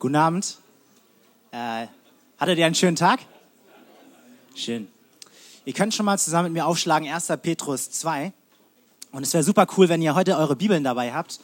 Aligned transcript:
Guten 0.00 0.14
Abend. 0.14 0.58
Äh, 1.50 1.88
hattet 2.38 2.56
ihr 2.56 2.66
einen 2.66 2.76
schönen 2.76 2.94
Tag? 2.94 3.18
Schön. 4.54 4.86
Ihr 5.64 5.72
könnt 5.72 5.92
schon 5.92 6.06
mal 6.06 6.16
zusammen 6.20 6.52
mit 6.52 6.62
mir 6.62 6.66
aufschlagen 6.66 7.08
1. 7.08 7.26
Petrus 7.42 7.90
2. 7.90 8.32
Und 9.10 9.24
es 9.24 9.34
wäre 9.34 9.42
super 9.42 9.66
cool, 9.76 9.88
wenn 9.88 10.00
ihr 10.00 10.14
heute 10.14 10.36
eure 10.36 10.54
Bibeln 10.54 10.84
dabei 10.84 11.12
habt, 11.12 11.40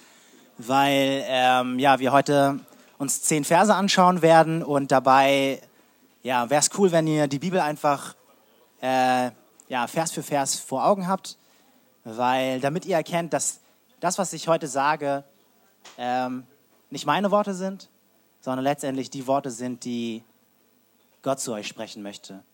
weil 0.59 1.25
ähm, 1.27 1.81
ja, 1.81 1.99
wir 1.99 2.13
heute 2.13 2.61
uns 2.97 3.23
zehn 3.23 3.43
Verse 3.43 3.75
anschauen 3.75 4.23
werden 4.23 4.63
und 4.63 4.93
dabei 4.93 5.61
ja, 6.23 6.49
wäre 6.49 6.61
es 6.61 6.71
cool, 6.79 6.93
wenn 6.93 7.09
ihr 7.09 7.27
die 7.27 7.41
Bibel 7.41 7.59
einfach 7.59 8.15
äh, 8.81 9.33
ja, 9.67 9.89
Vers 9.89 10.13
für 10.13 10.23
Vers 10.23 10.61
vor 10.61 10.87
Augen 10.87 11.09
habt, 11.09 11.39
weil 12.05 12.61
damit 12.61 12.87
ihr 12.87 12.95
erkennt, 12.95 13.33
dass 13.33 13.59
das, 13.99 14.17
was 14.17 14.33
ich 14.33 14.47
heute 14.47 14.69
sage, 14.69 15.25
ähm, 15.99 16.45
nicht 16.91 17.05
meine 17.05 17.33
Worte 17.33 17.53
sind, 17.53 17.89
sondern 18.45 18.65
letztendlich 18.65 19.09
die 19.09 19.27
Worte 19.27 19.51
sind, 19.51 19.87
die 19.87 20.23
Gott 21.23 21.41
zu 21.41 21.55
euch 21.55 21.67
sprechen 21.67 22.03
möchte. 22.03 22.45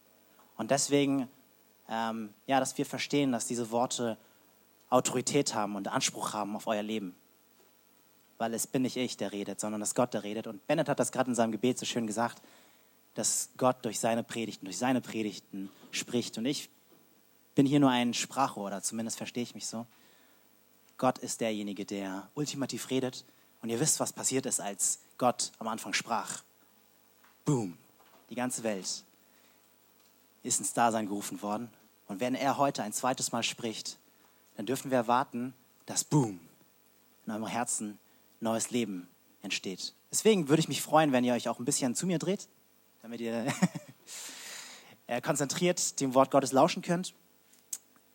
Und 0.57 0.71
deswegen, 0.71 1.29
ähm, 1.89 2.33
ja, 2.47 2.61
dass 2.61 2.79
wir 2.79 2.87
verstehen, 2.87 3.33
dass 3.33 3.49
diese 3.49 3.73
Worte 3.73 4.17
Autorität 4.89 5.53
haben 5.53 5.75
und 5.75 5.89
Anspruch 5.89 6.33
haben 6.33 6.55
auf 6.55 6.69
euer 6.69 6.85
Leben. 6.85 7.17
Weil 8.39 8.55
es 8.55 8.69
bin 8.69 8.83
nicht 8.83 8.97
ich, 8.97 9.17
der 9.17 9.33
redet, 9.33 9.59
sondern 9.59 9.81
dass 9.81 9.97
Gott, 9.97 10.15
der 10.15 10.23
redet. 10.23 10.47
Und 10.47 10.65
Bennett 10.69 10.89
hat 10.89 11.01
das 11.01 11.11
gerade 11.11 11.29
in 11.29 11.35
seinem 11.35 11.51
Gebet 11.51 11.77
so 11.77 11.85
schön 11.85 12.07
gesagt, 12.07 12.41
dass 13.15 13.51
Gott 13.57 13.85
durch 13.85 13.99
seine 13.99 14.23
Predigten, 14.23 14.67
durch 14.67 14.79
seine 14.79 15.01
Predigten 15.01 15.71
spricht. 15.91 16.39
Und 16.39 16.47
ich 16.47 16.71
bin 17.57 17.67
hier 17.67 17.81
nur 17.81 17.91
ein 17.91 18.15
Sprachrohr, 18.15 18.67
oder 18.67 18.81
zumindest 18.81 19.19
verstehe 19.19 19.43
ich 19.43 19.57
mich 19.57 19.67
so. 19.67 19.89
Gott 20.99 21.19
ist 21.19 21.41
derjenige, 21.41 21.85
der 21.85 22.31
ultimativ 22.35 22.91
redet. 22.91 23.25
Und 23.63 23.69
ihr 23.69 23.81
wisst, 23.81 24.01
was 24.01 24.13
passiert 24.13 24.47
ist, 24.47 24.61
als 24.61 25.01
Gott 25.19 25.53
am 25.59 25.69
Anfang 25.69 25.93
sprach. 25.93 26.43
Boom. 27.45 27.77
Die 28.31 28.35
ganze 28.35 28.63
Welt 28.63 29.05
ist 30.43 30.61
ins 30.61 30.73
Dasein 30.73 31.07
gerufen 31.07 31.43
worden. 31.43 31.69
Und 32.07 32.21
wenn 32.21 32.35
er 32.35 32.57
heute 32.57 32.83
ein 32.83 32.93
zweites 32.93 33.33
Mal 33.33 33.43
spricht, 33.43 33.99
dann 34.57 34.67
dürfen 34.67 34.91
wir 34.91 34.99
erwarten, 34.99 35.55
dass 35.87 36.05
Boom 36.05 36.41
in 37.27 37.33
eurem 37.33 37.47
Herzen 37.47 37.99
neues 38.41 38.71
Leben 38.71 39.09
entsteht. 39.43 39.95
Deswegen 40.11 40.49
würde 40.49 40.61
ich 40.61 40.69
mich 40.69 40.83
freuen, 40.83 41.13
wenn 41.13 41.25
ihr 41.25 41.35
euch 41.35 41.49
auch 41.49 41.59
ein 41.59 41.65
bisschen 41.65 41.95
zu 41.95 42.07
mir 42.07 42.19
dreht, 42.19 42.49
damit 43.03 43.21
ihr 43.21 43.47
konzentriert 45.23 46.01
dem 46.01 46.15
Wort 46.15 46.31
Gottes 46.31 46.53
lauschen 46.53 46.83
könnt. 46.83 47.15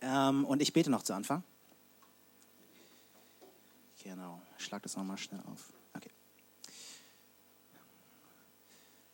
Ähm, 0.02 0.46
und 0.46 0.62
ich 0.62 0.74
bete 0.74 0.90
noch 0.90 1.04
zu 1.04 1.14
Anfang. 1.14 1.44
Genau, 4.04 4.35
schlag 4.66 4.84
das 4.84 4.96
nochmal 4.98 5.18
schnell 5.18 5.42
auf. 5.52 5.72
Okay. 5.94 6.12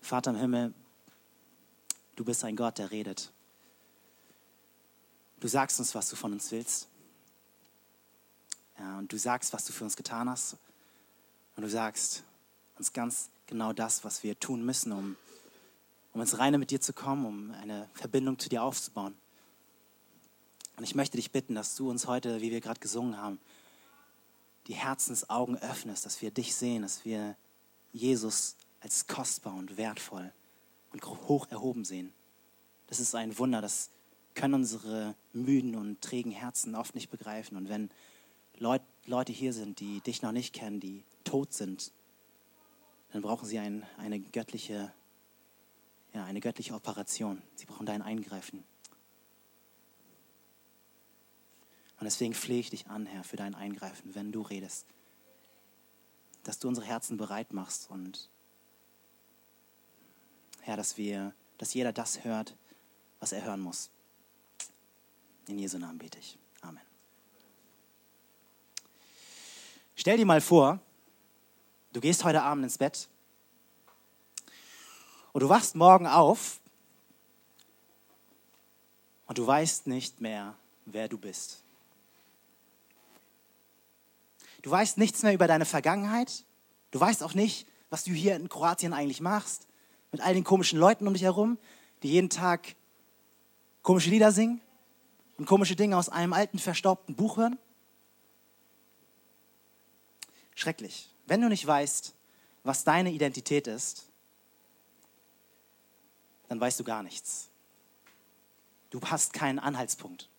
Vater 0.01 0.31
im 0.31 0.37
Himmel, 0.37 0.73
du 2.15 2.25
bist 2.25 2.43
ein 2.43 2.55
Gott, 2.55 2.77
der 2.77 2.91
redet. 2.91 3.31
Du 5.39 5.47
sagst 5.47 5.79
uns, 5.79 5.93
was 5.93 6.09
du 6.09 6.15
von 6.15 6.33
uns 6.33 6.51
willst. 6.51 6.87
Ja, 8.79 8.97
und 8.97 9.11
du 9.11 9.17
sagst, 9.17 9.53
was 9.53 9.65
du 9.65 9.73
für 9.73 9.83
uns 9.83 9.95
getan 9.95 10.29
hast. 10.29 10.57
Und 11.55 11.63
du 11.63 11.69
sagst 11.69 12.23
uns 12.77 12.93
ganz 12.93 13.29
genau 13.47 13.73
das, 13.73 14.03
was 14.03 14.23
wir 14.23 14.39
tun 14.39 14.65
müssen, 14.65 14.91
um, 14.91 15.15
um 16.13 16.21
ins 16.21 16.37
Reine 16.37 16.57
mit 16.57 16.71
dir 16.71 16.81
zu 16.81 16.93
kommen, 16.93 17.25
um 17.25 17.51
eine 17.51 17.89
Verbindung 17.93 18.39
zu 18.39 18.49
dir 18.49 18.63
aufzubauen. 18.63 19.15
Und 20.77 20.83
ich 20.83 20.95
möchte 20.95 21.17
dich 21.17 21.31
bitten, 21.31 21.55
dass 21.55 21.75
du 21.75 21.89
uns 21.89 22.07
heute, 22.07 22.41
wie 22.41 22.51
wir 22.51 22.61
gerade 22.61 22.79
gesungen 22.79 23.17
haben, 23.17 23.39
die 24.67 24.73
Herzensaugen 24.73 25.57
öffnest, 25.57 26.05
dass 26.05 26.21
wir 26.21 26.31
dich 26.31 26.55
sehen, 26.55 26.83
dass 26.83 27.05
wir 27.05 27.35
Jesus 27.91 28.55
als 28.79 29.07
kostbar 29.07 29.55
und 29.55 29.77
wertvoll 29.77 30.31
und 30.91 31.03
hoch 31.03 31.47
erhoben 31.49 31.85
sehen. 31.85 32.13
Das 32.87 32.99
ist 32.99 33.15
ein 33.15 33.37
Wunder, 33.37 33.61
das 33.61 33.89
können 34.33 34.53
unsere 34.55 35.15
müden 35.33 35.75
und 35.75 36.01
trägen 36.01 36.31
Herzen 36.31 36.75
oft 36.75 36.95
nicht 36.95 37.09
begreifen. 37.09 37.57
Und 37.57 37.69
wenn 37.69 37.89
Leut, 38.57 38.81
Leute 39.05 39.31
hier 39.31 39.53
sind, 39.53 39.79
die 39.79 40.01
dich 40.01 40.21
noch 40.21 40.31
nicht 40.31 40.53
kennen, 40.53 40.79
die 40.79 41.03
tot 41.23 41.53
sind, 41.53 41.91
dann 43.11 43.21
brauchen 43.21 43.45
sie 43.45 43.59
ein, 43.59 43.85
eine, 43.97 44.19
göttliche, 44.19 44.93
ja, 46.13 46.23
eine 46.25 46.39
göttliche 46.39 46.73
Operation. 46.73 47.41
Sie 47.55 47.65
brauchen 47.65 47.85
dein 47.85 48.01
Eingreifen. 48.01 48.63
Und 52.01 52.05
deswegen 52.05 52.33
flehe 52.33 52.59
ich 52.59 52.71
dich 52.71 52.87
an, 52.87 53.05
Herr, 53.05 53.23
für 53.23 53.35
dein 53.35 53.53
Eingreifen, 53.53 54.15
wenn 54.15 54.31
du 54.31 54.41
redest. 54.41 54.87
Dass 56.41 56.57
du 56.57 56.67
unsere 56.67 56.87
Herzen 56.87 57.15
bereit 57.15 57.53
machst 57.53 57.91
und 57.91 58.27
Herr, 60.61 60.77
dass 60.77 60.97
wir, 60.97 61.31
dass 61.59 61.75
jeder 61.75 61.93
das 61.93 62.23
hört, 62.23 62.55
was 63.19 63.33
er 63.33 63.43
hören 63.43 63.59
muss. 63.59 63.91
In 65.45 65.59
Jesu 65.59 65.77
Namen 65.77 65.99
bete 65.99 66.17
ich. 66.17 66.39
Amen. 66.61 66.81
Stell 69.95 70.17
dir 70.17 70.25
mal 70.25 70.41
vor, 70.41 70.79
du 71.93 72.01
gehst 72.01 72.23
heute 72.23 72.41
Abend 72.41 72.63
ins 72.63 72.79
Bett 72.79 73.09
und 75.33 75.41
du 75.43 75.49
wachst 75.49 75.75
morgen 75.75 76.07
auf 76.07 76.61
und 79.27 79.37
du 79.37 79.45
weißt 79.45 79.85
nicht 79.85 80.19
mehr, 80.19 80.55
wer 80.87 81.07
du 81.07 81.19
bist. 81.19 81.63
Du 84.61 84.69
weißt 84.69 84.97
nichts 84.97 85.23
mehr 85.23 85.33
über 85.33 85.47
deine 85.47 85.65
Vergangenheit. 85.65 86.45
Du 86.91 86.99
weißt 86.99 87.23
auch 87.23 87.33
nicht, 87.33 87.67
was 87.89 88.03
du 88.03 88.11
hier 88.11 88.35
in 88.35 88.49
Kroatien 88.49 88.93
eigentlich 88.93 89.21
machst. 89.21 89.67
Mit 90.11 90.21
all 90.21 90.33
den 90.33 90.43
komischen 90.43 90.77
Leuten 90.79 91.07
um 91.07 91.13
dich 91.13 91.23
herum, 91.23 91.57
die 92.03 92.09
jeden 92.09 92.29
Tag 92.29 92.75
komische 93.81 94.09
Lieder 94.09 94.31
singen 94.31 94.61
und 95.37 95.45
komische 95.45 95.75
Dinge 95.75 95.97
aus 95.97 96.09
einem 96.09 96.33
alten, 96.33 96.59
verstaubten 96.59 97.15
Buch 97.15 97.37
hören. 97.37 97.57
Schrecklich. 100.55 101.09
Wenn 101.25 101.41
du 101.41 101.49
nicht 101.49 101.65
weißt, 101.65 102.13
was 102.63 102.83
deine 102.83 103.11
Identität 103.11 103.67
ist, 103.67 104.05
dann 106.49 106.59
weißt 106.59 106.79
du 106.79 106.83
gar 106.83 107.01
nichts. 107.01 107.49
Du 108.89 108.99
hast 109.01 109.31
keinen 109.33 109.57
Anhaltspunkt. 109.57 110.29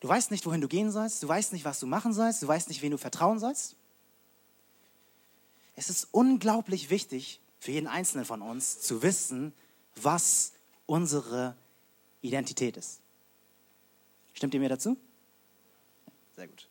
Du 0.00 0.08
weißt 0.08 0.30
nicht, 0.30 0.46
wohin 0.46 0.60
du 0.60 0.68
gehen 0.68 0.90
sollst, 0.92 1.22
du 1.22 1.28
weißt 1.28 1.52
nicht, 1.52 1.64
was 1.64 1.80
du 1.80 1.86
machen 1.86 2.12
sollst, 2.12 2.42
du 2.42 2.48
weißt 2.48 2.68
nicht, 2.68 2.82
wen 2.82 2.92
du 2.92 2.98
vertrauen 2.98 3.38
sollst. 3.38 3.76
Es 5.74 5.90
ist 5.90 6.08
unglaublich 6.12 6.90
wichtig 6.90 7.40
für 7.58 7.72
jeden 7.72 7.86
Einzelnen 7.86 8.24
von 8.24 8.42
uns 8.42 8.80
zu 8.80 9.02
wissen, 9.02 9.52
was 9.96 10.52
unsere 10.86 11.56
Identität 12.20 12.76
ist. 12.76 13.00
Stimmt 14.32 14.54
ihr 14.54 14.60
mir 14.60 14.68
dazu? 14.68 14.96
Sehr 16.36 16.46
gut. 16.46 16.68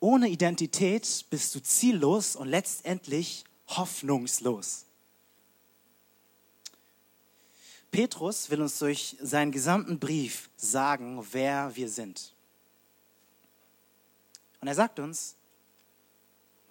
Ohne 0.00 0.28
Identität 0.28 1.24
bist 1.30 1.54
du 1.54 1.62
ziellos 1.62 2.36
und 2.36 2.48
letztendlich 2.48 3.44
hoffnungslos. 3.68 4.86
Petrus 7.94 8.50
will 8.50 8.60
uns 8.60 8.80
durch 8.80 9.16
seinen 9.20 9.52
gesamten 9.52 10.00
Brief 10.00 10.50
sagen, 10.56 11.24
wer 11.30 11.76
wir 11.76 11.88
sind. 11.88 12.34
Und 14.60 14.66
er 14.66 14.74
sagt 14.74 14.98
uns, 14.98 15.36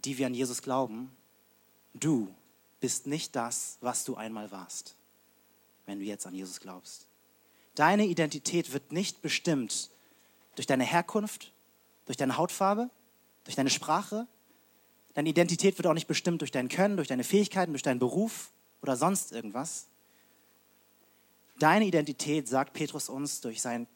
die 0.03 0.17
wir 0.17 0.25
an 0.25 0.34
Jesus 0.34 0.61
glauben, 0.61 1.16
du 1.94 2.28
bist 2.81 3.07
nicht 3.07 3.38
das, 3.38 3.78
was 3.79 4.03
du 4.03 4.16
einmal 4.16 4.51
warst, 4.51 4.97
wenn 5.85 6.00
du 6.00 6.03
jetzt 6.03 6.28
an 6.28 6.35
Jesus 6.35 6.59
glaubst. 6.59 7.07
Deine 7.75 8.05
Identität 8.05 8.73
wird 8.73 8.91
nicht 8.91 9.22
bestimmt 9.22 9.91
durch 10.55 10.67
deine 10.67 10.84
Herkunft, 10.84 11.53
durch 12.05 12.17
deine 12.17 12.35
Hautfarbe, 12.35 12.90
durch 13.45 13.55
deine 13.55 13.69
Sprache. 13.69 14.28
Deine 15.13 15.29
Identität 15.29 15.78
wird 15.78 15.87
auch 15.87 15.93
nicht 15.93 16.08
bestimmt 16.08 16.41
durch 16.41 16.52
dein 16.52 16.67
Können, 16.67 16.97
durch 16.97 17.08
deine 17.08 17.23
Fähigkeiten, 17.23 17.72
durch 17.72 17.81
deinen 17.81 17.99
Beruf 17.99 18.52
oder 18.81 18.97
sonst 18.97 19.31
irgendwas. 19.31 19.87
Deine 21.59 21.85
Identität, 21.85 22.47
sagt 22.47 22.73
Petrus 22.73 23.09
uns 23.09 23.41
durch 23.41 23.61
seinen 23.61 23.88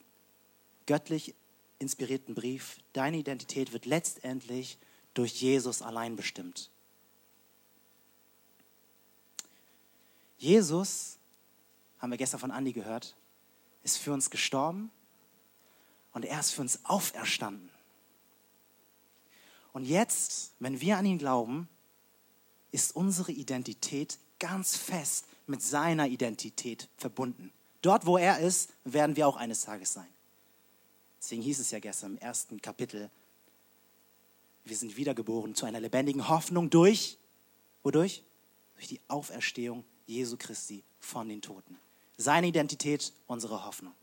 göttlich 0.85 1.35
inspirierten 1.79 2.35
Brief, 2.35 2.77
deine 2.93 3.17
Identität 3.17 3.73
wird 3.73 3.85
letztendlich 3.85 4.77
durch 5.13 5.41
Jesus 5.41 5.81
allein 5.81 6.15
bestimmt. 6.15 6.69
Jesus, 10.37 11.17
haben 11.99 12.11
wir 12.11 12.17
gestern 12.17 12.39
von 12.39 12.51
Andi 12.51 12.73
gehört, 12.73 13.15
ist 13.83 13.97
für 13.97 14.13
uns 14.13 14.29
gestorben 14.29 14.91
und 16.13 16.25
er 16.25 16.39
ist 16.39 16.51
für 16.51 16.61
uns 16.61 16.79
auferstanden. 16.83 17.69
Und 19.73 19.85
jetzt, 19.85 20.51
wenn 20.59 20.81
wir 20.81 20.97
an 20.97 21.05
ihn 21.05 21.17
glauben, 21.17 21.67
ist 22.71 22.95
unsere 22.95 23.31
Identität 23.31 24.17
ganz 24.39 24.75
fest 24.75 25.25
mit 25.47 25.61
seiner 25.61 26.07
Identität 26.07 26.89
verbunden. 26.97 27.51
Dort, 27.81 28.05
wo 28.05 28.17
er 28.17 28.39
ist, 28.39 28.71
werden 28.83 29.15
wir 29.15 29.27
auch 29.27 29.37
eines 29.37 29.61
Tages 29.61 29.93
sein. 29.93 30.07
Deswegen 31.19 31.41
hieß 31.41 31.59
es 31.59 31.71
ja 31.71 31.79
gestern 31.79 32.13
im 32.13 32.17
ersten 32.19 32.61
Kapitel, 32.61 33.09
wir 34.65 34.75
sind 34.75 34.97
wiedergeboren 34.97 35.55
zu 35.55 35.65
einer 35.65 35.79
lebendigen 35.79 36.27
Hoffnung 36.27 36.69
durch, 36.69 37.17
wodurch? 37.83 38.23
Durch 38.75 38.87
die 38.87 38.99
Auferstehung 39.07 39.85
Jesu 40.05 40.35
Christi 40.37 40.83
von 40.99 41.29
den 41.29 41.41
Toten. 41.41 41.77
Seine 42.17 42.47
Identität, 42.47 43.13
unsere 43.27 43.65
Hoffnung. 43.65 43.93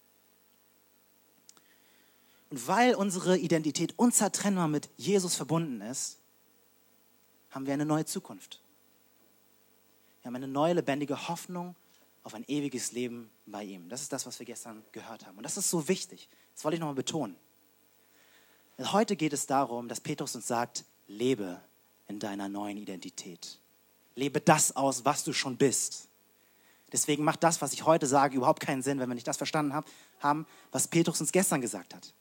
Und 2.50 2.66
weil 2.66 2.94
unsere 2.94 3.36
Identität 3.36 3.94
unzertrennbar 3.98 4.68
mit 4.68 4.88
Jesus 4.96 5.34
verbunden 5.34 5.80
ist, 5.80 6.18
haben 7.50 7.66
wir 7.66 7.74
eine 7.74 7.86
neue 7.86 8.04
Zukunft. 8.04 8.60
Wir 10.24 10.28
haben 10.30 10.36
eine 10.36 10.48
neue 10.48 10.72
lebendige 10.72 11.28
Hoffnung 11.28 11.76
auf 12.22 12.32
ein 12.32 12.44
ewiges 12.48 12.92
Leben 12.92 13.30
bei 13.44 13.62
ihm. 13.62 13.90
Das 13.90 14.00
ist 14.00 14.10
das, 14.10 14.24
was 14.24 14.38
wir 14.38 14.46
gestern 14.46 14.82
gehört 14.90 15.26
haben. 15.26 15.36
Und 15.36 15.42
das 15.42 15.58
ist 15.58 15.68
so 15.68 15.86
wichtig. 15.86 16.30
Das 16.54 16.64
wollte 16.64 16.76
ich 16.76 16.80
nochmal 16.80 16.94
betonen. 16.94 17.36
Denn 18.78 18.90
heute 18.90 19.16
geht 19.16 19.34
es 19.34 19.46
darum, 19.46 19.86
dass 19.86 20.00
Petrus 20.00 20.34
uns 20.34 20.46
sagt, 20.46 20.86
lebe 21.08 21.60
in 22.08 22.20
deiner 22.20 22.48
neuen 22.48 22.78
Identität. 22.78 23.58
Lebe 24.14 24.40
das 24.40 24.74
aus, 24.74 25.04
was 25.04 25.24
du 25.24 25.34
schon 25.34 25.58
bist. 25.58 26.08
Deswegen 26.90 27.22
macht 27.22 27.44
das, 27.44 27.60
was 27.60 27.74
ich 27.74 27.84
heute 27.84 28.06
sage, 28.06 28.38
überhaupt 28.38 28.60
keinen 28.60 28.82
Sinn, 28.82 28.98
wenn 29.00 29.10
wir 29.10 29.14
nicht 29.14 29.28
das 29.28 29.36
verstanden 29.36 29.74
haben, 30.20 30.46
was 30.72 30.88
Petrus 30.88 31.20
uns 31.20 31.32
gestern 31.32 31.60
gesagt 31.60 31.94
hat. 31.94 32.14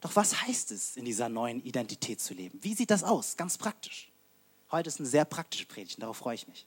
Doch 0.00 0.14
was 0.14 0.42
heißt 0.42 0.70
es, 0.70 0.96
in 0.96 1.04
dieser 1.04 1.28
neuen 1.28 1.60
Identität 1.64 2.20
zu 2.20 2.34
leben? 2.34 2.60
Wie 2.62 2.74
sieht 2.74 2.92
das 2.92 3.02
aus, 3.02 3.36
ganz 3.36 3.58
praktisch? 3.58 4.12
Heute 4.70 4.88
ist 4.88 4.98
eine 4.98 5.08
sehr 5.08 5.24
praktische 5.24 5.66
Predigt, 5.66 6.00
darauf 6.02 6.18
freue 6.18 6.34
ich 6.34 6.46
mich. 6.46 6.66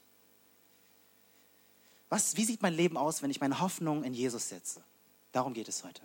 Was, 2.08 2.36
wie 2.36 2.44
sieht 2.44 2.60
mein 2.60 2.74
Leben 2.74 2.96
aus, 2.96 3.22
wenn 3.22 3.30
ich 3.30 3.40
meine 3.40 3.60
Hoffnung 3.60 4.02
in 4.02 4.12
Jesus 4.12 4.48
setze? 4.48 4.82
Darum 5.30 5.54
geht 5.54 5.68
es 5.68 5.84
heute. 5.84 6.02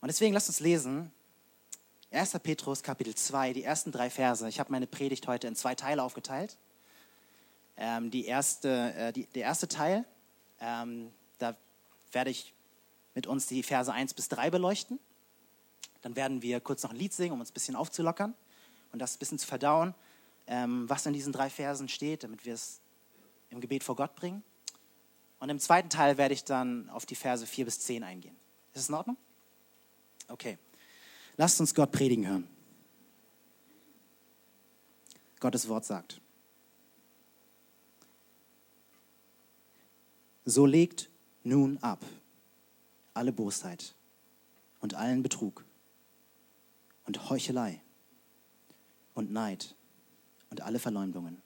Und 0.00 0.08
deswegen 0.08 0.34
lasst 0.34 0.48
uns 0.48 0.60
lesen 0.60 1.12
1. 2.10 2.32
Petrus 2.42 2.82
Kapitel 2.82 3.14
2, 3.14 3.52
die 3.52 3.62
ersten 3.62 3.92
drei 3.92 4.08
Verse. 4.08 4.48
Ich 4.48 4.58
habe 4.58 4.72
meine 4.72 4.86
Predigt 4.86 5.26
heute 5.26 5.48
in 5.48 5.54
zwei 5.54 5.74
Teile 5.74 6.02
aufgeteilt. 6.02 6.56
Ähm, 7.76 8.10
die 8.10 8.24
erste, 8.24 8.94
äh, 8.94 9.12
die, 9.12 9.26
der 9.26 9.42
erste 9.42 9.68
Teil, 9.68 10.04
ähm, 10.60 11.12
da 11.38 11.56
werde 12.12 12.30
ich 12.30 12.54
mit 13.14 13.26
uns 13.26 13.46
die 13.46 13.62
Verse 13.62 13.92
1 13.92 14.14
bis 14.14 14.28
3 14.28 14.50
beleuchten. 14.50 14.98
Dann 16.02 16.16
werden 16.16 16.42
wir 16.42 16.60
kurz 16.60 16.82
noch 16.82 16.90
ein 16.90 16.96
Lied 16.96 17.12
singen, 17.12 17.32
um 17.32 17.40
uns 17.40 17.50
ein 17.50 17.54
bisschen 17.54 17.76
aufzulockern 17.76 18.34
und 18.94 19.00
das 19.00 19.16
ein 19.16 19.18
bisschen 19.18 19.40
zu 19.40 19.48
verdauen, 19.48 19.92
ähm, 20.46 20.88
was 20.88 21.04
in 21.04 21.12
diesen 21.12 21.32
drei 21.32 21.50
Versen 21.50 21.88
steht, 21.88 22.22
damit 22.22 22.44
wir 22.44 22.54
es 22.54 22.80
im 23.50 23.60
Gebet 23.60 23.82
vor 23.82 23.96
Gott 23.96 24.14
bringen. 24.14 24.44
Und 25.40 25.50
im 25.50 25.58
zweiten 25.58 25.90
Teil 25.90 26.16
werde 26.16 26.32
ich 26.32 26.44
dann 26.44 26.88
auf 26.90 27.04
die 27.04 27.16
Verse 27.16 27.44
4 27.44 27.64
bis 27.64 27.80
10 27.80 28.04
eingehen. 28.04 28.36
Ist 28.72 28.82
es 28.82 28.88
in 28.88 28.94
Ordnung? 28.94 29.16
Okay. 30.28 30.58
Lasst 31.36 31.58
uns 31.58 31.74
Gott 31.74 31.90
predigen 31.90 32.24
hören. 32.24 32.48
Gottes 35.40 35.68
Wort 35.68 35.84
sagt. 35.84 36.20
So 40.44 40.66
legt 40.66 41.10
nun 41.42 41.78
ab 41.78 41.98
alle 43.12 43.32
Bosheit 43.32 43.96
und 44.78 44.94
allen 44.94 45.24
Betrug 45.24 45.64
und 47.06 47.28
Heuchelei 47.28 47.80
und 49.14 49.32
Neid 49.32 49.74
und 50.50 50.60
alle 50.60 50.78
Verleumdungen. 50.78 51.42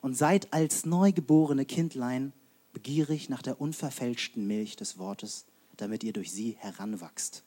Und 0.00 0.14
seid 0.16 0.52
als 0.52 0.86
neugeborene 0.86 1.64
Kindlein 1.64 2.32
begierig 2.72 3.28
nach 3.28 3.42
der 3.42 3.60
unverfälschten 3.60 4.46
Milch 4.46 4.76
des 4.76 4.98
Wortes, 4.98 5.46
damit 5.76 6.02
ihr 6.02 6.12
durch 6.12 6.32
sie 6.32 6.56
heranwachst, 6.58 7.44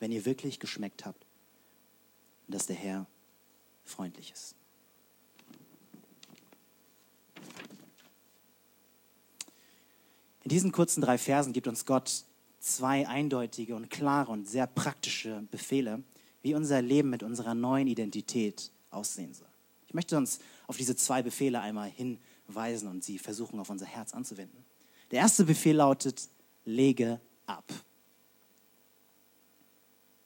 wenn 0.00 0.12
ihr 0.12 0.24
wirklich 0.24 0.60
geschmeckt 0.60 1.06
habt, 1.06 1.26
dass 2.48 2.66
der 2.66 2.76
Herr 2.76 3.06
freundlich 3.84 4.32
ist. 4.32 4.54
In 10.44 10.48
diesen 10.48 10.72
kurzen 10.72 11.00
drei 11.00 11.18
Versen 11.18 11.52
gibt 11.52 11.68
uns 11.68 11.86
Gott 11.86 12.24
zwei 12.58 13.06
eindeutige 13.06 13.74
und 13.74 13.90
klare 13.90 14.30
und 14.30 14.48
sehr 14.48 14.66
praktische 14.66 15.46
Befehle, 15.50 16.02
wie 16.42 16.54
unser 16.54 16.82
Leben 16.82 17.10
mit 17.10 17.22
unserer 17.22 17.54
neuen 17.54 17.86
Identität 17.86 18.70
aussehen 18.90 19.32
soll. 19.34 19.48
Ich 19.86 19.94
möchte 19.94 20.16
uns 20.16 20.40
auf 20.66 20.76
diese 20.76 20.96
zwei 20.96 21.22
Befehle 21.22 21.60
einmal 21.60 21.90
hinweisen 21.90 22.88
und 22.88 23.04
sie 23.04 23.18
versuchen 23.18 23.60
auf 23.60 23.70
unser 23.70 23.86
Herz 23.86 24.12
anzuwenden. 24.12 24.64
Der 25.10 25.20
erste 25.20 25.44
Befehl 25.44 25.76
lautet, 25.76 26.28
lege 26.64 27.20
ab. 27.46 27.64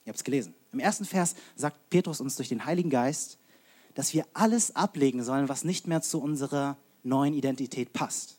Ihr 0.05 0.11
habt 0.11 0.17
es 0.17 0.23
gelesen. 0.23 0.53
Im 0.71 0.79
ersten 0.79 1.05
Vers 1.05 1.35
sagt 1.55 1.89
Petrus 1.89 2.21
uns 2.21 2.37
durch 2.37 2.47
den 2.47 2.65
Heiligen 2.65 2.89
Geist, 2.89 3.37
dass 3.93 4.13
wir 4.13 4.25
alles 4.33 4.75
ablegen 4.75 5.23
sollen, 5.23 5.49
was 5.49 5.63
nicht 5.63 5.87
mehr 5.87 6.01
zu 6.01 6.21
unserer 6.21 6.77
neuen 7.03 7.33
Identität 7.33 7.93
passt. 7.93 8.37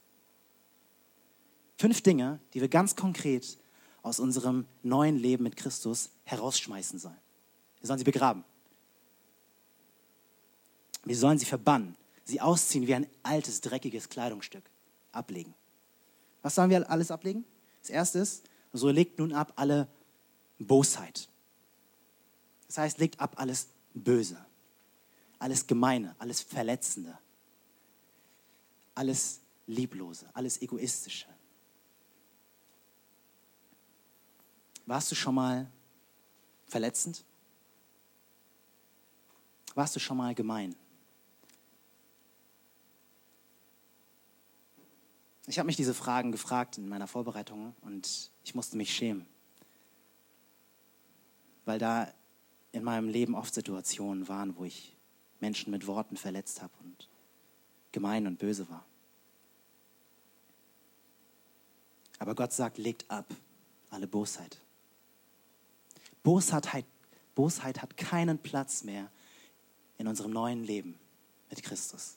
Fünf 1.76 2.00
Dinge, 2.00 2.40
die 2.54 2.60
wir 2.60 2.68
ganz 2.68 2.96
konkret 2.96 3.58
aus 4.02 4.18
unserem 4.18 4.66
neuen 4.82 5.16
Leben 5.16 5.44
mit 5.44 5.56
Christus 5.56 6.10
herausschmeißen 6.24 6.98
sollen. 6.98 7.27
Wir 7.80 7.86
sollen 7.86 7.98
sie 7.98 8.04
begraben. 8.04 8.44
Wir 11.04 11.16
sollen 11.16 11.38
sie 11.38 11.46
verbannen, 11.46 11.96
sie 12.24 12.40
ausziehen 12.40 12.86
wie 12.86 12.94
ein 12.94 13.06
altes, 13.22 13.60
dreckiges 13.60 14.08
Kleidungsstück. 14.08 14.64
Ablegen. 15.12 15.54
Was 16.42 16.54
sollen 16.54 16.70
wir 16.70 16.90
alles 16.90 17.10
ablegen? 17.10 17.44
Das 17.80 17.90
erste 17.90 18.18
ist, 18.18 18.44
so 18.72 18.90
legt 18.90 19.18
nun 19.18 19.32
ab 19.32 19.52
alle 19.56 19.88
Bosheit. 20.58 21.28
Das 22.66 22.78
heißt, 22.78 22.98
legt 22.98 23.18
ab 23.20 23.34
alles 23.36 23.68
Böse, 23.94 24.44
alles 25.38 25.66
Gemeine, 25.66 26.14
alles 26.18 26.42
Verletzende, 26.42 27.18
alles 28.94 29.40
Lieblose, 29.66 30.28
alles 30.34 30.60
Egoistische, 30.60 31.26
Warst 34.88 35.10
du 35.10 35.14
schon 35.14 35.34
mal 35.34 35.70
verletzend? 36.66 37.22
Warst 39.78 39.94
du 39.94 40.00
schon 40.00 40.16
mal 40.16 40.34
gemein? 40.34 40.74
Ich 45.46 45.56
habe 45.60 45.68
mich 45.68 45.76
diese 45.76 45.94
Fragen 45.94 46.32
gefragt 46.32 46.78
in 46.78 46.88
meiner 46.88 47.06
Vorbereitung 47.06 47.76
und 47.82 48.32
ich 48.42 48.56
musste 48.56 48.76
mich 48.76 48.92
schämen, 48.92 49.24
weil 51.64 51.78
da 51.78 52.12
in 52.72 52.82
meinem 52.82 53.08
Leben 53.08 53.36
oft 53.36 53.54
Situationen 53.54 54.26
waren, 54.26 54.56
wo 54.56 54.64
ich 54.64 54.96
Menschen 55.38 55.70
mit 55.70 55.86
Worten 55.86 56.16
verletzt 56.16 56.60
habe 56.60 56.72
und 56.82 57.08
gemein 57.92 58.26
und 58.26 58.40
böse 58.40 58.68
war. 58.68 58.84
Aber 62.18 62.34
Gott 62.34 62.52
sagt, 62.52 62.78
legt 62.78 63.08
ab 63.08 63.26
alle 63.90 64.08
Bosheit. 64.08 64.58
Bosheit, 66.24 66.84
Bosheit 67.36 67.80
hat 67.80 67.96
keinen 67.96 68.38
Platz 68.40 68.82
mehr 68.82 69.08
in 69.98 70.06
unserem 70.06 70.32
neuen 70.32 70.64
Leben 70.64 70.98
mit 71.50 71.62
Christus. 71.62 72.16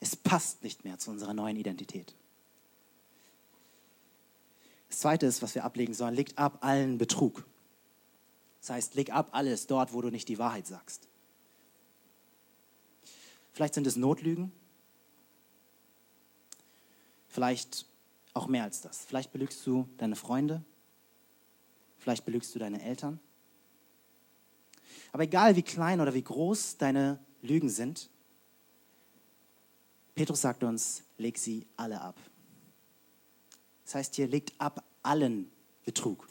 Es 0.00 0.16
passt 0.16 0.62
nicht 0.62 0.84
mehr 0.84 0.98
zu 0.98 1.10
unserer 1.10 1.34
neuen 1.34 1.56
Identität. 1.56 2.14
Das 4.88 5.00
Zweite 5.00 5.26
ist, 5.26 5.42
was 5.42 5.54
wir 5.54 5.64
ablegen 5.64 5.94
sollen, 5.94 6.14
legt 6.14 6.38
ab 6.38 6.58
allen 6.62 6.98
Betrug. 6.98 7.44
Das 8.60 8.70
heißt, 8.70 8.94
leg 8.94 9.10
ab 9.10 9.30
alles 9.32 9.66
dort, 9.66 9.92
wo 9.92 10.00
du 10.00 10.10
nicht 10.10 10.28
die 10.28 10.38
Wahrheit 10.38 10.66
sagst. 10.66 11.08
Vielleicht 13.52 13.74
sind 13.74 13.86
es 13.86 13.96
Notlügen, 13.96 14.52
vielleicht 17.28 17.86
auch 18.32 18.46
mehr 18.46 18.64
als 18.64 18.80
das. 18.80 19.04
Vielleicht 19.04 19.32
belügst 19.32 19.66
du 19.66 19.88
deine 19.98 20.16
Freunde, 20.16 20.64
Vielleicht 22.00 22.24
belügst 22.24 22.54
du 22.54 22.58
deine 22.58 22.82
Eltern. 22.82 23.20
Aber 25.12 25.24
egal 25.24 25.56
wie 25.56 25.62
klein 25.62 26.00
oder 26.00 26.14
wie 26.14 26.22
groß 26.22 26.76
deine 26.76 27.18
Lügen 27.42 27.68
sind, 27.68 28.10
Petrus 30.14 30.40
sagt 30.40 30.62
uns, 30.62 31.02
leg 31.18 31.38
sie 31.38 31.66
alle 31.76 32.00
ab. 32.00 32.16
Das 33.84 33.94
heißt 33.94 34.16
hier, 34.16 34.28
legt 34.28 34.52
ab 34.58 34.84
allen 35.02 35.50
Betrug. 35.84 36.28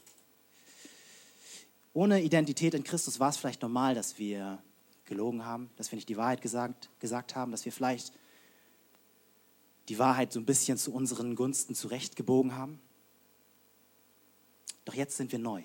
Ohne 1.94 2.22
Identität 2.22 2.74
in 2.74 2.84
Christus 2.84 3.20
war 3.20 3.30
es 3.30 3.38
vielleicht 3.38 3.62
normal, 3.62 3.96
dass 3.96 4.20
wir 4.20 4.62
gelogen 5.06 5.44
haben, 5.44 5.70
dass 5.76 5.92
wir 5.92 5.98
nicht 5.98 6.08
die 6.08 6.18
Wahrheit 6.18 6.42
gesagt, 6.42 6.90
gesagt 7.00 7.36
haben, 7.36 7.52
dass 7.52 7.66
wir 7.66 7.72
vielleicht 7.72 8.14
die 9.90 9.98
Wahrheit 9.98 10.32
so 10.32 10.40
ein 10.40 10.46
bisschen 10.46 10.78
zu 10.78 10.94
unseren 10.94 11.36
Gunsten 11.36 11.74
zurechtgebogen 11.74 12.56
haben. 12.56 12.80
Doch 14.86 14.94
jetzt 14.94 15.18
sind 15.18 15.32
wir 15.32 15.40
neu. 15.40 15.64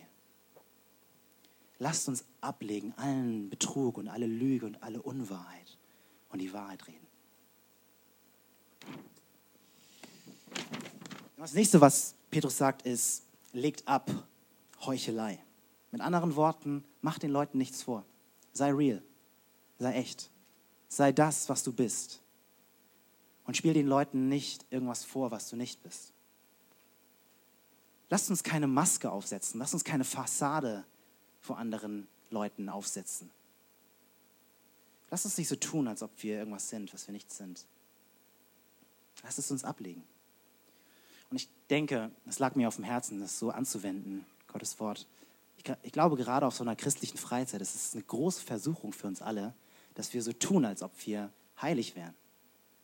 Lasst 1.79 2.09
uns 2.09 2.25
ablegen 2.41 2.93
allen 2.97 3.51
Betrug 3.51 3.99
und 3.99 4.09
alle 4.09 4.27
Lüge 4.27 4.67
und 4.67 4.83
alle 4.83 5.03
Unwahrheit 5.03 5.77
und 6.31 6.39
die 6.39 6.53
Wahrheit 6.53 6.87
reden. 6.87 7.07
Das 11.37 11.53
nächste, 11.53 11.81
was 11.81 12.15
Petrus 12.31 12.57
sagt, 12.57 12.83
ist, 12.83 13.25
legt 13.53 13.87
ab 13.87 14.11
Heuchelei. 14.81 15.39
Mit 15.91 16.01
anderen 16.01 16.37
Worten, 16.37 16.85
mach 17.03 17.19
den 17.19 17.31
Leuten 17.31 17.59
nichts 17.59 17.83
vor. 17.83 18.05
Sei 18.53 18.73
real. 18.73 19.03
Sei 19.79 19.95
echt. 19.95 20.31
Sei 20.89 21.13
das, 21.13 21.49
was 21.49 21.63
du 21.63 21.73
bist. 21.73 22.21
Und 23.45 23.57
spiel 23.57 23.75
den 23.75 23.87
Leuten 23.87 24.29
nicht 24.29 24.65
irgendwas 24.71 25.05
vor, 25.05 25.31
was 25.31 25.51
du 25.51 25.57
nicht 25.57 25.83
bist. 25.83 26.13
Lasst 28.09 28.31
uns 28.31 28.43
keine 28.43 28.67
Maske 28.67 29.11
aufsetzen. 29.11 29.59
Lasst 29.59 29.75
uns 29.75 29.85
keine 29.85 30.05
Fassade 30.05 30.85
vor 31.45 31.59
anderen 31.59 32.09
Leuten 32.31 32.71
aufsetzen. 32.71 33.31
Lasst 35.11 35.27
uns 35.27 35.37
nicht 35.37 35.49
so 35.49 35.57
tun, 35.57 35.87
als 35.89 36.03
ob 36.03 36.11
wir 36.23 36.39
irgendwas 36.39 36.71
sind, 36.71 36.93
was 36.95 37.07
wir 37.07 37.13
nicht 37.13 37.31
sind. 37.31 37.67
Lasst 39.23 39.39
es 39.39 39.51
uns 39.51 39.63
ablegen. 39.63 40.03
Und 41.29 41.37
ich 41.37 41.49
denke, 41.69 42.11
es 42.27 42.39
lag 42.39 42.55
mir 42.55 42.67
auf 42.67 42.77
dem 42.77 42.85
Herzen, 42.85 43.21
das 43.21 43.39
so 43.39 43.51
anzuwenden, 43.51 44.25
Gottes 44.49 44.81
Wort. 44.81 45.07
Ich, 45.59 45.65
ich 45.83 45.93
glaube, 45.93 46.17
gerade 46.17 46.47
auf 46.47 46.55
so 46.55 46.65
einer 46.65 46.77
christlichen 46.77 47.19
Freizeit, 47.19 47.61
es 47.61 47.75
ist 47.75 47.95
eine 47.95 48.05
große 48.05 48.43
Versuchung 48.43 48.95
für 48.95 49.07
uns 49.07 49.21
alle, 49.21 49.53
dass 49.95 50.15
wir 50.15 50.23
so 50.23 50.33
tun, 50.33 50.65
als 50.65 50.83
ob 50.83 50.93
wir 51.07 51.31
heilig 51.61 51.95
wären. 51.95 52.15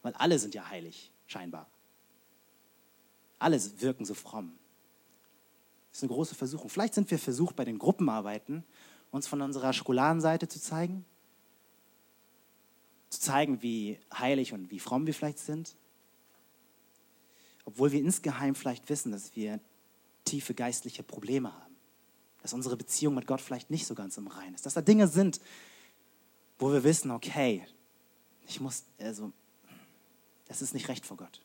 Weil 0.02 0.12
alle 0.14 0.38
sind 0.38 0.54
ja 0.54 0.68
heilig, 0.68 1.10
scheinbar. 1.26 1.66
Alle 3.38 3.58
wirken 3.80 4.04
so 4.04 4.12
fromm. 4.12 4.52
Das 5.90 5.98
ist 5.98 6.04
eine 6.04 6.12
große 6.12 6.34
Versuchung. 6.34 6.70
Vielleicht 6.70 6.94
sind 6.94 7.10
wir 7.10 7.18
versucht, 7.18 7.56
bei 7.56 7.64
den 7.64 7.78
Gruppenarbeiten 7.78 8.64
uns 9.10 9.26
von 9.26 9.42
unserer 9.42 9.72
Schokoladenseite 9.72 10.48
zu 10.48 10.60
zeigen, 10.60 11.04
zu 13.08 13.20
zeigen, 13.20 13.60
wie 13.62 13.98
heilig 14.12 14.52
und 14.52 14.70
wie 14.70 14.78
fromm 14.78 15.06
wir 15.06 15.14
vielleicht 15.14 15.40
sind, 15.40 15.74
obwohl 17.64 17.90
wir 17.90 18.00
insgeheim 18.00 18.54
vielleicht 18.54 18.88
wissen, 18.88 19.10
dass 19.10 19.34
wir 19.34 19.60
tiefe 20.24 20.54
geistliche 20.54 21.02
Probleme 21.02 21.52
haben, 21.52 21.74
dass 22.42 22.52
unsere 22.52 22.76
Beziehung 22.76 23.14
mit 23.14 23.26
Gott 23.26 23.40
vielleicht 23.40 23.70
nicht 23.70 23.86
so 23.86 23.94
ganz 23.94 24.16
im 24.16 24.28
Reinen 24.28 24.54
ist, 24.54 24.64
dass 24.64 24.74
da 24.74 24.82
Dinge 24.82 25.08
sind, 25.08 25.40
wo 26.58 26.72
wir 26.72 26.84
wissen, 26.84 27.10
okay, 27.10 27.66
ich 28.46 28.60
muss, 28.60 28.84
also, 28.98 29.32
das 30.46 30.62
ist 30.62 30.72
nicht 30.72 30.88
recht 30.88 31.04
vor 31.04 31.16
Gott. 31.16 31.40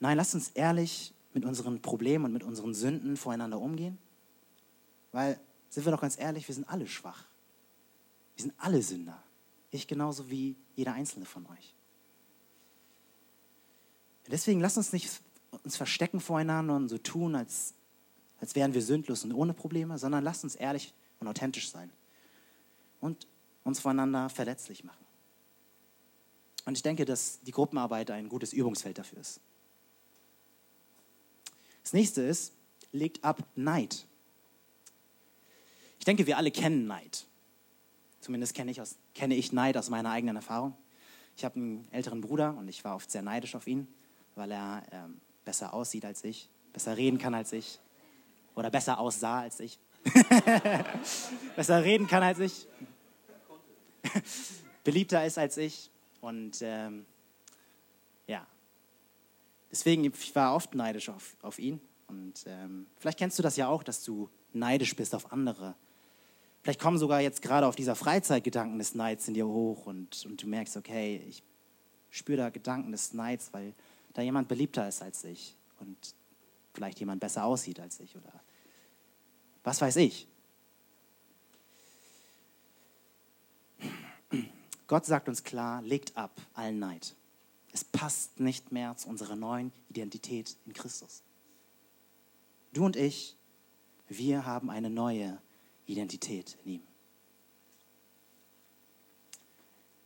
Nein, 0.00 0.16
lasst 0.16 0.34
uns 0.34 0.50
ehrlich 0.50 1.12
mit 1.38 1.44
unseren 1.44 1.80
Problemen 1.80 2.24
und 2.24 2.32
mit 2.32 2.42
unseren 2.42 2.74
Sünden 2.74 3.16
voreinander 3.16 3.60
umgehen, 3.60 3.96
weil, 5.12 5.38
sind 5.68 5.86
wir 5.86 5.92
doch 5.92 6.00
ganz 6.00 6.18
ehrlich, 6.18 6.48
wir 6.48 6.54
sind 6.54 6.68
alle 6.68 6.88
schwach. 6.88 7.24
Wir 8.34 8.42
sind 8.42 8.54
alle 8.58 8.82
Sünder. 8.82 9.22
Ich 9.70 9.86
genauso 9.86 10.30
wie 10.30 10.56
jeder 10.74 10.94
einzelne 10.94 11.26
von 11.26 11.46
euch. 11.46 11.74
Deswegen 14.26 14.60
lasst 14.60 14.76
uns 14.78 14.92
nicht 14.92 15.22
uns 15.62 15.76
verstecken 15.76 16.20
voreinander 16.20 16.74
und 16.74 16.88
so 16.88 16.98
tun, 16.98 17.34
als, 17.34 17.72
als 18.40 18.54
wären 18.54 18.74
wir 18.74 18.82
sündlos 18.82 19.24
und 19.24 19.32
ohne 19.32 19.54
Probleme, 19.54 19.96
sondern 19.96 20.24
lasst 20.24 20.44
uns 20.44 20.56
ehrlich 20.56 20.92
und 21.20 21.28
authentisch 21.28 21.70
sein 21.70 21.90
und 23.00 23.26
uns 23.64 23.78
voneinander 23.80 24.28
verletzlich 24.28 24.84
machen. 24.84 25.04
Und 26.66 26.76
ich 26.76 26.82
denke, 26.82 27.04
dass 27.04 27.40
die 27.42 27.52
Gruppenarbeit 27.52 28.10
ein 28.10 28.28
gutes 28.28 28.52
Übungsfeld 28.52 28.98
dafür 28.98 29.20
ist. 29.20 29.40
Das 31.88 31.94
nächste 31.94 32.20
ist, 32.20 32.52
legt 32.92 33.24
ab 33.24 33.42
Neid. 33.56 34.04
Ich 35.98 36.04
denke, 36.04 36.26
wir 36.26 36.36
alle 36.36 36.50
kennen 36.50 36.86
Neid. 36.86 37.24
Zumindest 38.20 38.54
kenne 38.54 38.70
ich, 38.70 38.78
aus, 38.82 38.96
kenne 39.14 39.34
ich 39.34 39.54
Neid 39.54 39.74
aus 39.78 39.88
meiner 39.88 40.10
eigenen 40.10 40.36
Erfahrung. 40.36 40.76
Ich 41.34 41.46
habe 41.46 41.54
einen 41.54 41.88
älteren 41.90 42.20
Bruder 42.20 42.54
und 42.58 42.68
ich 42.68 42.84
war 42.84 42.94
oft 42.94 43.10
sehr 43.10 43.22
neidisch 43.22 43.54
auf 43.54 43.66
ihn, 43.66 43.88
weil 44.34 44.50
er 44.50 44.82
ähm, 44.92 45.18
besser 45.46 45.72
aussieht 45.72 46.04
als 46.04 46.24
ich, 46.24 46.50
besser 46.74 46.94
reden 46.98 47.16
kann 47.16 47.32
als 47.32 47.54
ich 47.54 47.80
oder 48.54 48.68
besser 48.68 49.00
aussah 49.00 49.40
als 49.40 49.58
ich. 49.58 49.78
besser 51.56 51.82
reden 51.84 52.06
kann 52.06 52.22
als 52.22 52.38
ich, 52.38 52.66
beliebter 54.84 55.24
ist 55.24 55.38
als 55.38 55.56
ich 55.56 55.90
und 56.20 56.58
ähm, 56.60 57.06
ja, 58.26 58.46
deswegen 59.70 60.04
ich 60.04 60.34
war 60.34 60.54
oft 60.54 60.74
neidisch 60.74 61.08
auf, 61.08 61.36
auf 61.42 61.58
ihn 61.58 61.80
und 62.06 62.44
ähm, 62.46 62.86
vielleicht 62.98 63.18
kennst 63.18 63.38
du 63.38 63.42
das 63.42 63.56
ja 63.56 63.68
auch, 63.68 63.82
dass 63.82 64.02
du 64.04 64.28
neidisch 64.52 64.96
bist 64.96 65.14
auf 65.14 65.32
andere. 65.32 65.74
Vielleicht 66.62 66.80
kommen 66.80 66.98
sogar 66.98 67.20
jetzt 67.20 67.42
gerade 67.42 67.66
auf 67.66 67.76
dieser 67.76 67.94
Freizeit 67.94 68.44
Gedanken 68.44 68.78
des 68.78 68.94
Neids 68.94 69.28
in 69.28 69.34
dir 69.34 69.46
hoch 69.46 69.86
und, 69.86 70.26
und 70.26 70.42
du 70.42 70.46
merkst, 70.46 70.76
okay, 70.76 71.22
ich 71.28 71.42
spüre 72.10 72.38
da 72.38 72.50
Gedanken 72.50 72.92
des 72.92 73.12
Neids, 73.12 73.52
weil 73.52 73.74
da 74.14 74.22
jemand 74.22 74.48
beliebter 74.48 74.88
ist 74.88 75.02
als 75.02 75.22
ich 75.24 75.56
und 75.80 76.14
vielleicht 76.74 76.98
jemand 77.00 77.20
besser 77.20 77.44
aussieht 77.44 77.80
als 77.80 78.00
ich 78.00 78.16
oder 78.16 78.32
was 79.62 79.80
weiß 79.80 79.96
ich. 79.96 80.26
Gott 84.86 85.04
sagt 85.04 85.28
uns 85.28 85.44
klar, 85.44 85.82
legt 85.82 86.16
ab 86.16 86.32
allen 86.54 86.78
Neid. 86.78 87.14
Es 87.78 87.84
passt 87.84 88.40
nicht 88.40 88.72
mehr 88.72 88.96
zu 88.96 89.08
unserer 89.08 89.36
neuen 89.36 89.70
Identität 89.88 90.56
in 90.66 90.72
Christus. 90.72 91.22
Du 92.72 92.84
und 92.84 92.96
ich, 92.96 93.36
wir 94.08 94.44
haben 94.44 94.68
eine 94.68 94.90
neue 94.90 95.40
Identität 95.86 96.58
in 96.64 96.72
ihm. 96.72 96.82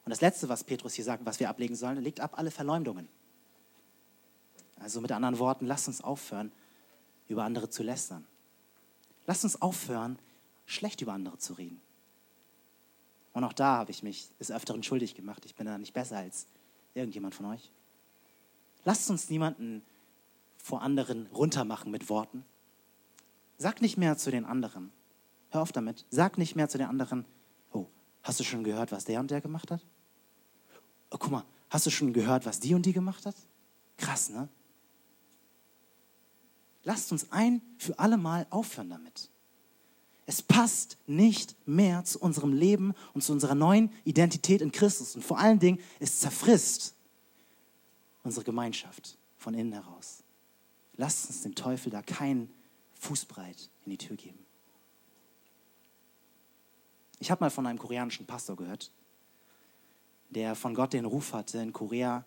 Und 0.05 0.11
das 0.11 0.21
Letzte, 0.21 0.51
was 0.51 0.65
Petrus 0.65 0.93
hier 0.93 1.07
sagt, 1.07 1.25
was 1.25 1.41
wir 1.41 1.49
ablegen 1.49 1.75
sollen, 1.75 1.97
legt 2.03 2.21
ab 2.21 2.37
alle 2.37 2.51
Verleumdungen. 2.51 3.09
Also 4.79 5.01
mit 5.01 5.11
anderen 5.11 5.39
Worten, 5.39 5.65
lasst 5.65 5.89
uns 5.89 6.03
aufhören, 6.03 6.53
über 7.27 7.45
andere 7.45 7.71
zu 7.71 7.83
lästern. 7.83 8.27
Lasst 9.27 9.45
uns 9.45 9.63
aufhören, 9.63 10.19
schlecht 10.67 11.01
über 11.01 11.15
andere 11.15 11.39
zu 11.39 11.55
reden. 11.55 11.81
Und 13.33 13.45
auch 13.45 13.55
da 13.55 13.79
habe 13.79 13.93
ich 13.93 14.03
mich 14.03 14.29
des 14.39 14.51
Öfteren 14.51 14.83
schuldig 14.83 15.15
gemacht. 15.15 15.47
Ich 15.47 15.55
bin 15.55 15.65
da 15.65 15.79
nicht 15.79 15.95
besser 15.95 16.19
als 16.19 16.47
irgendjemand 16.95 17.35
von 17.35 17.47
euch. 17.47 17.71
Lasst 18.85 19.11
uns 19.11 19.31
niemanden 19.31 19.83
vor 20.59 20.83
anderen 20.83 21.27
runtermachen 21.27 21.91
mit 21.91 22.09
Worten. 22.09 22.45
Sag 23.59 23.81
nicht 23.81 23.97
mehr 23.97 24.17
zu 24.17 24.31
den 24.31 24.45
anderen. 24.45 24.91
Hör 25.51 25.63
auf 25.63 25.73
damit. 25.73 26.07
Sag 26.11 26.39
nicht 26.39 26.57
mehr 26.57 26.69
zu 26.69 26.79
den 26.79 26.89
anderen, 26.89 27.25
oh, 27.73 27.87
hast 28.23 28.41
du 28.41 28.45
schon 28.45 28.65
gehört, 28.65 28.91
was 28.93 29.05
der 29.05 29.21
und 29.21 29.31
der 29.31 29.41
gemacht 29.41 29.71
hat? 29.71 29.85
Oh, 31.11 31.17
guck 31.19 31.31
mal, 31.31 31.45
hast 31.69 31.87
du 31.87 31.91
schon 31.91 32.13
gehört, 32.13 32.47
was 32.47 32.59
die 32.59 32.75
und 32.75 32.87
die 32.87 32.93
gemacht 32.93 33.27
hat? 33.27 33.37
Krass, 33.97 34.31
ne? 34.31 34.49
Lasst 36.85 37.13
uns 37.13 37.31
ein 37.31 37.63
für 37.79 37.99
alle 37.99 38.17
Mal 38.17 38.47
aufhören 38.51 38.91
damit. 38.91 39.31
Es 40.27 40.41
passt 40.41 40.99
nicht 41.07 41.57
mehr 41.67 42.05
zu 42.05 42.21
unserem 42.21 42.53
Leben 42.53 42.95
und 43.13 43.23
zu 43.23 43.33
unserer 43.33 43.55
neuen 43.55 43.91
Identität 44.05 44.61
in 44.61 44.71
Christus. 44.71 45.17
Und 45.17 45.25
vor 45.25 45.39
allen 45.39 45.59
Dingen, 45.59 45.81
es 45.99 46.21
zerfrisst 46.21 46.95
unsere 48.23 48.45
Gemeinschaft 48.45 49.19
von 49.37 49.55
innen 49.55 49.73
heraus. 49.73 50.23
Lasst 50.97 51.27
uns 51.27 51.43
dem 51.43 51.55
Teufel 51.55 51.91
da 51.91 52.03
keinen 52.03 52.49
Fußbreit 52.95 53.69
in 53.85 53.91
die 53.91 53.99
Tür 53.99 54.17
geben. 54.17 54.39
Ich 57.19 57.31
habe 57.31 57.43
mal 57.43 57.51
von 57.51 57.67
einem 57.67 57.79
koreanischen 57.79 58.27
Pastor 58.27 58.57
gehört, 58.57 58.93
der 60.31 60.55
von 60.55 60.75
Gott 60.75 60.93
den 60.93 61.05
Ruf 61.05 61.33
hatte, 61.33 61.59
in 61.59 61.73
Korea 61.73 62.25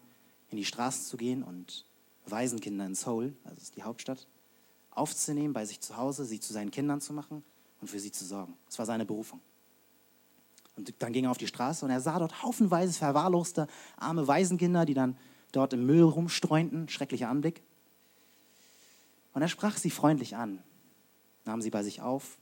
in 0.50 0.58
die 0.58 0.66
Straßen 0.66 1.06
zu 1.06 1.18
gehen 1.18 1.44
und 1.44 1.86
Waisenkinder 2.26 2.86
in 2.86 2.96
Seoul, 2.96 3.36
also 3.44 3.58
ist 3.58 3.76
die 3.76 3.84
Hauptstadt, 3.84 4.28
aufzunehmen 4.92 5.54
bei 5.54 5.66
sich 5.66 5.80
zu 5.80 5.98
Hause, 5.98 6.26
sie 6.26 6.40
zu 6.40 6.54
seinen 6.54 6.72
Kindern 6.72 7.02
zu 7.02 7.14
machen 7.14 7.44
und 7.86 7.90
für 7.90 8.00
sie 8.00 8.12
zu 8.12 8.26
sorgen. 8.26 8.58
Das 8.66 8.80
war 8.80 8.88
seine 8.88 9.06
Berufung. 9.06 9.40
Und 10.76 10.92
dann 10.98 11.14
ging 11.14 11.26
er 11.26 11.32
auf 11.32 11.38
die 11.38 11.46
Straße 11.46 11.86
und 11.86 11.92
er 11.92 12.02
sah 12.02 12.18
dort 12.18 12.42
haufenweise 12.42 12.98
verwahrloste 12.98 13.68
arme 13.96 14.28
Waisenkinder, 14.28 14.86
die 14.86 14.96
dann 14.96 15.16
dort 15.52 15.74
im 15.74 15.86
Müll 15.86 16.02
rumstreunten. 16.02 16.90
Schrecklicher 16.90 17.30
Anblick. 17.30 17.62
Und 19.34 19.44
er 19.44 19.48
sprach 19.50 19.78
sie 19.78 19.92
freundlich 19.92 20.36
an, 20.36 20.64
nahm 21.46 21.62
sie 21.62 21.70
bei 21.70 21.84
sich 21.84 22.02
auf, 22.02 22.40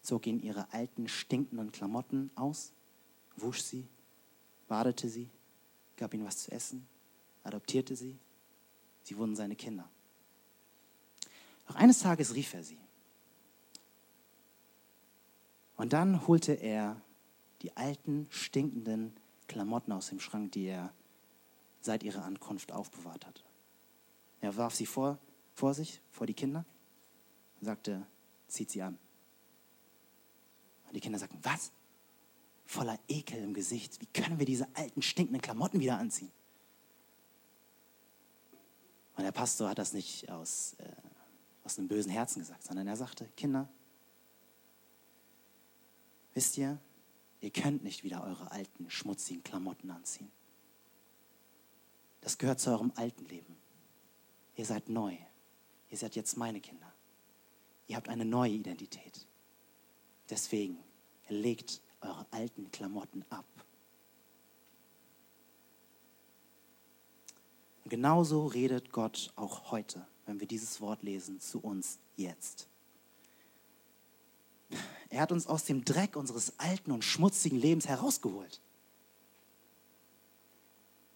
zog 0.00 0.26
ihnen 0.26 0.40
ihre 0.40 0.72
alten, 0.72 1.08
stinkenden 1.08 1.70
Klamotten 1.70 2.30
aus, 2.34 2.72
wusch 3.36 3.60
sie, 3.60 3.86
badete 4.66 5.10
sie, 5.10 5.28
gab 5.98 6.14
ihnen 6.14 6.24
was 6.24 6.38
zu 6.38 6.52
essen, 6.52 6.86
adoptierte 7.42 7.96
sie. 7.96 8.18
Sie 9.02 9.18
wurden 9.18 9.36
seine 9.36 9.56
Kinder. 9.56 9.86
Doch 11.68 11.74
eines 11.74 11.98
Tages 11.98 12.34
rief 12.34 12.54
er 12.54 12.64
sie. 12.64 12.78
Und 15.84 15.92
dann 15.92 16.26
holte 16.26 16.54
er 16.54 16.98
die 17.60 17.76
alten, 17.76 18.26
stinkenden 18.30 19.12
Klamotten 19.48 19.92
aus 19.92 20.08
dem 20.08 20.18
Schrank, 20.18 20.52
die 20.52 20.64
er 20.64 20.94
seit 21.82 22.02
ihrer 22.02 22.24
Ankunft 22.24 22.72
aufbewahrt 22.72 23.26
hatte. 23.26 23.42
Er 24.40 24.56
warf 24.56 24.74
sie 24.74 24.86
vor, 24.86 25.18
vor 25.52 25.74
sich, 25.74 26.00
vor 26.10 26.26
die 26.26 26.32
Kinder 26.32 26.64
und 27.60 27.66
sagte, 27.66 28.06
zieht 28.48 28.70
sie 28.70 28.80
an. 28.80 28.98
Und 30.86 30.96
die 30.96 31.00
Kinder 31.00 31.18
sagten, 31.18 31.38
was? 31.42 31.70
Voller 32.64 32.98
Ekel 33.06 33.42
im 33.42 33.52
Gesicht. 33.52 34.00
Wie 34.00 34.06
können 34.06 34.38
wir 34.38 34.46
diese 34.46 34.66
alten, 34.72 35.02
stinkenden 35.02 35.42
Klamotten 35.42 35.80
wieder 35.80 35.98
anziehen? 35.98 36.32
Und 39.18 39.24
der 39.24 39.32
Pastor 39.32 39.68
hat 39.68 39.78
das 39.78 39.92
nicht 39.92 40.30
aus 40.30 40.76
äh, 40.78 40.86
aus 41.64 41.78
einem 41.78 41.88
bösen 41.88 42.12
Herzen 42.12 42.40
gesagt, 42.40 42.62
sondern 42.62 42.86
er 42.86 42.96
sagte, 42.96 43.26
Kinder, 43.36 43.68
wisst 46.34 46.58
ihr, 46.58 46.78
ihr 47.40 47.50
könnt 47.50 47.82
nicht 47.82 48.04
wieder 48.04 48.22
eure 48.24 48.50
alten, 48.50 48.90
schmutzigen 48.90 49.42
Klamotten 49.42 49.90
anziehen. 49.90 50.30
Das 52.20 52.38
gehört 52.38 52.60
zu 52.60 52.70
eurem 52.70 52.92
alten 52.96 53.24
Leben. 53.26 53.56
Ihr 54.56 54.64
seid 54.64 54.88
neu. 54.88 55.16
Ihr 55.90 55.98
seid 55.98 56.16
jetzt 56.16 56.36
meine 56.36 56.60
Kinder. 56.60 56.92
Ihr 57.86 57.96
habt 57.96 58.08
eine 58.08 58.24
neue 58.24 58.52
Identität. 58.52 59.26
Deswegen 60.30 60.78
legt 61.28 61.80
eure 62.00 62.26
alten 62.30 62.70
Klamotten 62.70 63.24
ab. 63.30 63.44
Und 67.84 67.90
genauso 67.90 68.46
redet 68.46 68.90
Gott 68.90 69.32
auch 69.36 69.70
heute, 69.70 70.06
wenn 70.24 70.40
wir 70.40 70.46
dieses 70.46 70.80
Wort 70.80 71.02
lesen, 71.02 71.40
zu 71.40 71.60
uns 71.60 71.98
jetzt. 72.16 72.68
Er 75.14 75.20
hat 75.20 75.30
uns 75.30 75.46
aus 75.46 75.62
dem 75.62 75.84
Dreck 75.84 76.16
unseres 76.16 76.58
alten 76.58 76.90
und 76.90 77.04
schmutzigen 77.04 77.56
Lebens 77.56 77.86
herausgeholt. 77.86 78.60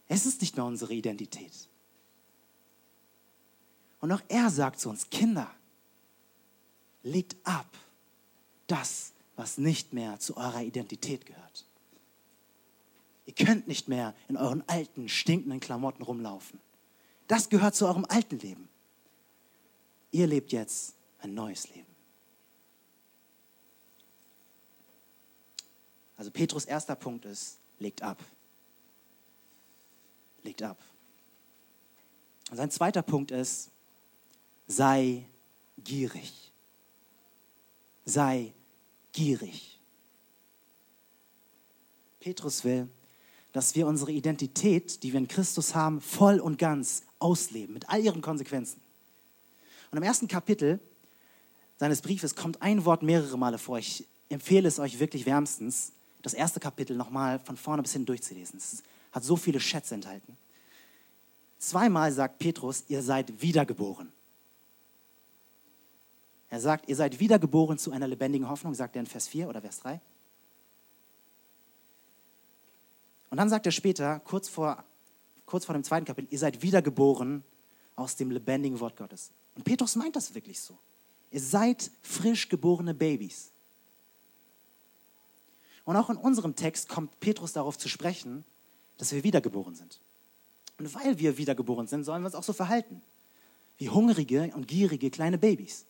Es 0.07 0.25
ist 0.25 0.41
nicht 0.41 0.55
mehr 0.55 0.67
unsere 0.67 0.95
Identität. 0.95 1.69
Und 3.99 4.13
auch 4.13 4.23
er 4.29 4.51
sagt 4.51 4.79
zu 4.79 4.89
uns, 4.89 5.11
Kinder, 5.11 5.51
legt 7.03 7.35
ab 7.43 7.67
das, 8.69 9.15
was 9.35 9.59
nicht 9.59 9.93
mehr 9.93 10.21
zu 10.21 10.37
eurer 10.37 10.63
Identität 10.63 11.27
gehört. 11.27 11.67
Ihr 13.27 13.35
könnt 13.35 13.67
nicht 13.67 13.89
mehr 13.89 14.15
in 14.29 14.37
euren 14.37 14.63
alten, 14.69 15.09
stinkenden 15.09 15.59
Klamotten 15.59 16.05
rumlaufen. 16.05 16.61
Das 17.27 17.49
gehört 17.49 17.75
zu 17.75 17.89
eurem 17.89 18.05
alten 18.09 18.39
Leben. 18.39 18.69
Ihr 20.13 20.29
lebt 20.29 20.53
jetzt 20.53 20.95
ein 21.19 21.35
neues 21.35 21.69
Leben. 21.71 21.88
Also 26.19 26.33
Petrus 26.33 26.65
erster 26.65 26.97
Punkt 26.97 27.25
ist, 27.25 27.59
legt 27.79 28.03
ab. 28.03 28.19
Legt 30.43 30.63
ab. 30.63 30.77
Und 32.51 32.57
sein 32.57 32.71
zweiter 32.71 33.03
Punkt 33.03 33.31
ist, 33.31 33.71
sei 34.67 35.25
gierig. 35.79 36.53
Sei 38.05 38.53
gierig. 39.13 39.81
Petrus 42.19 42.65
will, 42.65 42.89
dass 43.53 43.75
wir 43.77 43.87
unsere 43.87 44.11
Identität, 44.11 45.03
die 45.03 45.13
wir 45.13 45.21
in 45.21 45.29
Christus 45.29 45.75
haben, 45.75 46.01
voll 46.01 46.41
und 46.41 46.59
ganz 46.59 47.05
ausleben, 47.21 47.75
mit 47.75 47.89
all 47.89 48.01
ihren 48.01 48.23
Konsequenzen. 48.23 48.81
Und 49.91 49.99
im 49.99 50.03
ersten 50.03 50.27
Kapitel 50.27 50.81
seines 51.77 52.03
Briefes 52.03 52.35
kommt 52.35 52.61
ein 52.61 52.85
Wort 52.85 53.03
mehrere 53.03 53.39
Male 53.39 53.59
vor. 53.59 53.79
Ich 53.79 54.07
empfehle 54.29 54.67
es 54.67 54.79
euch 54.79 54.99
wirklich 54.99 55.27
wärmstens, 55.27 55.93
das 56.29 56.35
erste 56.35 56.61
Kapitel 56.61 56.97
nochmal 56.97 57.39
von 57.39 57.57
vorne 57.57 57.83
bis 57.83 57.93
hin 57.93 58.05
durchzulesen. 58.05 58.59
Es 58.59 58.83
hat 59.13 59.25
so 59.25 59.37
viele 59.37 59.61
Schätze 59.61 59.95
enthalten. 59.95 60.37
Zweimal 61.59 62.13
sagt 62.13 62.39
Petrus, 62.39 62.85
ihr 62.89 63.03
seid 63.03 63.41
wiedergeboren. 63.43 64.13
Er 66.51 66.61
sagt, 66.61 66.89
ihr 66.89 66.97
seid 66.97 67.19
wiedergeboren 67.19 67.79
zu 67.79 67.93
einer 67.93 68.07
lebendigen 68.07 68.49
Hoffnung, 68.49 68.75
sagt 68.75 68.97
er 68.97 69.01
in 69.01 69.07
Vers 69.07 69.29
4 69.29 69.49
oder 69.49 69.61
Vers 69.61 69.81
3. 69.81 70.01
Und 73.31 73.37
dann 73.37 73.49
sagt 73.49 73.67
er 73.67 73.73
später, 73.73 74.21
kurz 74.21 74.49
vor, 74.49 74.83
kurz 75.45 75.65
vor 75.65 75.75
dem 75.75 75.85
zweiten 75.85 76.07
Kapitel, 76.07 76.29
ihr 76.31 76.39
seid 76.39 76.63
wiedergeboren 76.63 77.43
aus 77.97 78.17
dem 78.17 78.31
lebendigen 78.31 78.81
Wort 78.81 78.97
Gottes. 78.97 79.31
Und 79.55 79.65
Petrus 79.65 79.97
meint 79.97 80.17
das 80.17 80.35
wirklich 80.35 80.61
so. 80.61 80.79
Ihr 81.31 81.41
seid 81.41 81.91
frisch 82.03 82.49
geborene 82.49 82.95
Babys. 82.95 83.51
Und 85.89 85.97
auch 85.97 86.11
in 86.11 86.19
unserem 86.19 86.55
Text 86.55 86.91
kommt 86.91 87.19
Petrus 87.19 87.55
darauf 87.55 87.79
zu 87.79 87.89
sprechen, 87.89 88.45
dass 88.99 89.13
wir 89.13 89.25
wiedergeboren 89.25 89.75
sind. 89.75 90.03
Und 90.79 90.95
weil 90.95 91.19
wir 91.19 91.39
wiedergeboren 91.39 91.87
sind, 91.87 92.05
sollen 92.05 92.21
wir 92.21 92.27
uns 92.27 92.35
auch 92.35 92.43
so 92.43 92.53
verhalten. 92.53 93.01
Wie 93.79 93.89
hungrige 93.89 94.53
und 94.55 94.69
gierige 94.69 95.11
kleine 95.11 95.39
Babys. 95.39 95.87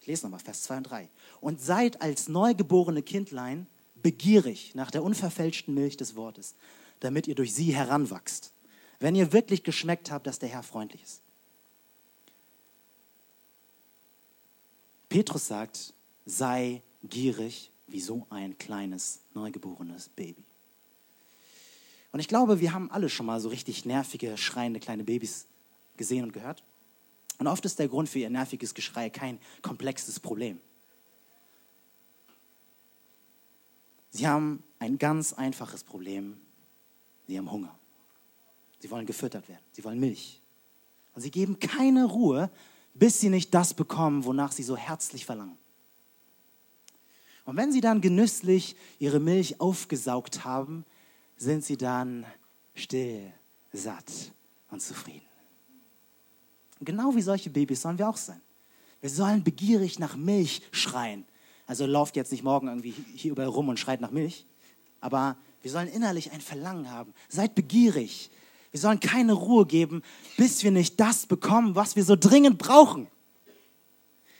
Ich 0.00 0.08
lese 0.08 0.24
nochmal 0.24 0.40
Vers 0.40 0.62
2 0.62 0.78
und 0.78 0.82
3. 0.82 1.08
Und 1.40 1.60
seid 1.60 2.02
als 2.02 2.28
neugeborene 2.28 3.04
Kindlein 3.04 3.68
begierig 4.02 4.74
nach 4.74 4.90
der 4.90 5.04
unverfälschten 5.04 5.72
Milch 5.72 5.96
des 5.96 6.16
Wortes, 6.16 6.56
damit 6.98 7.28
ihr 7.28 7.36
durch 7.36 7.54
sie 7.54 7.72
heranwachst, 7.72 8.52
wenn 8.98 9.14
ihr 9.14 9.32
wirklich 9.32 9.62
geschmeckt 9.62 10.10
habt, 10.10 10.26
dass 10.26 10.40
der 10.40 10.48
Herr 10.48 10.64
freundlich 10.64 11.04
ist. 11.04 11.22
Petrus 15.08 15.46
sagt, 15.46 15.94
sei 16.26 16.82
gierig 17.04 17.70
wie 17.88 18.00
so 18.00 18.26
ein 18.30 18.56
kleines, 18.58 19.20
neugeborenes 19.34 20.08
Baby. 20.10 20.44
Und 22.12 22.20
ich 22.20 22.28
glaube, 22.28 22.60
wir 22.60 22.72
haben 22.72 22.90
alle 22.90 23.08
schon 23.08 23.26
mal 23.26 23.40
so 23.40 23.48
richtig 23.48 23.84
nervige, 23.84 24.36
schreiende 24.36 24.80
kleine 24.80 25.04
Babys 25.04 25.46
gesehen 25.96 26.24
und 26.24 26.32
gehört. 26.32 26.62
Und 27.38 27.46
oft 27.46 27.64
ist 27.64 27.78
der 27.78 27.88
Grund 27.88 28.08
für 28.08 28.18
ihr 28.18 28.30
nerviges 28.30 28.74
Geschrei 28.74 29.10
kein 29.10 29.38
komplexes 29.62 30.18
Problem. 30.18 30.58
Sie 34.10 34.26
haben 34.26 34.62
ein 34.78 34.98
ganz 34.98 35.32
einfaches 35.32 35.84
Problem. 35.84 36.38
Sie 37.26 37.36
haben 37.36 37.50
Hunger. 37.50 37.74
Sie 38.80 38.90
wollen 38.90 39.06
gefüttert 39.06 39.48
werden. 39.48 39.62
Sie 39.72 39.84
wollen 39.84 40.00
Milch. 40.00 40.40
Und 41.14 41.22
sie 41.22 41.30
geben 41.30 41.60
keine 41.60 42.04
Ruhe, 42.04 42.50
bis 42.94 43.20
sie 43.20 43.28
nicht 43.28 43.54
das 43.54 43.74
bekommen, 43.74 44.24
wonach 44.24 44.52
sie 44.52 44.62
so 44.62 44.76
herzlich 44.76 45.24
verlangen. 45.24 45.58
Und 47.48 47.56
wenn 47.56 47.72
sie 47.72 47.80
dann 47.80 48.02
genüsslich 48.02 48.76
ihre 48.98 49.20
Milch 49.20 49.58
aufgesaugt 49.58 50.44
haben, 50.44 50.84
sind 51.38 51.64
sie 51.64 51.78
dann 51.78 52.26
still, 52.74 53.32
satt 53.72 54.04
und 54.70 54.82
zufrieden. 54.82 55.24
Genau 56.82 57.14
wie 57.14 57.22
solche 57.22 57.48
Babys 57.48 57.80
sollen 57.80 57.98
wir 57.98 58.06
auch 58.06 58.18
sein. 58.18 58.42
Wir 59.00 59.08
sollen 59.08 59.42
begierig 59.42 59.98
nach 59.98 60.14
Milch 60.14 60.60
schreien. 60.72 61.24
Also 61.66 61.86
lauft 61.86 62.16
jetzt 62.16 62.32
nicht 62.32 62.44
morgen 62.44 62.68
irgendwie 62.68 62.92
hier 63.14 63.30
überall 63.30 63.48
rum 63.48 63.70
und 63.70 63.80
schreit 63.80 64.02
nach 64.02 64.10
Milch, 64.10 64.44
aber 65.00 65.38
wir 65.62 65.70
sollen 65.70 65.88
innerlich 65.88 66.32
ein 66.32 66.42
Verlangen 66.42 66.90
haben. 66.90 67.14
Seid 67.30 67.54
begierig. 67.54 68.30
Wir 68.72 68.80
sollen 68.80 69.00
keine 69.00 69.32
Ruhe 69.32 69.64
geben, 69.64 70.02
bis 70.36 70.62
wir 70.64 70.70
nicht 70.70 71.00
das 71.00 71.24
bekommen, 71.24 71.74
was 71.74 71.96
wir 71.96 72.04
so 72.04 72.14
dringend 72.14 72.58
brauchen. 72.58 73.06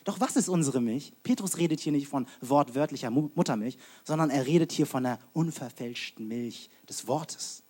Doch 0.09 0.21
was 0.21 0.37
ist 0.37 0.49
unsere 0.49 0.81
Milch? 0.81 1.13
Petrus 1.23 1.59
redet 1.59 1.81
hier 1.81 1.93
nicht 1.93 2.09
von 2.09 2.27
wortwörtlicher 2.41 3.11
Muttermilch, 3.11 3.77
sondern 4.05 4.31
er 4.31 4.47
redet 4.47 4.73
hier 4.73 4.87
von 4.87 5.03
der 5.03 5.19
unverfälschten 5.35 6.27
Milch 6.27 6.71
des 6.89 7.07
Wortes. 7.07 7.63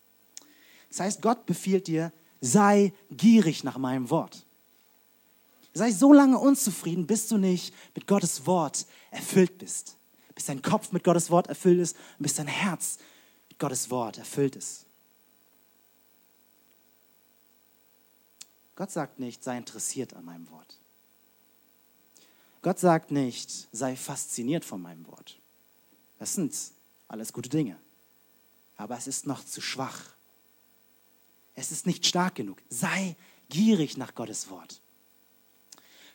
Das 0.88 1.00
heißt, 1.00 1.20
Gott 1.20 1.46
befiehlt 1.46 1.88
dir, 1.88 2.12
sei 2.40 2.92
gierig 3.10 3.64
nach 3.64 3.76
meinem 3.76 4.08
Wort. 4.10 4.46
Sei 5.74 5.90
so 5.90 6.12
lange 6.12 6.38
unzufrieden, 6.38 7.08
bis 7.08 7.26
du 7.26 7.38
nicht 7.38 7.74
mit 7.96 8.06
Gottes 8.06 8.46
Wort 8.46 8.86
erfüllt 9.10 9.58
bist. 9.58 9.96
Bis 10.36 10.44
dein 10.44 10.62
Kopf 10.62 10.92
mit 10.92 11.02
Gottes 11.02 11.32
Wort 11.32 11.48
erfüllt 11.48 11.80
ist 11.80 11.96
und 12.18 12.22
bis 12.22 12.34
dein 12.34 12.46
Herz 12.46 12.98
mit 13.48 13.58
Gottes 13.58 13.90
Wort 13.90 14.16
erfüllt 14.16 14.54
ist. 14.54 14.86
Gott 18.76 18.92
sagt 18.92 19.18
nicht, 19.18 19.42
sei 19.42 19.58
interessiert 19.58 20.14
an 20.14 20.24
meinem 20.24 20.48
Wort. 20.50 20.77
Gott 22.62 22.78
sagt 22.78 23.10
nicht, 23.10 23.68
sei 23.72 23.96
fasziniert 23.96 24.64
von 24.64 24.82
meinem 24.82 25.06
Wort. 25.06 25.38
Das 26.18 26.34
sind 26.34 26.54
alles 27.06 27.32
gute 27.32 27.48
Dinge. 27.48 27.76
Aber 28.76 28.96
es 28.96 29.06
ist 29.06 29.26
noch 29.26 29.44
zu 29.44 29.60
schwach. 29.60 30.00
Es 31.54 31.72
ist 31.72 31.86
nicht 31.86 32.06
stark 32.06 32.36
genug. 32.36 32.58
Sei 32.68 33.16
gierig 33.48 33.96
nach 33.96 34.14
Gottes 34.14 34.50
Wort. 34.50 34.80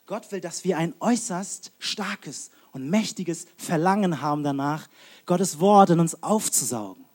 Gott 0.06 0.32
will, 0.32 0.41
dass 0.41 0.63
wir 0.63 0.77
ein 0.77 0.93
äußerst 0.99 1.71
starkes 1.79 2.51
und 2.71 2.89
mächtiges 2.89 3.47
Verlangen 3.58 4.21
haben 4.21 4.43
danach, 4.43 4.88
Gottes 5.25 5.60
Wort 5.60 5.91
in 5.91 5.99
uns 5.99 6.21
aufzusaugen. 6.23 7.06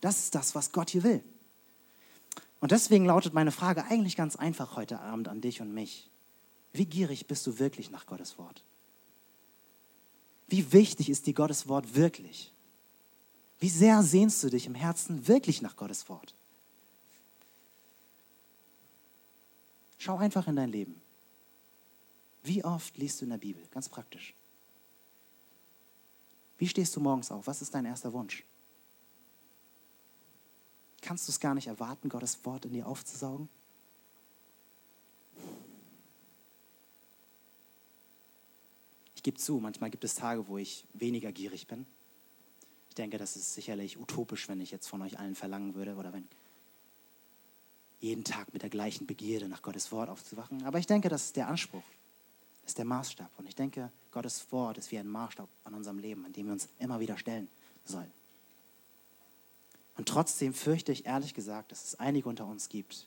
Das 0.00 0.18
ist 0.18 0.34
das, 0.34 0.54
was 0.54 0.72
Gott 0.72 0.90
hier 0.90 1.02
will. 1.02 1.24
Und 2.60 2.72
deswegen 2.72 3.06
lautet 3.06 3.34
meine 3.34 3.52
Frage 3.52 3.84
eigentlich 3.84 4.16
ganz 4.16 4.36
einfach 4.36 4.76
heute 4.76 5.00
Abend 5.00 5.28
an 5.28 5.40
dich 5.40 5.60
und 5.60 5.72
mich. 5.72 6.09
Wie 6.72 6.86
gierig 6.86 7.26
bist 7.26 7.46
du 7.46 7.58
wirklich 7.58 7.90
nach 7.90 8.06
Gottes 8.06 8.38
Wort? 8.38 8.62
Wie 10.48 10.72
wichtig 10.72 11.08
ist 11.08 11.26
dir 11.26 11.34
Gottes 11.34 11.68
Wort 11.68 11.94
wirklich? 11.94 12.52
Wie 13.58 13.68
sehr 13.68 14.02
sehnst 14.02 14.42
du 14.42 14.48
dich 14.50 14.66
im 14.66 14.74
Herzen 14.74 15.28
wirklich 15.28 15.62
nach 15.62 15.76
Gottes 15.76 16.08
Wort? 16.08 16.34
Schau 19.98 20.16
einfach 20.16 20.48
in 20.48 20.56
dein 20.56 20.70
Leben. 20.70 21.00
Wie 22.42 22.64
oft 22.64 22.96
liest 22.96 23.20
du 23.20 23.26
in 23.26 23.30
der 23.30 23.38
Bibel? 23.38 23.62
Ganz 23.70 23.88
praktisch. 23.88 24.34
Wie 26.56 26.68
stehst 26.68 26.96
du 26.96 27.00
morgens 27.00 27.30
auf? 27.30 27.46
Was 27.46 27.62
ist 27.62 27.74
dein 27.74 27.84
erster 27.84 28.12
Wunsch? 28.12 28.44
Kannst 31.02 31.28
du 31.28 31.32
es 31.32 31.40
gar 31.40 31.54
nicht 31.54 31.66
erwarten, 31.66 32.08
Gottes 32.08 32.44
Wort 32.44 32.64
in 32.64 32.72
dir 32.72 32.86
aufzusaugen? 32.86 33.48
Ich 39.20 39.22
gebe 39.22 39.36
zu, 39.36 39.58
manchmal 39.58 39.90
gibt 39.90 40.02
es 40.02 40.14
Tage, 40.14 40.48
wo 40.48 40.56
ich 40.56 40.86
weniger 40.94 41.30
gierig 41.30 41.66
bin. 41.66 41.84
Ich 42.88 42.94
denke, 42.94 43.18
das 43.18 43.36
ist 43.36 43.52
sicherlich 43.52 43.98
utopisch, 43.98 44.48
wenn 44.48 44.62
ich 44.62 44.70
jetzt 44.70 44.86
von 44.86 45.02
euch 45.02 45.18
allen 45.18 45.34
verlangen 45.34 45.74
würde 45.74 45.96
oder 45.96 46.14
wenn 46.14 46.26
jeden 48.00 48.24
Tag 48.24 48.50
mit 48.54 48.62
der 48.62 48.70
gleichen 48.70 49.06
Begierde 49.06 49.46
nach 49.46 49.60
Gottes 49.60 49.92
Wort 49.92 50.08
aufzuwachen. 50.08 50.64
Aber 50.64 50.78
ich 50.78 50.86
denke, 50.86 51.10
das 51.10 51.26
ist 51.26 51.36
der 51.36 51.48
Anspruch, 51.48 51.82
das 52.62 52.70
ist 52.70 52.78
der 52.78 52.86
Maßstab. 52.86 53.30
Und 53.36 53.46
ich 53.46 53.54
denke, 53.54 53.92
Gottes 54.10 54.50
Wort 54.52 54.78
ist 54.78 54.90
wie 54.90 54.96
ein 54.96 55.06
Maßstab 55.06 55.50
an 55.64 55.74
unserem 55.74 55.98
Leben, 55.98 56.24
an 56.24 56.32
dem 56.32 56.46
wir 56.46 56.54
uns 56.54 56.70
immer 56.78 56.98
wieder 56.98 57.18
stellen 57.18 57.48
sollen. 57.84 58.10
Und 59.98 60.08
trotzdem 60.08 60.54
fürchte 60.54 60.92
ich 60.92 61.04
ehrlich 61.04 61.34
gesagt, 61.34 61.72
dass 61.72 61.84
es 61.84 62.00
einige 62.00 62.26
unter 62.26 62.46
uns 62.46 62.70
gibt, 62.70 63.06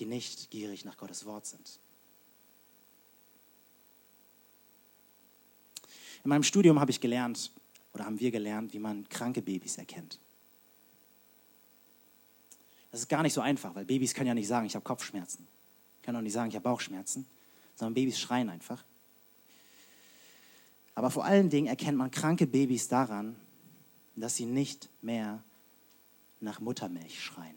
die 0.00 0.06
nicht 0.06 0.50
gierig 0.50 0.84
nach 0.84 0.96
Gottes 0.96 1.24
Wort 1.24 1.46
sind. 1.46 1.78
In 6.28 6.30
meinem 6.30 6.42
Studium 6.42 6.78
habe 6.78 6.90
ich 6.90 7.00
gelernt, 7.00 7.50
oder 7.94 8.04
haben 8.04 8.20
wir 8.20 8.30
gelernt, 8.30 8.74
wie 8.74 8.78
man 8.78 9.08
kranke 9.08 9.40
Babys 9.40 9.78
erkennt. 9.78 10.18
Das 12.90 13.00
ist 13.00 13.08
gar 13.08 13.22
nicht 13.22 13.32
so 13.32 13.40
einfach, 13.40 13.74
weil 13.74 13.86
Babys 13.86 14.12
können 14.12 14.26
ja 14.26 14.34
nicht 14.34 14.46
sagen, 14.46 14.66
ich 14.66 14.74
habe 14.74 14.84
Kopfschmerzen. 14.84 15.46
Können 16.02 16.18
auch 16.18 16.20
nicht 16.20 16.34
sagen, 16.34 16.50
ich 16.50 16.54
habe 16.54 16.64
Bauchschmerzen, 16.64 17.24
sondern 17.76 17.94
Babys 17.94 18.20
schreien 18.20 18.50
einfach. 18.50 18.84
Aber 20.94 21.10
vor 21.10 21.24
allen 21.24 21.48
Dingen 21.48 21.66
erkennt 21.66 21.96
man 21.96 22.10
kranke 22.10 22.46
Babys 22.46 22.88
daran, 22.88 23.34
dass 24.14 24.36
sie 24.36 24.44
nicht 24.44 24.90
mehr 25.00 25.42
nach 26.40 26.60
Muttermilch 26.60 27.24
schreien. 27.24 27.56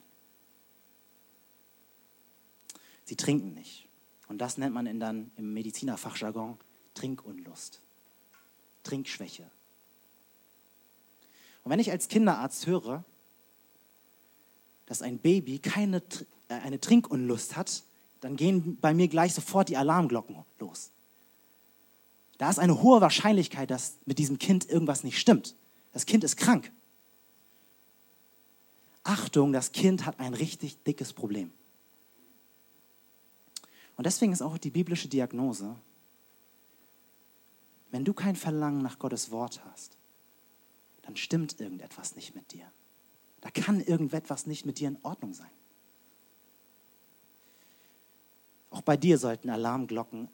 Sie 3.04 3.18
trinken 3.18 3.54
nicht. 3.54 3.90
Und 4.30 4.38
das 4.38 4.58
nennt 4.58 4.74
man 4.74 4.86
in 4.86 5.02
dann 5.02 5.30
im 5.36 5.54
Medizinerfachjargon 5.54 6.58
Trinkunlust, 6.94 7.82
Trinkschwäche. 8.84 9.50
Und 11.64 11.72
wenn 11.72 11.80
ich 11.80 11.92
als 11.92 12.08
Kinderarzt 12.08 12.66
höre, 12.68 13.04
dass 14.86 15.02
ein 15.02 15.20
Baby 15.20 15.60
keine, 15.60 16.04
äh, 16.48 16.56
eine 16.56 16.80
Trinkunlust 16.80 17.56
hat, 17.56 17.84
dann 18.20 18.36
gehen 18.36 18.78
bei 18.80 18.94
mir 18.94 19.08
gleich 19.08 19.34
sofort 19.34 19.70
die 19.70 19.78
Alarmglocken 19.78 20.44
los. 20.60 20.92
Da 22.38 22.50
ist 22.50 22.60
eine 22.60 22.82
hohe 22.82 23.02
Wahrscheinlichkeit, 23.02 23.70
dass 23.70 24.00
mit 24.06 24.18
diesem 24.18 24.40
Kind 24.40 24.68
irgendwas 24.68 25.04
nicht 25.04 25.20
stimmt. 25.20 25.56
Das 25.92 26.06
Kind 26.06 26.24
ist 26.24 26.38
krank. 26.38 26.72
Achtung, 29.04 29.54
das 29.54 29.72
Kind 29.72 30.06
hat 30.06 30.20
ein 30.20 30.34
richtig 30.34 30.82
dickes 30.84 31.14
Problem. 31.14 31.52
Und 33.98 34.06
deswegen 34.06 34.32
ist 34.34 34.42
auch 34.42 34.58
die 34.58 34.72
biblische 34.72 35.08
Diagnose, 35.08 35.76
wenn 37.92 38.06
du 38.06 38.14
kein 38.14 38.36
Verlangen 38.36 38.82
nach 38.82 39.00
Gottes 39.00 39.32
Wort 39.32 39.64
hast, 39.66 39.98
dann 41.04 41.16
stimmt 41.16 41.60
irgendetwas 41.60 42.16
nicht 42.16 42.36
mit 42.36 42.52
dir. 42.52 42.72
Da 43.42 43.50
kann 43.50 43.82
irgendetwas 43.82 44.46
nicht 44.46 44.66
mit 44.66 44.80
dir 44.80 44.88
in 44.88 44.98
Ordnung 45.04 45.34
sein. 45.34 45.50
Auch 48.70 48.82
bei 48.82 48.96
dir 48.96 49.18
sollten 49.18 49.50
Alarmglocken 49.50 50.30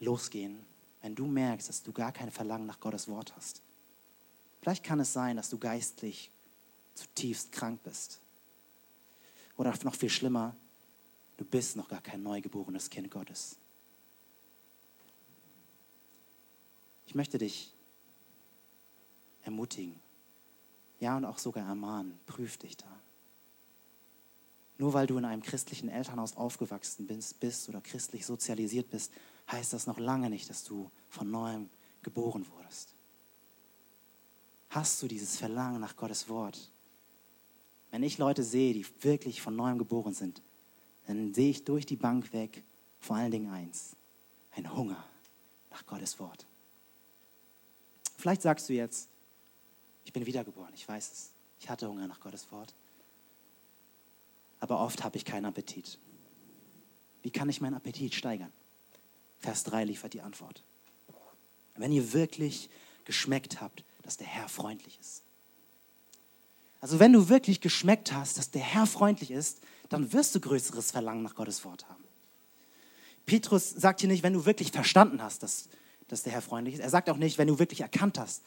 losgehen, 0.00 0.58
wenn 1.02 1.14
du 1.14 1.26
merkst, 1.26 1.68
dass 1.68 1.82
du 1.82 1.92
gar 1.92 2.12
kein 2.12 2.30
Verlangen 2.30 2.66
nach 2.66 2.80
Gottes 2.80 3.06
Wort 3.08 3.34
hast. 3.36 3.62
Vielleicht 4.60 4.82
kann 4.82 5.00
es 5.00 5.12
sein, 5.12 5.36
dass 5.36 5.50
du 5.50 5.58
geistlich 5.58 6.30
zutiefst 6.94 7.52
krank 7.52 7.82
bist. 7.84 8.20
Oder 9.56 9.72
noch 9.84 9.94
viel 9.94 10.10
schlimmer, 10.10 10.56
du 11.36 11.44
bist 11.44 11.76
noch 11.76 11.88
gar 11.88 12.00
kein 12.00 12.22
neugeborenes 12.22 12.90
Kind 12.90 13.10
Gottes. 13.10 13.59
Ich 17.10 17.16
möchte 17.16 17.38
dich 17.38 17.74
ermutigen, 19.42 19.98
ja 21.00 21.16
und 21.16 21.24
auch 21.24 21.38
sogar 21.38 21.66
ermahnen, 21.66 22.16
prüf 22.24 22.56
dich 22.56 22.76
da. 22.76 22.86
Nur 24.78 24.92
weil 24.92 25.08
du 25.08 25.18
in 25.18 25.24
einem 25.24 25.42
christlichen 25.42 25.88
Elternhaus 25.88 26.36
aufgewachsen 26.36 27.08
bist, 27.08 27.40
bist 27.40 27.68
oder 27.68 27.80
christlich 27.80 28.24
sozialisiert 28.24 28.90
bist, 28.90 29.10
heißt 29.50 29.72
das 29.72 29.88
noch 29.88 29.98
lange 29.98 30.30
nicht, 30.30 30.48
dass 30.50 30.62
du 30.62 30.88
von 31.08 31.28
neuem 31.28 31.68
geboren 32.04 32.46
wurdest. 32.48 32.94
Hast 34.68 35.02
du 35.02 35.08
dieses 35.08 35.36
Verlangen 35.36 35.80
nach 35.80 35.96
Gottes 35.96 36.28
Wort? 36.28 36.70
Wenn 37.90 38.04
ich 38.04 38.18
Leute 38.18 38.44
sehe, 38.44 38.72
die 38.72 38.86
wirklich 39.02 39.42
von 39.42 39.56
neuem 39.56 39.78
geboren 39.78 40.14
sind, 40.14 40.42
dann 41.08 41.34
sehe 41.34 41.50
ich 41.50 41.64
durch 41.64 41.86
die 41.86 41.96
Bank 41.96 42.32
weg 42.32 42.62
vor 43.00 43.16
allen 43.16 43.32
Dingen 43.32 43.50
eins, 43.50 43.96
ein 44.52 44.72
Hunger 44.72 45.04
nach 45.72 45.84
Gottes 45.86 46.20
Wort. 46.20 46.46
Vielleicht 48.20 48.42
sagst 48.42 48.68
du 48.68 48.74
jetzt, 48.74 49.08
ich 50.04 50.12
bin 50.12 50.26
wiedergeboren, 50.26 50.72
ich 50.74 50.86
weiß 50.86 51.10
es, 51.10 51.30
ich 51.58 51.68
hatte 51.68 51.88
Hunger 51.88 52.06
nach 52.06 52.20
Gottes 52.20 52.50
Wort, 52.52 52.74
aber 54.60 54.80
oft 54.80 55.02
habe 55.02 55.16
ich 55.16 55.24
keinen 55.24 55.46
Appetit. 55.46 55.98
Wie 57.22 57.30
kann 57.30 57.48
ich 57.48 57.60
meinen 57.60 57.74
Appetit 57.74 58.14
steigern? 58.14 58.52
Vers 59.40 59.64
3 59.64 59.84
liefert 59.84 60.12
die 60.12 60.20
Antwort. 60.20 60.62
Wenn 61.76 61.92
ihr 61.92 62.12
wirklich 62.12 62.68
geschmeckt 63.04 63.60
habt, 63.60 63.84
dass 64.02 64.18
der 64.18 64.26
Herr 64.26 64.48
freundlich 64.48 64.98
ist. 65.00 65.22
Also 66.80 66.98
wenn 66.98 67.12
du 67.12 67.28
wirklich 67.28 67.60
geschmeckt 67.60 68.12
hast, 68.12 68.36
dass 68.36 68.50
der 68.50 68.62
Herr 68.62 68.86
freundlich 68.86 69.30
ist, 69.30 69.60
dann 69.88 70.12
wirst 70.12 70.34
du 70.34 70.40
größeres 70.40 70.90
Verlangen 70.90 71.22
nach 71.22 71.34
Gottes 71.34 71.64
Wort 71.64 71.88
haben. 71.88 72.04
Petrus 73.24 73.70
sagt 73.70 74.00
hier 74.00 74.08
nicht, 74.08 74.22
wenn 74.22 74.32
du 74.32 74.44
wirklich 74.44 74.72
verstanden 74.72 75.22
hast, 75.22 75.42
dass, 75.42 75.68
dass 76.10 76.24
der 76.24 76.32
Herr 76.32 76.42
freundlich 76.42 76.74
ist. 76.74 76.80
Er 76.80 76.90
sagt 76.90 77.08
auch 77.08 77.16
nicht, 77.16 77.38
wenn 77.38 77.46
du 77.46 77.60
wirklich 77.60 77.82
erkannt 77.82 78.18
hast, 78.18 78.42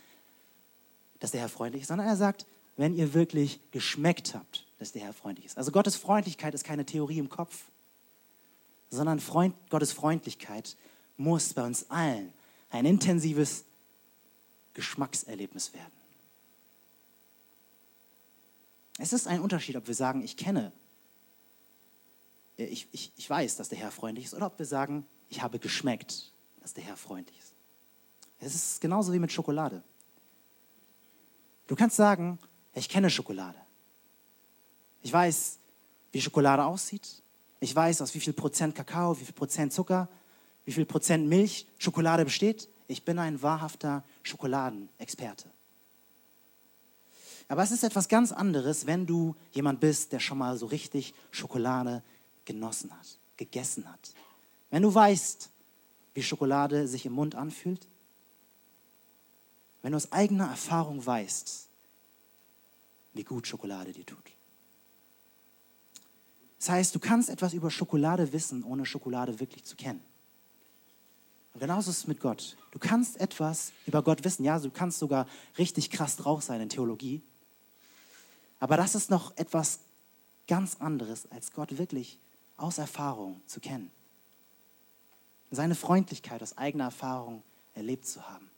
dass 1.20 1.32
der 1.32 1.40
Herr 1.40 1.50
freundlich 1.50 1.84
ist, 1.84 1.88
sondern 1.88 2.08
er 2.08 2.18
sagt, 2.18 2.46
wenn 2.76 2.94
ihr 2.94 3.14
wirklich 3.14 3.62
geschmeckt 3.72 4.36
habt, 4.36 4.66
dass 4.80 4.92
der 4.92 5.04
Herr 5.04 5.14
freundlich 5.14 5.46
ist. 5.46 5.58
Also 5.58 5.72
Gottes 5.72 5.96
Freundlichkeit 5.96 6.54
ist 6.54 6.66
keine 6.66 6.86
Theorie 6.86 7.20
im 7.20 7.30
Kopf, 7.30 7.64
sondern 8.90 9.22
Freund, 9.22 9.56
Gottes 9.70 9.94
Freundlichkeit 9.94 10.76
muss 11.16 11.54
bei 11.54 11.64
uns 11.64 11.90
allen 11.90 12.34
ein 12.70 12.86
intensives 12.86 13.64
Geschmackserlebnis 14.74 15.74
werden. 15.74 15.92
Es 18.98 19.14
ist 19.14 19.26
ein 19.26 19.40
Unterschied, 19.40 19.78
ob 19.78 19.88
wir 19.88 19.96
sagen, 19.96 20.22
ich 20.22 20.36
kenne, 20.36 20.74
äh, 22.58 22.66
ich, 22.66 22.90
ich, 22.92 23.14
ich 23.16 23.30
weiß, 23.30 23.56
dass 23.56 23.70
der 23.70 23.78
Herr 23.78 23.92
freundlich 23.92 24.26
ist, 24.26 24.34
oder 24.34 24.48
ob 24.48 24.60
wir 24.60 24.66
sagen, 24.66 25.06
ich 25.30 25.42
habe 25.42 25.60
geschmeckt, 25.60 26.33
dass 26.64 26.74
der 26.74 26.84
Herr 26.86 26.98
freundlich 26.98 27.38
ist. 27.38 27.54
Es 28.40 28.56
ist 28.56 28.82
genauso 28.82 29.14
wie 29.14 29.20
mit 29.20 29.32
Schokolade. 29.32 29.84
Du 31.68 31.76
kannst 31.76 31.96
sagen, 31.96 32.40
ich 32.74 32.90
kenne 32.90 33.10
Schokolade. 33.10 33.60
Ich 35.02 35.14
weiß, 35.14 35.60
wie 36.12 36.22
Schokolade 36.22 36.66
aussieht. 36.66 37.22
Ich 37.60 37.76
weiß, 37.76 38.02
aus 38.02 38.14
wie 38.16 38.20
viel 38.20 38.34
Prozent 38.34 38.76
Kakao, 38.76 39.20
wie 39.20 39.26
viel 39.26 39.34
Prozent 39.34 39.72
Zucker, 39.72 40.10
wie 40.66 40.72
viel 40.72 40.86
Prozent 40.86 41.28
Milch 41.28 41.68
Schokolade 41.78 42.26
besteht. 42.26 42.70
Ich 42.88 43.06
bin 43.06 43.20
ein 43.20 43.42
wahrhafter 43.42 44.04
Schokoladenexperte. 44.24 45.50
Aber 47.50 47.64
es 47.64 47.72
ist 47.72 47.84
etwas 47.84 48.08
ganz 48.08 48.32
anderes, 48.32 48.86
wenn 48.86 49.06
du 49.06 49.36
jemand 49.52 49.80
bist, 49.80 50.12
der 50.14 50.20
schon 50.20 50.38
mal 50.38 50.58
so 50.58 50.66
richtig 50.66 51.14
Schokolade 51.32 52.04
genossen 52.46 52.92
hat, 52.98 53.20
gegessen 53.38 53.90
hat. 53.90 54.14
Wenn 54.70 54.82
du 54.82 54.94
weißt, 54.94 55.50
wie 56.14 56.24
Schokolade 56.24 56.88
sich 56.88 57.06
im 57.06 57.14
Mund 57.14 57.36
anfühlt. 57.36 57.88
Wenn 59.82 59.92
du 59.92 59.98
aus 59.98 60.12
eigener 60.12 60.48
Erfahrung 60.48 61.06
weißt, 61.06 61.68
wie 63.14 63.24
gut 63.24 63.48
Schokolade 63.48 63.92
dir 63.92 64.06
tut. 64.06 64.32
Das 66.58 66.70
heißt, 66.70 66.96
du 66.96 67.00
kannst 67.00 67.30
etwas 67.30 67.54
über 67.54 67.70
Schokolade 67.70 68.32
wissen, 68.32 68.64
ohne 68.64 68.86
Schokolade 68.86 69.40
wirklich 69.40 69.66
zu 69.66 69.76
kennen. 69.76 70.02
Und 71.54 71.60
genauso 71.60 71.92
ist 71.92 71.98
es 71.98 72.08
mit 72.08 72.20
Gott. 72.20 72.58
Du 72.72 72.80
kannst 72.80 73.20
etwas 73.20 73.74
über 73.86 74.02
Gott 74.02 74.24
wissen. 74.24 74.44
Ja, 74.44 74.58
du 74.58 74.72
kannst 74.72 74.98
sogar 74.98 75.28
richtig 75.58 75.90
krass 75.90 76.16
drauf 76.16 76.42
sein 76.42 76.62
in 76.62 76.70
Theologie. 76.70 77.22
Aber 78.60 78.78
das 78.78 78.96
ist 78.96 79.10
noch 79.10 79.36
etwas 79.38 79.80
ganz 80.48 80.78
anderes, 80.80 81.30
als 81.32 81.52
Gott 81.52 81.78
wirklich 81.78 82.18
aus 82.58 82.78
Erfahrung 82.78 83.42
zu 83.46 83.60
kennen. 83.60 83.92
Seine 85.56 85.76
Freundlichkeit 85.76 86.42
aus 86.42 86.58
eigener 86.58 86.86
Erfahrung 86.86 87.44
erlebt 87.76 88.08
zu 88.08 88.28
haben. 88.28 88.50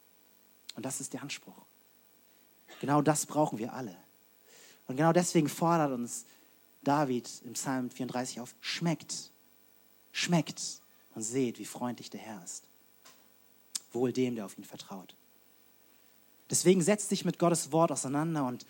Und 0.75 0.86
das 0.86 1.01
ist 1.01 1.13
der 1.13 1.21
Anspruch. 1.21 1.65
Genau 2.79 3.01
das 3.01 3.25
brauchen 3.25 3.58
wir 3.58 3.73
alle. 3.73 3.95
Und 4.88 4.97
genau 4.97 5.13
deswegen 5.13 5.49
fordert 5.49 5.91
uns 5.91 6.25
David 6.84 7.29
im 7.43 7.53
Psalm 7.53 7.89
34 7.89 8.39
auf, 8.39 8.55
schmeckt, 8.62 9.31
schmeckt 10.12 10.62
und 11.15 11.23
seht, 11.23 11.60
wie 11.60 11.65
freundlich 11.65 12.10
der 12.10 12.19
Herr 12.19 12.43
ist. 12.43 12.63
Wohl 13.91 14.13
dem, 14.13 14.36
der 14.36 14.45
auf 14.45 14.58
ihn 14.58 14.63
vertraut. 14.63 15.15
Deswegen 16.49 16.81
setz 16.81 17.08
dich 17.08 17.25
mit 17.25 17.39
Gottes 17.39 17.71
Wort 17.71 17.91
auseinander 17.91 18.45
und, 18.45 18.65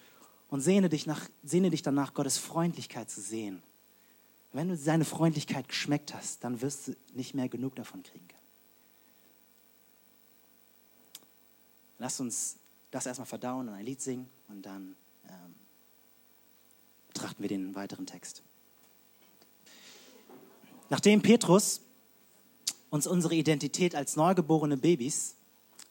und 0.50 0.62
sehne, 0.62 0.88
dich 0.88 1.06
nach, 1.06 1.28
sehne 1.44 1.70
dich 1.70 1.82
danach, 1.82 2.14
Gottes 2.14 2.38
Freundlichkeit 2.38 3.10
zu 3.10 3.20
sehen. 3.20 3.62
Wenn 4.56 4.70
du 4.70 4.78
seine 4.78 5.04
Freundlichkeit 5.04 5.68
geschmeckt 5.68 6.14
hast, 6.14 6.42
dann 6.46 6.62
wirst 6.62 6.88
du 6.88 6.96
nicht 7.14 7.34
mehr 7.34 7.50
genug 7.50 7.76
davon 7.76 8.04
kriegen 8.04 8.26
können. 8.26 8.40
Lasst 12.00 12.22
uns 12.22 12.56
das 12.90 13.06
erstmal 13.06 13.26
verdauen 13.26 13.68
und 13.68 13.74
ein 13.74 13.86
Lied 13.86 14.02
singen 14.02 14.30
und 14.48 14.62
dann 14.62 14.96
ähm, 15.28 15.56
betrachten 17.10 17.42
wir 17.42 17.50
den 17.50 17.76
weiteren 17.76 18.06
Text. 18.06 18.44
Nachdem 20.90 21.22
Petrus 21.22 21.82
uns 22.90 23.08
unsere 23.08 23.36
Identität 23.36 23.94
als 23.94 24.16
neugeborene 24.16 24.78
Babys 24.78 25.36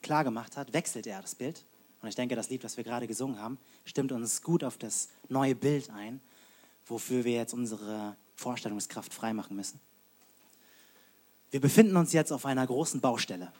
klargemacht 0.00 0.56
hat, 0.56 0.72
wechselt 0.72 1.06
er 1.06 1.20
das 1.20 1.34
Bild. 1.34 1.66
Und 2.00 2.08
ich 2.08 2.14
denke, 2.14 2.34
das 2.34 2.48
Lied, 2.48 2.64
was 2.64 2.78
wir 2.78 2.84
gerade 2.84 3.06
gesungen 3.06 3.38
haben, 3.38 3.58
stimmt 3.84 4.10
uns 4.10 4.40
gut 4.40 4.64
auf 4.64 4.78
das 4.78 5.10
neue 5.28 5.54
Bild 5.54 5.90
ein, 5.90 6.22
wofür 6.86 7.24
wir 7.24 7.32
jetzt 7.32 7.52
unsere 7.52 8.16
Vorstellungskraft 8.36 9.12
freimachen 9.12 9.56
müssen. 9.56 9.80
Wir 11.50 11.60
befinden 11.60 11.96
uns 11.96 12.12
jetzt 12.12 12.32
auf 12.32 12.46
einer 12.46 12.66
großen 12.66 13.00
Baustelle. 13.00 13.52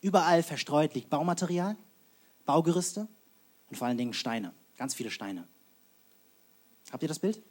Überall 0.00 0.42
verstreut 0.42 0.94
liegt 0.94 1.08
Baumaterial, 1.08 1.76
Baugerüste 2.44 3.08
und 3.70 3.76
vor 3.76 3.86
allen 3.86 3.96
Dingen 3.96 4.12
Steine, 4.12 4.52
ganz 4.76 4.94
viele 4.94 5.10
Steine. 5.10 5.48
Habt 6.92 7.02
ihr 7.02 7.08
das 7.08 7.18
Bild? 7.18 7.42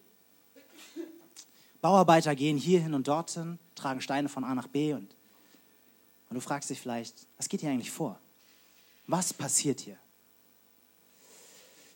Bauarbeiter 1.81 2.35
gehen 2.35 2.57
hierhin 2.57 2.93
und 2.93 3.07
dorthin, 3.07 3.57
tragen 3.75 3.99
Steine 3.99 4.29
von 4.29 4.43
A 4.43 4.53
nach 4.53 4.67
B 4.67 4.93
und, 4.93 5.15
und 6.29 6.35
du 6.35 6.39
fragst 6.39 6.69
dich 6.69 6.79
vielleicht, 6.79 7.27
was 7.37 7.49
geht 7.49 7.61
hier 7.61 7.71
eigentlich 7.71 7.91
vor? 7.91 8.19
Was 9.07 9.33
passiert 9.33 9.81
hier? 9.81 9.97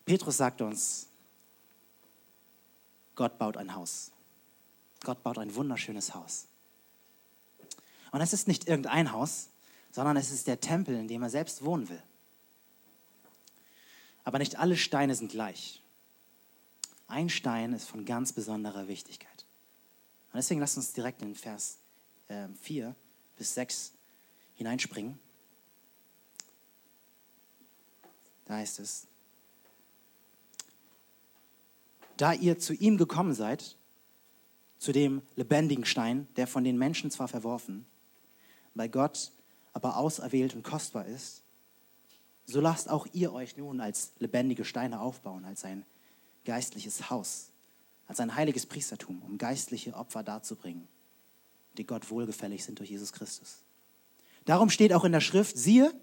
Petrus 0.04 0.38
sagt 0.38 0.62
uns, 0.62 1.08
Gott 3.18 3.38
baut 3.40 3.58
ein 3.58 3.76
Haus. 3.76 4.12
Gott 5.04 5.22
baut 5.24 5.40
ein 5.40 5.54
wunderschönes 5.56 6.14
Haus. 6.14 6.48
Und 8.12 8.22
es 8.22 8.32
ist 8.32 8.48
nicht 8.48 8.68
irgendein 8.68 9.12
Haus, 9.12 9.50
sondern 9.92 10.16
es 10.16 10.32
ist 10.32 10.48
der 10.48 10.62
Tempel, 10.62 10.96
in 10.96 11.08
dem 11.08 11.24
er 11.24 11.30
selbst 11.30 11.66
wohnen 11.66 11.90
will. 11.90 12.02
Aber 14.24 14.38
nicht 14.38 14.58
alle 14.58 14.78
Steine 14.78 15.16
sind 15.16 15.32
gleich. 15.32 15.82
Ein 17.08 17.30
Stein 17.30 17.74
ist 17.74 17.90
von 17.90 18.06
ganz 18.06 18.34
besonderer 18.34 18.88
Wichtigkeit. 18.88 19.46
Und 20.32 20.38
deswegen 20.38 20.60
lasst 20.60 20.78
uns 20.78 20.94
direkt 20.94 21.22
in 21.22 21.34
Vers 21.34 21.80
äh, 22.28 22.48
4 22.62 22.96
bis 23.36 23.56
6 23.56 23.94
hineinspringen. 24.56 25.20
Da 28.46 28.56
heißt 28.56 28.80
es, 28.80 29.08
da 32.18 32.34
ihr 32.34 32.60
zu 32.60 32.74
ihm 32.74 32.98
gekommen 32.98 33.34
seid, 33.34 33.78
zu 34.78 34.92
dem 34.92 35.22
lebendigen 35.36 35.86
Stein, 35.86 36.28
der 36.36 36.48
von 36.48 36.64
den 36.64 36.78
Menschen 36.78 37.10
zwar 37.12 37.28
verworfen, 37.28 37.86
bei 38.76 38.88
Gott 38.88 39.32
aber 39.74 39.98
auserwählt 39.98 40.56
und 40.56 40.64
kostbar 40.64 41.06
ist, 41.06 41.44
so 42.46 42.62
lasst 42.62 42.90
auch 42.90 43.08
ihr 43.14 43.34
euch 43.34 43.58
nun 43.58 43.82
als 43.82 44.14
lebendige 44.20 44.66
Steine 44.66 45.02
aufbauen, 45.02 45.46
als 45.46 45.66
ein 45.66 45.86
geistliches 46.46 47.10
Haus, 47.10 47.52
als 48.08 48.20
ein 48.20 48.36
heiliges 48.36 48.66
Priestertum, 48.66 49.22
um 49.22 49.38
geistliche 49.38 49.94
Opfer 49.94 50.24
darzubringen, 50.24 50.88
die 51.78 51.86
Gott 51.86 52.10
wohlgefällig 52.10 52.64
sind 52.64 52.80
durch 52.80 52.90
Jesus 52.90 53.12
Christus. 53.12 53.64
Darum 54.46 54.70
steht 54.70 54.94
auch 54.94 55.04
in 55.04 55.12
der 55.12 55.22
Schrift, 55.22 55.58
siehe, 55.58 55.94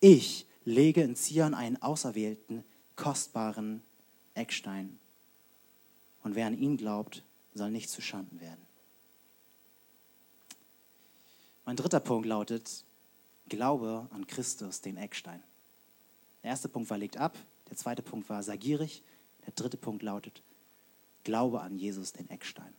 ich 0.00 0.46
lege 0.64 1.02
in 1.02 1.14
Zion 1.14 1.54
einen 1.54 1.80
auserwählten, 1.82 2.64
kostbaren 2.96 3.82
Eckstein. 4.34 4.98
Und 6.26 6.34
wer 6.34 6.48
an 6.48 6.58
ihn 6.58 6.76
glaubt, 6.76 7.22
soll 7.54 7.70
nicht 7.70 7.88
zu 7.88 8.02
Schanden 8.02 8.40
werden. 8.40 8.66
Mein 11.64 11.76
dritter 11.76 12.00
Punkt 12.00 12.26
lautet, 12.26 12.84
Glaube 13.48 14.08
an 14.10 14.26
Christus, 14.26 14.80
den 14.80 14.96
Eckstein. 14.96 15.40
Der 16.42 16.50
erste 16.50 16.68
Punkt 16.68 16.90
war 16.90 16.98
legt 16.98 17.16
ab, 17.16 17.38
der 17.70 17.76
zweite 17.76 18.02
Punkt 18.02 18.28
war 18.28 18.42
sei 18.42 18.56
gierig, 18.56 19.04
der 19.46 19.52
dritte 19.52 19.76
Punkt 19.76 20.02
lautet, 20.02 20.42
Glaube 21.22 21.60
an 21.60 21.78
Jesus, 21.78 22.12
den 22.12 22.28
Eckstein. 22.28 22.74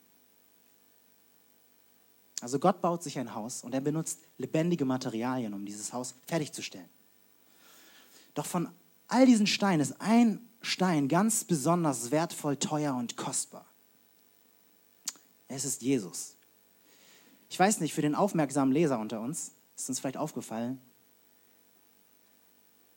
Also 2.42 2.60
Gott 2.60 2.82
baut 2.82 3.02
sich 3.02 3.18
ein 3.18 3.34
Haus 3.34 3.64
und 3.64 3.74
er 3.74 3.80
benutzt 3.80 4.20
lebendige 4.38 4.84
Materialien, 4.84 5.54
um 5.54 5.66
dieses 5.66 5.94
Haus 5.94 6.16
fertigzustellen. 6.26 6.90
Doch 8.34 8.46
von 8.46 8.68
all 9.08 9.26
diesen 9.26 9.48
Steinen 9.48 9.82
ist 9.82 10.00
ein 10.00 10.48
Stein 10.62 11.08
ganz 11.08 11.44
besonders 11.44 12.12
wertvoll, 12.12 12.58
teuer 12.58 12.96
und 12.96 13.16
kostbar. 13.16 13.66
Es 15.48 15.66
ist 15.66 15.82
Jesus. 15.82 16.36
Ich 17.50 17.58
weiß 17.58 17.80
nicht, 17.80 17.94
für 17.94 18.02
den 18.02 18.16
aufmerksamen 18.16 18.74
Leser 18.74 19.00
unter 19.00 19.22
uns 19.22 19.54
ist 19.76 19.90
uns 19.90 20.00
vielleicht 20.00 20.18
aufgefallen, 20.18 20.82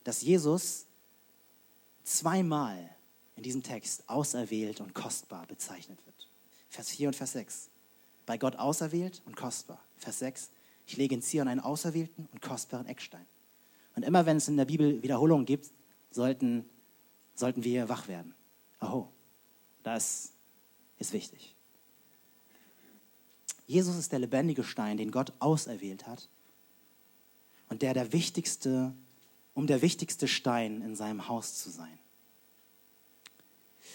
dass 0.03 0.23
Jesus 0.23 0.87
zweimal 2.03 2.91
in 3.37 3.43
diesem 3.43 3.63
Text 3.63 4.09
auserwählt 4.09 4.81
und 4.81 4.95
kostbar 4.95 5.47
bezeichnet 5.47 6.05
wird. 6.05 6.29
Vers 6.69 6.91
4 6.91 7.09
und 7.09 7.17
Vers 7.17 7.33
6. 7.33 7.69
Bei 8.27 8.39
Gott 8.39 8.57
auserwählt 8.57 9.23
und 9.27 9.37
kostbar. 9.37 9.83
Vers 9.97 10.19
6. 10.21 10.51
Ich 10.87 10.97
lege 10.97 11.15
in 11.15 11.23
Zion 11.23 11.49
einen 11.49 11.61
auserwählten 11.61 12.29
und 12.33 12.43
kostbaren 12.43 12.87
Eckstein. 12.87 13.25
Und 13.95 14.03
immer 14.03 14.27
wenn 14.27 14.39
es 14.39 14.49
in 14.49 14.57
der 14.57 14.65
Bibel 14.65 15.03
Wiederholungen 15.03 15.47
gibt, 15.47 15.71
sollten, 16.11 16.69
sollten 17.35 17.65
wir 17.65 17.89
wach 17.89 18.09
werden. 18.09 18.35
Aho, 18.79 19.11
das 19.83 20.33
ist 20.99 21.13
wichtig. 21.13 21.55
Jesus 23.67 23.97
ist 23.97 24.11
der 24.13 24.19
lebendige 24.19 24.65
Stein, 24.65 24.97
den 24.97 25.13
Gott 25.13 25.33
auserwählt 25.39 26.07
hat 26.07 26.29
und 27.69 27.83
der 27.83 27.95
der 27.95 28.13
wichtigste, 28.13 28.93
um 29.55 29.67
der 29.67 29.81
wichtigste 29.81 30.27
Stein 30.27 30.83
in 30.83 30.97
seinem 30.97 31.29
Haus 31.29 31.63
zu 31.63 31.71
sein. 31.71 31.99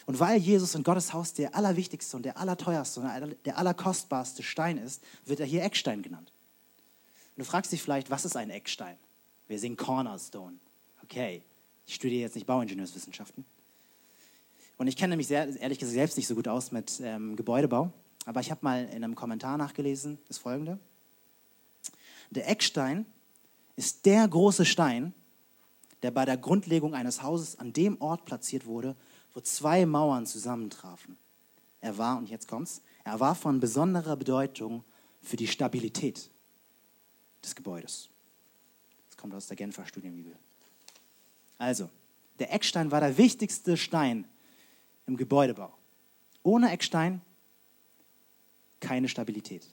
Und 0.05 0.19
weil 0.19 0.37
Jesus 0.37 0.75
in 0.75 0.83
Gottes 0.83 1.13
Haus 1.13 1.33
der 1.33 1.55
allerwichtigste 1.55 2.15
und 2.15 2.23
der 2.23 2.37
allerteuerste 2.37 3.01
und 3.01 3.45
der 3.45 3.57
allerkostbarste 3.57 4.43
Stein 4.43 4.77
ist, 4.77 5.03
wird 5.25 5.39
er 5.39 5.45
hier 5.45 5.63
Eckstein 5.63 6.01
genannt. 6.01 6.31
Und 7.35 7.39
du 7.39 7.45
fragst 7.45 7.71
dich 7.71 7.81
vielleicht, 7.81 8.09
was 8.09 8.23
ist 8.23 8.35
ein 8.37 8.49
Eckstein? 8.49 8.97
Wir 9.47 9.59
singen 9.59 9.77
Cornerstone. 9.77 10.57
Okay, 11.03 11.43
ich 11.85 11.95
studiere 11.95 12.21
jetzt 12.21 12.35
nicht 12.35 12.47
Bauingenieurswissenschaften. 12.47 13.45
Und 14.77 14.87
ich 14.87 14.97
kenne 14.97 15.15
mich 15.15 15.27
sehr, 15.27 15.47
ehrlich 15.59 15.79
gesagt 15.79 15.95
selbst 15.95 16.17
nicht 16.17 16.27
so 16.27 16.35
gut 16.35 16.47
aus 16.47 16.71
mit 16.71 16.99
ähm, 17.01 17.35
Gebäudebau. 17.35 17.91
Aber 18.25 18.41
ich 18.41 18.51
habe 18.51 18.61
mal 18.63 18.85
in 18.85 19.03
einem 19.03 19.15
Kommentar 19.15 19.57
nachgelesen, 19.57 20.17
das 20.27 20.37
folgende. 20.37 20.79
Der 22.31 22.49
Eckstein 22.49 23.05
ist 23.75 24.05
der 24.05 24.27
große 24.27 24.65
Stein, 24.65 25.13
der 26.01 26.11
bei 26.11 26.25
der 26.25 26.37
Grundlegung 26.37 26.93
eines 26.93 27.21
Hauses 27.23 27.57
an 27.59 27.71
dem 27.71 28.01
Ort 28.01 28.25
platziert 28.25 28.65
wurde, 28.65 28.95
wo 29.33 29.41
zwei 29.41 29.85
Mauern 29.85 30.25
zusammentrafen. 30.25 31.17
Er 31.81 31.97
war, 31.97 32.17
und 32.17 32.29
jetzt 32.29 32.47
kommt's, 32.47 32.81
er 33.03 33.19
war 33.19 33.35
von 33.35 33.59
besonderer 33.59 34.15
Bedeutung 34.15 34.83
für 35.21 35.35
die 35.35 35.47
Stabilität 35.47 36.29
des 37.43 37.55
Gebäudes. 37.55 38.09
Das 39.07 39.17
kommt 39.17 39.33
aus 39.35 39.47
der 39.47 39.55
Genfer 39.55 39.85
Studienbibel. 39.85 40.35
Also, 41.57 41.89
der 42.39 42.53
Eckstein 42.53 42.91
war 42.91 42.99
der 42.99 43.17
wichtigste 43.17 43.77
Stein 43.77 44.27
im 45.07 45.17
Gebäudebau. 45.17 45.73
Ohne 46.43 46.71
Eckstein 46.71 47.21
keine 48.79 49.07
Stabilität. 49.07 49.67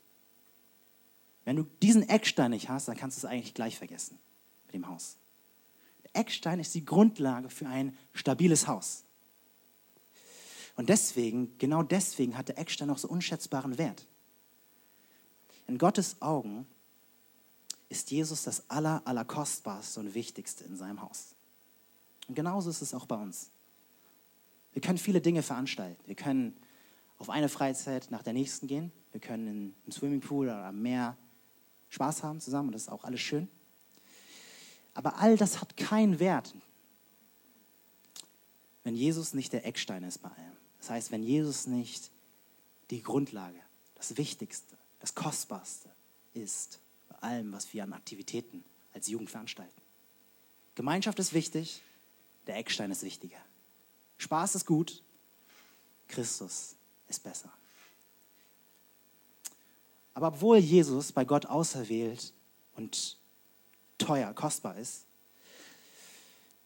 Wenn 1.44 1.56
du 1.56 1.64
diesen 1.82 2.08
Eckstein 2.08 2.52
nicht 2.52 2.68
hast, 2.68 2.88
dann 2.88 2.96
kannst 2.96 3.16
du 3.16 3.26
es 3.26 3.30
eigentlich 3.30 3.54
gleich 3.54 3.76
vergessen 3.76 4.18
mit 4.66 4.74
dem 4.74 4.88
Haus. 4.88 5.16
Der 6.04 6.20
Eckstein 6.20 6.60
ist 6.60 6.74
die 6.74 6.84
Grundlage 6.84 7.50
für 7.50 7.66
ein 7.66 7.96
stabiles 8.12 8.66
Haus. 8.68 9.04
Und 10.76 10.88
deswegen, 10.88 11.58
genau 11.58 11.82
deswegen 11.82 12.38
hat 12.38 12.48
der 12.48 12.58
Eckstein 12.58 12.90
auch 12.90 12.98
so 12.98 13.08
unschätzbaren 13.08 13.76
Wert. 13.76 14.06
In 15.66 15.78
Gottes 15.78 16.20
Augen 16.22 16.66
ist 17.88 18.10
Jesus 18.10 18.44
das 18.44 18.70
aller, 18.70 19.02
allerkostbarste 19.04 20.00
und 20.00 20.14
wichtigste 20.14 20.64
in 20.64 20.76
seinem 20.76 21.02
Haus. 21.02 21.34
Und 22.28 22.34
genauso 22.34 22.70
ist 22.70 22.82
es 22.82 22.94
auch 22.94 23.06
bei 23.06 23.16
uns. 23.16 23.50
Wir 24.72 24.80
können 24.80 24.98
viele 24.98 25.20
Dinge 25.20 25.42
veranstalten. 25.42 26.02
Wir 26.06 26.14
können 26.14 26.56
auf 27.18 27.30
eine 27.30 27.48
Freizeit 27.48 28.10
nach 28.10 28.22
der 28.22 28.32
nächsten 28.32 28.66
gehen. 28.66 28.90
Wir 29.12 29.20
können 29.20 29.74
im 29.84 29.92
Swimmingpool 29.92 30.46
oder 30.46 30.64
am 30.64 30.80
Meer 30.80 31.16
Spaß 31.90 32.22
haben 32.22 32.40
zusammen 32.40 32.68
und 32.68 32.72
das 32.72 32.82
ist 32.82 32.88
auch 32.88 33.04
alles 33.04 33.20
schön. 33.20 33.48
Aber 34.94 35.18
all 35.18 35.36
das 35.36 35.60
hat 35.60 35.76
keinen 35.76 36.18
Wert, 36.18 36.54
wenn 38.82 38.94
Jesus 38.94 39.34
nicht 39.34 39.52
der 39.52 39.66
Eckstein 39.66 40.02
ist 40.04 40.18
bei 40.18 40.30
allem. 40.30 40.56
Das 40.78 40.90
heißt, 40.90 41.12
wenn 41.12 41.22
Jesus 41.22 41.66
nicht 41.66 42.10
die 42.90 43.02
Grundlage, 43.02 43.60
das 43.94 44.16
Wichtigste, 44.16 44.76
das 45.00 45.14
Kostbarste 45.14 45.90
ist 46.34 46.80
bei 47.08 47.16
allem, 47.16 47.52
was 47.52 47.72
wir 47.72 47.84
an 47.84 47.92
Aktivitäten 47.92 48.64
als 48.92 49.06
Jugend 49.06 49.30
veranstalten. 49.30 49.80
Gemeinschaft 50.74 51.18
ist 51.18 51.32
wichtig, 51.34 51.82
der 52.46 52.56
Eckstein 52.56 52.90
ist 52.90 53.02
wichtiger. 53.02 53.38
Spaß 54.18 54.54
ist 54.54 54.66
gut, 54.66 55.02
Christus 56.08 56.76
ist 57.08 57.22
besser. 57.22 57.50
Aber 60.14 60.28
obwohl 60.28 60.58
Jesus 60.58 61.12
bei 61.12 61.24
Gott 61.24 61.46
auserwählt 61.46 62.32
und 62.76 63.16
teuer, 63.98 64.32
kostbar 64.34 64.76
ist, 64.76 65.04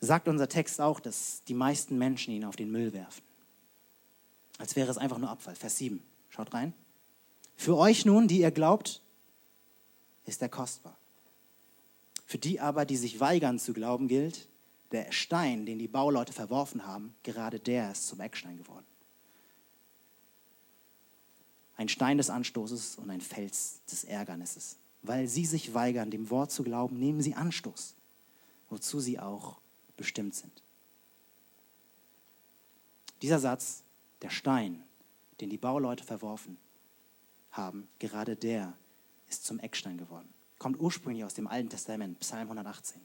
sagt 0.01 0.29
unser 0.29 0.49
Text 0.49 0.81
auch, 0.81 1.01
dass 1.01 1.43
die 1.49 1.55
meisten 1.55 1.97
Menschen 1.97 2.35
ihn 2.35 2.45
auf 2.45 2.57
den 2.57 2.71
Müll 2.71 2.93
werfen. 2.93 3.23
Als 4.59 4.77
wäre 4.77 4.91
es 4.91 4.99
einfach 4.99 5.19
nur 5.19 5.31
Abfall. 5.31 5.55
Vers 5.55 5.77
7. 5.79 6.03
Schaut 6.31 6.53
rein. 6.55 6.73
Für 7.57 7.77
euch 7.77 8.05
nun, 8.05 8.29
die 8.29 8.41
ihr 8.41 8.51
glaubt, 8.51 9.01
ist 10.25 10.43
er 10.43 10.49
kostbar. 10.49 10.97
Für 12.27 12.39
die 12.39 12.61
aber, 12.61 12.85
die 12.85 12.97
sich 12.97 13.21
weigern 13.21 13.59
zu 13.59 13.73
glauben, 13.73 14.09
gilt, 14.09 14.49
der 14.93 15.11
Stein, 15.13 15.67
den 15.67 15.79
die 15.79 15.89
Bauleute 15.89 16.33
verworfen 16.33 16.87
haben, 16.87 17.15
gerade 17.23 17.59
der 17.59 17.93
ist 17.93 18.07
zum 18.07 18.21
Eckstein 18.21 18.57
geworden. 18.57 18.87
Ein 21.77 21.89
Stein 21.89 22.17
des 22.17 22.31
Anstoßes 22.31 22.97
und 22.97 23.11
ein 23.11 23.21
Fels 23.21 23.83
des 23.91 24.05
Ärgernisses. 24.05 24.79
Weil 25.03 25.29
sie 25.29 25.45
sich 25.45 25.75
weigern, 25.75 26.11
dem 26.11 26.31
Wort 26.31 26.51
zu 26.51 26.63
glauben, 26.63 26.99
nehmen 26.99 27.21
sie 27.21 27.35
Anstoß, 27.35 27.95
wozu 28.71 28.99
sie 28.99 29.19
auch 29.19 29.61
bestimmt 29.97 30.35
sind. 30.35 30.63
Dieser 33.23 33.39
Satz, 33.39 33.83
der 34.23 34.31
Stein, 34.31 34.83
den 35.41 35.51
die 35.51 35.59
Bauleute 35.59 36.05
verworfen 36.05 36.59
haben, 37.51 37.89
gerade 37.99 38.37
der 38.37 38.73
ist 39.29 39.45
zum 39.45 39.59
Eckstein 39.59 39.99
geworden. 39.99 40.29
Kommt 40.59 40.81
ursprünglich 40.81 41.25
aus 41.25 41.35
dem 41.35 41.47
Alten 41.47 41.69
Testament, 41.69 42.19
Psalm 42.21 42.43
118. 42.43 43.01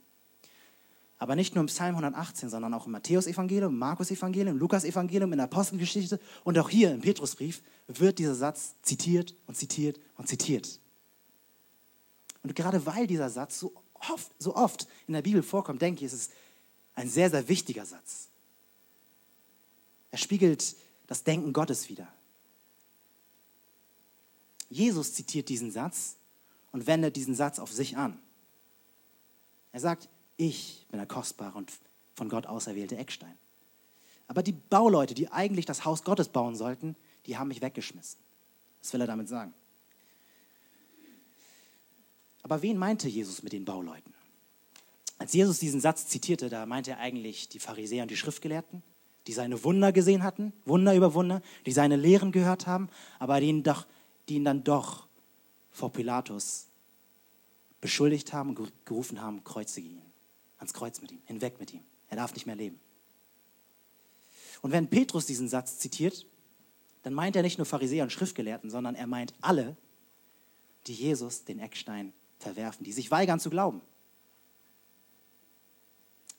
Aber 1.22 1.36
nicht 1.36 1.54
nur 1.54 1.62
im 1.62 1.68
Psalm 1.68 1.92
118, 1.92 2.50
sondern 2.50 2.74
auch 2.74 2.88
im 2.88 2.94
Matthäus-Evangelium, 2.94 3.78
Markus-Evangelium, 3.78 4.58
Lukas-Evangelium, 4.58 5.32
in 5.34 5.38
der 5.38 5.44
Apostelgeschichte 5.44 6.20
und 6.44 6.58
auch 6.58 6.68
hier 6.68 6.92
im 6.92 7.02
Petrusbrief 7.02 7.62
wird 7.88 8.18
dieser 8.18 8.34
Satz 8.34 8.74
zitiert 8.82 9.36
und 9.46 9.56
zitiert 9.56 10.00
und 10.18 10.28
zitiert. 10.28 10.80
Und 12.42 12.56
gerade 12.56 12.84
weil 12.88 13.06
dieser 13.06 13.30
Satz 13.30 13.60
so 13.60 13.72
oft, 13.94 14.32
so 14.40 14.56
oft 14.56 14.88
in 15.06 15.14
der 15.14 15.22
Bibel 15.22 15.44
vorkommt, 15.44 15.84
denke 15.84 16.00
ich, 16.00 16.12
ist 16.12 16.14
es 16.14 16.30
ein 16.96 17.08
sehr, 17.08 17.30
sehr 17.30 17.48
wichtiger 17.48 17.86
Satz. 17.86 18.30
Er 20.10 20.18
spiegelt 20.18 20.76
das 21.06 21.24
Denken 21.24 21.54
Gottes 21.54 21.88
wieder. 21.88 22.12
Jesus 24.72 25.14
zitiert 25.14 25.50
diesen 25.50 25.70
Satz 25.70 26.16
und 26.72 26.88
wendet 26.88 27.16
diesen 27.16 27.36
Satz 27.36 27.60
auf 27.60 27.72
sich 27.72 27.96
an. 27.96 28.20
Er 29.72 29.82
sagt, 29.82 30.10
ich 30.42 30.88
bin 30.90 30.98
der 30.98 31.08
kostbare 31.08 31.56
und 31.56 31.72
von 32.16 32.28
Gott 32.28 32.48
auserwählte 32.48 32.98
Eckstein. 32.98 33.38
Aber 34.28 34.42
die 34.42 34.54
Bauleute, 34.54 35.14
die 35.14 35.32
eigentlich 35.32 35.66
das 35.66 35.86
Haus 35.86 36.04
Gottes 36.04 36.30
bauen 36.30 36.56
sollten, 36.56 36.96
die 37.28 37.38
haben 37.38 37.50
mich 37.50 37.62
weggeschmissen. 37.62 38.20
Was 38.82 38.92
will 38.94 39.02
er 39.02 39.08
damit 39.08 39.30
sagen? 39.30 39.54
Aber 42.42 42.64
wen 42.64 42.78
meinte 42.78 43.08
Jesus 43.08 43.44
mit 43.44 43.54
den 43.54 43.66
Bauleuten? 43.66 44.14
Als 45.20 45.34
Jesus 45.34 45.60
diesen 45.60 45.80
Satz 45.80 46.08
zitierte, 46.08 46.50
da 46.50 46.66
meinte 46.66 46.92
er 46.92 46.98
eigentlich 46.98 47.48
die 47.50 47.60
Pharisäer 47.60 48.02
und 48.02 48.10
die 48.10 48.18
Schriftgelehrten, 48.18 48.82
die 49.28 49.34
seine 49.34 49.64
Wunder 49.64 49.92
gesehen 49.92 50.24
hatten, 50.24 50.54
Wunder 50.66 50.96
über 50.96 51.14
Wunder, 51.14 51.44
die 51.68 51.72
seine 51.72 51.98
Lehren 51.98 52.32
gehört 52.32 52.66
haben, 52.66 52.90
aber 53.20 53.40
die 53.40 53.48
ihn, 53.48 53.62
doch, 53.62 53.86
die 54.28 54.36
ihn 54.38 54.46
dann 54.46 54.64
doch 54.64 55.06
vor 55.70 55.92
Pilatus 55.92 56.66
beschuldigt 57.80 58.34
haben 58.34 58.56
und 58.56 58.72
gerufen 58.86 59.22
haben, 59.22 59.44
kreuzige 59.44 59.88
ihn, 59.88 60.11
ans 60.62 60.74
Kreuz 60.74 61.02
mit 61.02 61.12
ihm, 61.12 61.22
hinweg 61.26 61.60
mit 61.60 61.74
ihm. 61.74 61.84
Er 62.08 62.18
darf 62.18 62.34
nicht 62.34 62.46
mehr 62.46 62.56
leben. 62.56 62.80
Und 64.62 64.72
wenn 64.72 64.88
Petrus 64.88 65.26
diesen 65.26 65.50
Satz 65.50 65.80
zitiert, 65.80 66.26
dann 67.02 67.14
meint 67.14 67.36
er 67.36 67.42
nicht 67.42 67.58
nur 67.58 67.66
Pharisäer 67.66 68.04
und 68.04 68.12
Schriftgelehrten, 68.12 68.70
sondern 68.70 68.94
er 68.94 69.08
meint 69.08 69.34
alle, 69.42 69.76
die 70.86 70.94
Jesus 70.94 71.46
den 71.46 71.60
Eckstein 71.60 72.14
verwerfen, 72.38 72.84
die 72.84 72.94
sich 72.94 73.10
weigern 73.10 73.40
zu 73.40 73.50
glauben. 73.50 73.82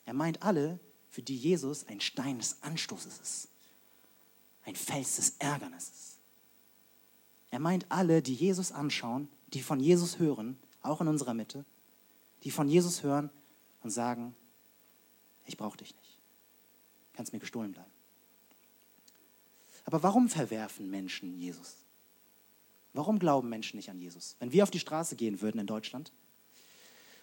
Er 0.05 0.13
meint 0.13 0.41
alle, 0.41 0.79
für 1.09 1.21
die 1.21 1.37
Jesus 1.37 1.85
ein 1.87 2.01
Stein 2.01 2.39
des 2.39 2.57
Anstoßes 2.63 3.19
ist, 3.19 3.47
ein 4.63 4.75
Fels 4.75 5.17
des 5.17 5.35
Ärgernisses. 5.39 6.17
Er 7.51 7.59
meint 7.59 7.85
alle, 7.89 8.21
die 8.21 8.33
Jesus 8.33 8.71
anschauen, 8.71 9.27
die 9.49 9.61
von 9.61 9.79
Jesus 9.79 10.17
hören, 10.17 10.57
auch 10.81 11.01
in 11.01 11.07
unserer 11.07 11.33
Mitte, 11.33 11.65
die 12.43 12.51
von 12.51 12.67
Jesus 12.67 13.03
hören 13.03 13.29
und 13.83 13.89
sagen, 13.89 14.35
ich 15.45 15.57
brauche 15.57 15.77
dich 15.77 15.93
nicht, 15.95 16.19
kannst 17.13 17.33
mir 17.33 17.39
gestohlen 17.39 17.73
bleiben. 17.73 17.91
Aber 19.85 20.01
warum 20.01 20.29
verwerfen 20.29 20.89
Menschen 20.89 21.37
Jesus? 21.37 21.75
Warum 22.93 23.19
glauben 23.19 23.49
Menschen 23.49 23.77
nicht 23.77 23.89
an 23.89 23.99
Jesus? 23.99 24.35
Wenn 24.39 24.51
wir 24.51 24.63
auf 24.63 24.71
die 24.71 24.79
Straße 24.79 25.15
gehen 25.15 25.41
würden 25.41 25.59
in 25.59 25.67
Deutschland 25.67 26.11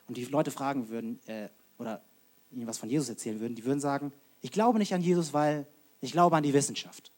und 0.09 0.17
die 0.17 0.25
Leute 0.25 0.51
fragen 0.51 0.89
würden, 0.89 1.21
äh, 1.27 1.49
oder 1.79 2.03
ihnen 2.51 2.67
was 2.67 2.79
von 2.79 2.91
Jesus 2.91 3.09
erzählen 3.09 3.41
würden, 3.41 3.55
die 3.55 3.65
würden 3.65 3.81
sagen, 3.81 4.13
ich 4.43 4.51
glaube 4.51 4.79
nicht 4.79 4.93
an 4.93 5.01
Jesus, 5.01 5.33
weil 5.33 5.67
ich 6.01 6.13
glaube 6.13 6.37
an 6.37 6.43
die 6.43 6.53
Wissenschaft. 6.53 7.13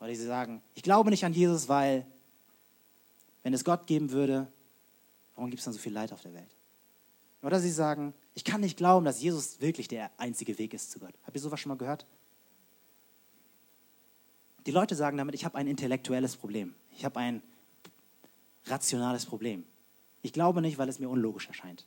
Oder 0.00 0.14
sie 0.14 0.24
sagen, 0.24 0.62
ich 0.74 0.82
glaube 0.82 1.10
nicht 1.10 1.24
an 1.24 1.32
Jesus, 1.32 1.68
weil 1.68 2.06
wenn 3.42 3.54
es 3.54 3.64
Gott 3.64 3.86
geben 3.86 4.10
würde, 4.10 4.50
warum 5.34 5.50
gibt 5.50 5.60
es 5.60 5.64
dann 5.64 5.74
so 5.74 5.80
viel 5.80 5.92
Leid 5.92 6.12
auf 6.12 6.22
der 6.22 6.34
Welt? 6.34 6.50
Oder 7.42 7.60
sie 7.60 7.70
sagen, 7.70 8.14
ich 8.34 8.44
kann 8.44 8.60
nicht 8.60 8.76
glauben, 8.76 9.04
dass 9.04 9.20
Jesus 9.20 9.60
wirklich 9.60 9.88
der 9.88 10.10
einzige 10.18 10.58
Weg 10.58 10.74
ist 10.74 10.90
zu 10.90 10.98
Gott. 10.98 11.14
Habt 11.24 11.36
ihr 11.36 11.40
sowas 11.40 11.60
schon 11.60 11.70
mal 11.70 11.78
gehört? 11.78 12.06
Die 14.66 14.70
Leute 14.70 14.94
sagen 14.94 15.18
damit, 15.18 15.34
ich 15.34 15.44
habe 15.44 15.58
ein 15.58 15.66
intellektuelles 15.66 16.36
Problem. 16.36 16.74
Ich 16.96 17.04
habe 17.04 17.18
ein 17.18 17.42
rationales 18.66 19.26
Problem. 19.26 19.64
Ich 20.22 20.32
glaube 20.32 20.62
nicht, 20.62 20.78
weil 20.78 20.88
es 20.88 20.98
mir 20.98 21.08
unlogisch 21.08 21.48
erscheint. 21.48 21.84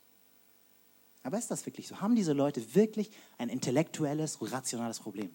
Aber 1.24 1.40
ist 1.40 1.50
das 1.50 1.66
wirklich 1.66 1.88
so? 1.88 2.02
Haben 2.02 2.16
diese 2.16 2.34
Leute 2.34 2.76
wirklich 2.76 3.10
ein 3.38 3.50
intellektuelles, 3.50 4.38
rationales 4.42 5.00
Problem? 5.00 5.34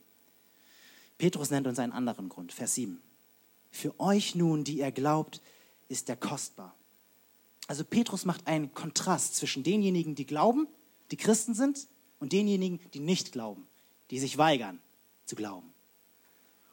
Petrus 1.19 1.51
nennt 1.51 1.67
uns 1.67 1.79
einen 1.79 1.93
anderen 1.93 2.29
Grund, 2.29 2.53
Vers 2.53 2.77
7. 2.77 3.01
Für 3.73 3.99
euch 3.99 4.35
nun, 4.35 4.63
die 4.65 4.79
ihr 4.79 4.93
glaubt, 4.93 5.41
ist 5.89 6.09
er 6.09 6.17
kostbar. 6.17 6.75
Also 7.67 7.85
Petrus 7.85 8.25
macht 8.25 8.47
einen 8.47 8.73
Kontrast 8.75 9.37
zwischen 9.37 9.63
denjenigen, 9.63 10.15
die 10.15 10.27
glauben, 10.27 10.69
die 11.11 11.17
Christen 11.17 11.55
sind, 11.55 11.89
und 12.21 12.33
denjenigen, 12.33 12.79
die 12.93 13.01
nicht 13.01 13.33
glauben, 13.33 13.67
die 14.11 14.21
sich 14.21 14.39
weigern 14.39 14.81
zu 15.25 15.35
glauben. 15.35 15.73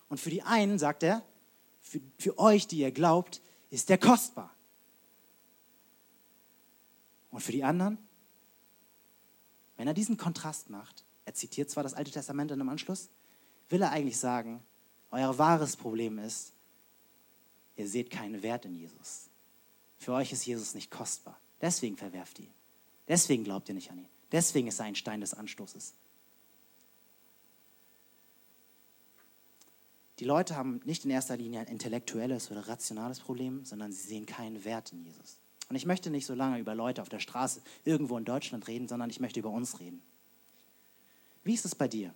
Und 0.10 0.19
für 0.19 0.30
die 0.30 0.43
einen 0.43 0.78
sagt 0.78 1.02
er, 1.04 1.23
für, 1.82 2.00
für 2.19 2.38
euch, 2.38 2.67
die 2.67 2.80
ihr 2.80 2.91
glaubt, 2.91 3.41
ist 3.71 3.89
er 3.89 3.97
kostbar. 3.97 4.54
Und 7.32 7.39
für 7.39 7.52
die 7.52 7.63
anderen, 7.63 7.97
wenn 9.78 9.88
er 9.88 9.93
diesen 9.93 10.17
Kontrast 10.17 10.69
macht, 10.69 11.04
er 11.26 11.34
zitiert 11.34 11.69
zwar 11.69 11.84
das 11.84 11.93
Alte 11.93 12.12
Testament 12.12 12.52
in 12.52 12.60
einem 12.60 12.69
Anschluss, 12.69 13.10
will 13.69 13.82
er 13.82 13.91
eigentlich 13.91 14.17
sagen, 14.17 14.62
euer 15.12 15.38
wahres 15.38 15.76
Problem 15.76 16.19
ist, 16.19 16.54
ihr 17.76 17.88
seht 17.88 18.10
keinen 18.10 18.41
Wert 18.43 18.65
in 18.65 18.73
Jesus. 18.73 19.30
Für 19.97 20.13
euch 20.13 20.32
ist 20.32 20.45
Jesus 20.45 20.73
nicht 20.73 20.91
kostbar. 20.91 21.39
Deswegen 21.62 21.97
verwerft 21.97 22.39
ihr 22.39 22.45
ihn. 22.45 22.54
Deswegen 23.08 23.43
glaubt 23.43 23.69
ihr 23.69 23.76
nicht 23.76 23.91
an 23.91 24.00
ihn. 24.00 24.16
Deswegen 24.32 24.68
ist 24.68 24.80
er 24.80 24.86
ein 24.86 24.96
Stein 24.96 25.22
des 25.22 25.34
Anstoßes. 25.34 25.94
Die 30.20 30.26
Leute 30.26 30.56
haben 30.56 30.82
nicht 30.84 31.06
in 31.06 31.12
erster 31.12 31.38
Linie 31.38 31.62
ein 31.62 31.68
intellektuelles 31.68 32.50
oder 32.50 32.68
rationales 32.68 33.20
Problem, 33.20 33.66
sondern 33.66 33.92
sie 33.92 34.08
sehen 34.08 34.26
keinen 34.26 34.63
Wert 34.63 34.92
in 34.92 35.04
Jesus. 35.04 35.38
Und 35.70 35.76
ich 35.76 35.86
möchte 35.86 36.10
nicht 36.10 36.26
so 36.26 36.34
lange 36.34 36.60
über 36.60 36.74
Leute 36.74 37.02
auf 37.02 37.10
der 37.10 37.20
Straße 37.20 37.62
irgendwo 37.86 38.18
in 38.18 38.26
Deutschland 38.26 38.68
reden, 38.68 38.88
sondern 38.88 39.10
ich 39.10 39.20
möchte 39.20 39.40
über 39.40 39.50
uns 39.50 39.80
reden. 39.80 40.02
Wie 41.44 41.54
ist 41.54 41.66
es 41.66 41.76
bei 41.76 41.88
dir? 41.88 42.13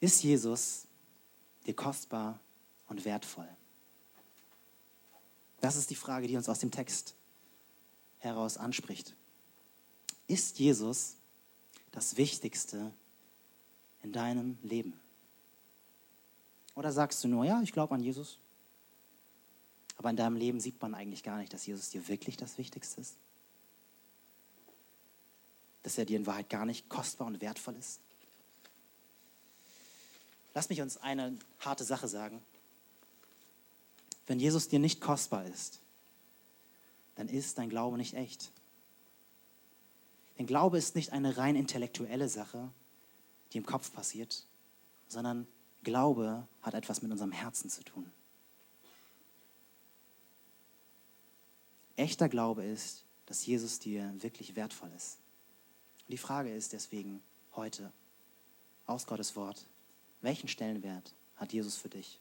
Ist 0.00 0.22
Jesus 0.22 0.86
dir 1.64 1.74
kostbar 1.74 2.40
und 2.88 3.04
wertvoll? 3.04 3.48
Das 5.60 5.76
ist 5.76 5.88
die 5.90 5.94
Frage, 5.94 6.26
die 6.26 6.36
uns 6.36 6.48
aus 6.48 6.58
dem 6.58 6.70
Text 6.70 7.14
heraus 8.24 8.56
anspricht. 8.56 9.14
Ist 10.26 10.58
Jesus 10.58 11.16
das 11.92 12.16
Wichtigste 12.16 12.92
in 14.02 14.12
deinem 14.12 14.58
Leben? 14.62 14.98
Oder 16.74 16.92
sagst 16.92 17.22
du 17.22 17.28
nur, 17.28 17.44
ja, 17.44 17.60
ich 17.62 17.72
glaube 17.72 17.94
an 17.94 18.00
Jesus, 18.00 18.38
aber 19.96 20.10
in 20.10 20.16
deinem 20.16 20.36
Leben 20.36 20.60
sieht 20.60 20.80
man 20.82 20.94
eigentlich 20.94 21.22
gar 21.22 21.38
nicht, 21.38 21.52
dass 21.52 21.66
Jesus 21.66 21.90
dir 21.90 22.08
wirklich 22.08 22.36
das 22.36 22.58
Wichtigste 22.58 23.00
ist. 23.00 23.16
Dass 25.82 25.98
er 25.98 26.04
dir 26.04 26.16
in 26.16 26.26
Wahrheit 26.26 26.50
gar 26.50 26.66
nicht 26.66 26.88
kostbar 26.88 27.28
und 27.28 27.40
wertvoll 27.40 27.76
ist. 27.76 28.00
Lass 30.52 30.68
mich 30.68 30.80
uns 30.80 30.96
eine 30.96 31.36
harte 31.60 31.84
Sache 31.84 32.08
sagen. 32.08 32.42
Wenn 34.26 34.40
Jesus 34.40 34.68
dir 34.68 34.78
nicht 34.78 35.00
kostbar 35.00 35.44
ist, 35.44 35.80
dann 37.14 37.28
ist 37.28 37.58
dein 37.58 37.70
Glaube 37.70 37.96
nicht 37.96 38.14
echt. 38.14 38.52
Denn 40.38 40.46
Glaube 40.46 40.78
ist 40.78 40.96
nicht 40.96 41.12
eine 41.12 41.36
rein 41.36 41.56
intellektuelle 41.56 42.28
Sache, 42.28 42.70
die 43.52 43.58
im 43.58 43.66
Kopf 43.66 43.92
passiert, 43.92 44.46
sondern 45.06 45.46
Glaube 45.82 46.48
hat 46.62 46.74
etwas 46.74 47.02
mit 47.02 47.12
unserem 47.12 47.32
Herzen 47.32 47.70
zu 47.70 47.84
tun. 47.84 48.10
Echter 51.96 52.28
Glaube 52.28 52.64
ist, 52.64 53.04
dass 53.26 53.46
Jesus 53.46 53.78
dir 53.78 54.12
wirklich 54.22 54.56
wertvoll 54.56 54.90
ist. 54.96 55.18
Und 56.06 56.12
die 56.12 56.18
Frage 56.18 56.52
ist 56.52 56.72
deswegen 56.72 57.22
heute 57.54 57.92
aus 58.86 59.06
Gottes 59.06 59.36
Wort, 59.36 59.66
welchen 60.20 60.48
Stellenwert 60.48 61.14
hat 61.36 61.52
Jesus 61.52 61.76
für 61.76 61.88
dich? 61.88 62.20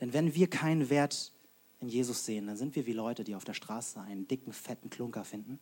Denn 0.00 0.12
wenn 0.12 0.34
wir 0.34 0.48
keinen 0.48 0.90
Wert 0.90 1.32
in 1.80 1.88
Jesus 1.88 2.24
sehen, 2.24 2.46
dann 2.46 2.56
sind 2.56 2.76
wir 2.76 2.86
wie 2.86 2.92
Leute, 2.92 3.24
die 3.24 3.34
auf 3.34 3.44
der 3.44 3.54
Straße 3.54 4.00
einen 4.00 4.26
dicken, 4.26 4.52
fetten 4.52 4.90
Klunker 4.90 5.24
finden, 5.24 5.58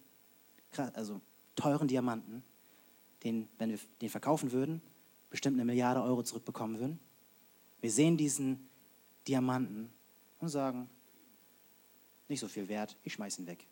also 0.95 1.20
teuren 1.55 1.89
Diamanten, 1.89 2.43
den, 3.24 3.49
wenn 3.59 3.70
wir 3.70 3.78
den 4.01 4.11
verkaufen 4.11 4.53
würden, 4.53 4.82
bestimmt 5.30 5.57
eine 5.57 5.64
Milliarde 5.64 6.03
Euro 6.03 6.22
zurückbekommen 6.22 6.78
würden. 6.78 7.01
Wir 7.80 7.91
sehen 7.91 8.16
diesen 8.16 8.68
Diamanten 9.26 9.91
und 10.39 10.49
sagen, 10.49 10.89
nicht 12.28 12.41
so 12.41 12.49
viel 12.49 12.68
wert, 12.68 12.97
ich 13.05 13.14
schmeiß 13.14 13.39
ihn 13.39 13.47
weg. 13.47 13.66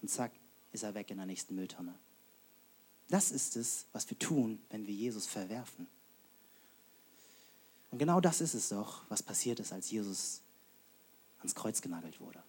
Und 0.00 0.08
zack, 0.08 0.32
ist 0.72 0.82
er 0.82 0.94
weg 0.94 1.10
in 1.10 1.16
der 1.16 1.26
nächsten 1.26 1.54
Mülltonne. 1.54 1.94
Das 3.08 3.30
ist 3.30 3.56
es, 3.56 3.86
was 3.92 4.08
wir 4.08 4.18
tun, 4.18 4.60
wenn 4.70 4.86
wir 4.86 4.94
Jesus 4.94 5.26
verwerfen. 5.26 5.86
Und 7.92 7.98
genau 7.98 8.20
das 8.20 8.40
ist 8.40 8.54
es 8.54 8.70
doch, 8.70 9.02
was 9.10 9.22
passiert 9.22 9.60
ist, 9.60 9.72
als 9.72 9.90
Jesus 9.90 10.40
ans 11.38 11.54
Kreuz 11.54 11.82
genagelt 11.82 12.20
wurde. 12.20 12.42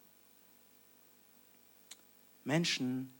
Menschen 2.45 3.13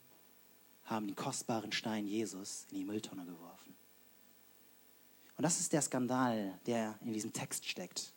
haben 0.86 1.08
den 1.08 1.16
kostbaren 1.16 1.74
Stein 1.74 2.08
Jesus 2.08 2.66
in 2.72 2.78
die 2.78 2.86
Mülltonne 2.86 3.26
geworfen. 3.26 3.76
Und 5.36 5.44
das 5.44 5.60
ist 5.60 5.74
der 5.74 5.82
Skandal, 5.82 6.58
der 6.66 6.98
in 7.02 7.12
diesem 7.12 7.34
Text 7.34 7.68
steckt. 7.68 8.14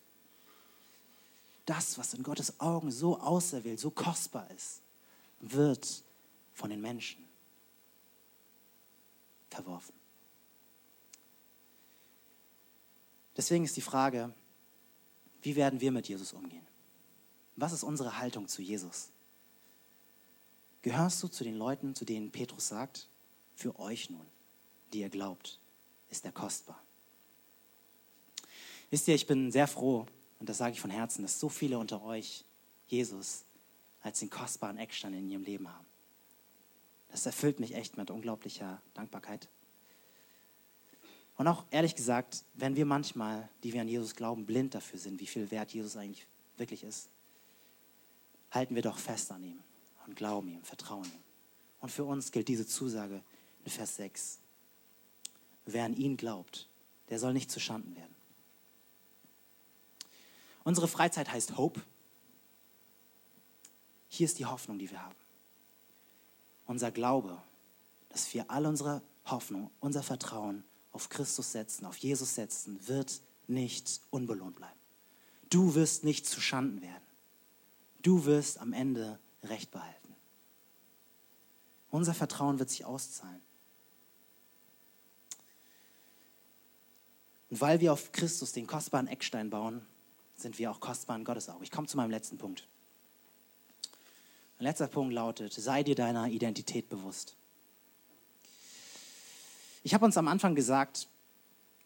Das, 1.65 1.99
was 1.99 2.15
in 2.15 2.23
Gottes 2.23 2.61
Augen 2.61 2.93
so 2.93 3.19
auserwählt, 3.19 3.81
so 3.81 3.91
kostbar 3.91 4.49
ist, 4.53 4.83
wird 5.41 6.05
von 6.55 6.71
den 6.71 6.81
Menschen 6.81 7.27
verworfen. 9.51 10.06
Deswegen 13.37 13.65
ist 13.65 13.77
die 13.77 13.83
Frage, 13.83 14.33
wie 15.43 15.57
werden 15.57 15.81
wir 15.81 15.93
mit 15.93 16.09
Jesus 16.09 16.33
umgehen? 16.33 16.67
Was 17.57 17.73
ist 17.73 17.83
unsere 17.83 18.19
Haltung 18.19 18.49
zu 18.49 18.63
Jesus? 18.63 19.11
Gehörst 20.83 21.23
du 21.23 21.29
zu 21.29 21.45
den 21.45 21.57
Leuten, 21.57 21.95
zu 21.95 22.05
denen 22.05 22.31
Petrus 22.31 22.69
sagt, 22.69 23.09
für 23.55 23.79
euch 23.79 24.11
nun, 24.11 24.27
die 24.93 25.01
ihr 25.01 25.09
glaubt, 25.09 25.59
ist 26.11 26.25
er 26.25 26.33
kostbar? 26.33 26.83
Wisst 28.91 29.09
ihr, 29.09 29.15
ich 29.15 29.27
bin 29.27 29.51
sehr 29.51 29.67
froh, 29.67 30.07
und 30.39 30.49
das 30.49 30.59
sage 30.59 30.73
ich 30.73 30.81
von 30.81 30.91
Herzen, 30.91 31.23
dass 31.23 31.41
so 31.41 31.49
viele 31.49 31.79
unter 31.79 32.03
euch 32.03 32.45
Jesus 32.87 33.45
als 34.03 34.21
den 34.21 34.31
kostbaren 34.31 34.79
Eckstein 34.79 35.15
in 35.15 35.29
ihrem 35.29 35.43
Leben 35.43 35.69
haben. 35.69 35.87
Das 37.09 37.27
erfüllt 37.27 37.59
mich 37.59 37.75
echt 37.75 37.97
mit 37.97 38.11
unglaublicher 38.11 38.81
Dankbarkeit. 38.95 39.49
Und 41.37 41.49
auch 41.49 41.65
ehrlich 41.71 41.95
gesagt, 41.95 42.45
wenn 42.55 42.77
wir 42.77 42.87
manchmal, 42.87 43.49
die 43.63 43.73
wir 43.73 43.83
an 43.83 43.89
Jesus 43.89 44.15
glauben, 44.15 44.47
blind 44.47 44.75
dafür 44.75 44.99
sind, 44.99 45.21
wie 45.21 45.27
viel 45.27 45.51
wert 45.51 45.73
Jesus 45.73 45.97
eigentlich 45.97 46.27
wirklich 46.57 46.83
ist, 46.83 47.11
halten 48.51 48.75
wir 48.75 48.83
doch 48.83 48.99
fest 48.99 49.31
an 49.33 49.45
ihm 49.45 49.59
und 50.07 50.17
glauben 50.17 50.49
ihm, 50.49 50.63
vertrauen 50.65 51.05
ihm. 51.05 51.23
Und 51.81 51.91
für 51.91 52.05
uns 52.05 52.33
gilt 52.33 52.49
diese 52.49 52.67
Zusage 52.67 53.23
in 53.65 53.71
Vers 53.71 53.97
6. 53.97 54.39
Wer 55.67 55.85
an 55.85 55.95
ihn 55.95 56.17
glaubt, 56.17 56.69
der 57.11 57.19
soll 57.19 57.35
nicht 57.35 57.51
zu 57.51 57.61
Schanden 57.61 57.95
werden. 57.97 58.15
Unsere 60.65 60.89
Freizeit 60.89 61.31
heißt 61.31 61.59
Hope. 61.59 61.83
Hier 64.09 64.25
ist 64.25 64.39
die 64.39 64.47
Hoffnung, 64.47 64.79
die 64.79 64.91
wir 64.91 65.03
haben. 65.03 65.15
Unser 66.67 66.91
Glaube, 66.91 67.41
dass 68.09 68.33
wir 68.33 68.51
all 68.51 68.67
unsere 68.67 69.03
Hoffnung, 69.27 69.71
unser 69.81 70.03
Vertrauen 70.03 70.65
auf 70.97 71.11
Christus 71.11 71.53
setzen, 71.53 71.85
auf 71.85 71.99
Jesus 71.99 72.35
setzen, 72.35 72.89
wird 72.89 73.21
nicht 73.47 74.01
unbelohnt 74.11 74.57
bleiben. 74.57 74.81
Du 75.51 75.75
wirst 75.75 76.05
nicht 76.05 76.27
zu 76.27 76.41
Schanden 76.41 76.81
werden. 76.81 77.05
Du 78.03 78.25
wirst 78.25 78.59
am 78.59 78.73
Ende 78.73 79.19
Recht 79.43 79.71
behalten. 79.71 80.15
Unser 81.91 82.15
Vertrauen 82.15 82.59
wird 82.59 82.71
sich 82.71 82.87
auszahlen. 82.87 83.43
Und 87.51 87.61
weil 87.61 87.81
wir 87.81 87.93
auf 87.93 88.11
Christus 88.13 88.53
den 88.53 88.67
kostbaren 88.67 89.07
Eckstein 89.07 89.51
bauen, 89.51 89.85
sind 90.37 90.59
wir 90.59 90.71
auch 90.71 90.81
kostbar 90.81 91.17
in 91.17 91.25
Gottes 91.25 91.51
Auge. 91.51 91.63
Ich 91.63 91.71
komme 91.71 91.87
zu 91.87 91.99
meinem 91.99 92.11
letzten 92.11 92.39
Punkt. 92.39 92.67
Mein 94.59 94.69
letzter 94.69 94.89
Punkt 94.89 95.13
lautet, 95.13 95.53
sei 95.53 95.83
dir 95.83 95.95
deiner 95.95 96.29
Identität 96.29 96.89
bewusst. 96.89 97.37
Ich 99.87 99.95
habe 99.95 100.05
uns 100.05 100.17
am 100.17 100.27
Anfang 100.27 100.57
gesagt, 100.57 101.07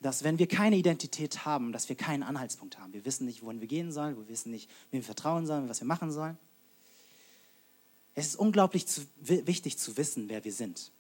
dass 0.01 0.25
wenn 0.25 0.39
wir 0.39 0.49
keine 0.49 0.77
Identität 0.77 1.45
haben, 1.45 1.71
dass 1.71 1.91
wir 1.91 1.97
keinen 1.97 2.23
Anhaltspunkt 2.23 2.79
haben. 2.79 2.95
Wir 2.95 3.05
wissen 3.05 3.27
nicht, 3.27 3.43
wohin 3.43 3.61
wir 3.61 3.69
gehen 3.69 3.93
sollen, 3.93 4.17
wir 4.17 4.27
wissen 4.27 4.51
nicht, 4.51 4.71
wem 4.91 5.03
wir 5.03 5.05
vertrauen 5.05 5.45
sollen, 5.47 5.69
was 5.69 5.83
wir 5.83 5.87
machen 5.87 6.11
sollen. 6.11 6.39
Es 8.15 8.29
ist 8.29 8.37
unglaublich 8.37 8.87
zu, 8.87 9.03
wichtig 9.19 9.77
zu 9.77 9.99
wissen, 9.99 10.31
wer 10.31 10.43
wir 10.45 10.53
sind. 10.55 10.91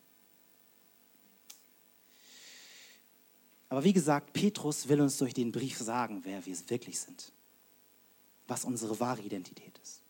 Aber 3.70 3.82
wie 3.82 3.94
gesagt, 3.94 4.34
Petrus 4.34 4.86
will 4.88 5.00
uns 5.00 5.16
durch 5.16 5.32
den 5.32 5.52
Brief 5.52 5.78
sagen, 5.78 6.20
wer 6.24 6.44
wir 6.44 6.54
wirklich 6.68 7.00
sind, 7.00 7.32
was 8.46 8.66
unsere 8.66 9.00
wahre 9.00 9.22
Identität 9.22 9.80
ist. 9.82 10.02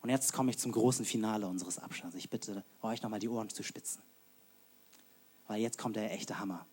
Und 0.00 0.10
jetzt 0.10 0.32
komme 0.32 0.52
ich 0.52 0.58
zum 0.58 0.70
großen 0.70 1.04
Finale 1.04 1.48
unseres 1.48 1.80
Abschnitts. 1.80 2.14
Ich 2.14 2.30
bitte 2.30 2.62
euch 2.82 3.02
nochmal 3.02 3.18
die 3.18 3.28
Ohren 3.28 3.48
zu 3.48 3.64
spitzen 3.64 4.00
weil 5.46 5.60
jetzt 5.60 5.78
kommt 5.78 5.96
der 5.96 6.12
echte 6.12 6.38
Hammer. 6.38 6.66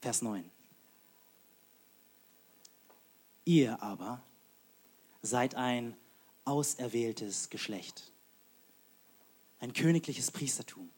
Vers 0.00 0.22
9. 0.22 0.48
Ihr 3.44 3.82
aber 3.82 4.22
seid 5.22 5.54
ein 5.54 5.96
auserwähltes 6.44 7.50
Geschlecht, 7.50 8.12
ein 9.58 9.72
königliches 9.72 10.30
Priestertum, 10.30 10.90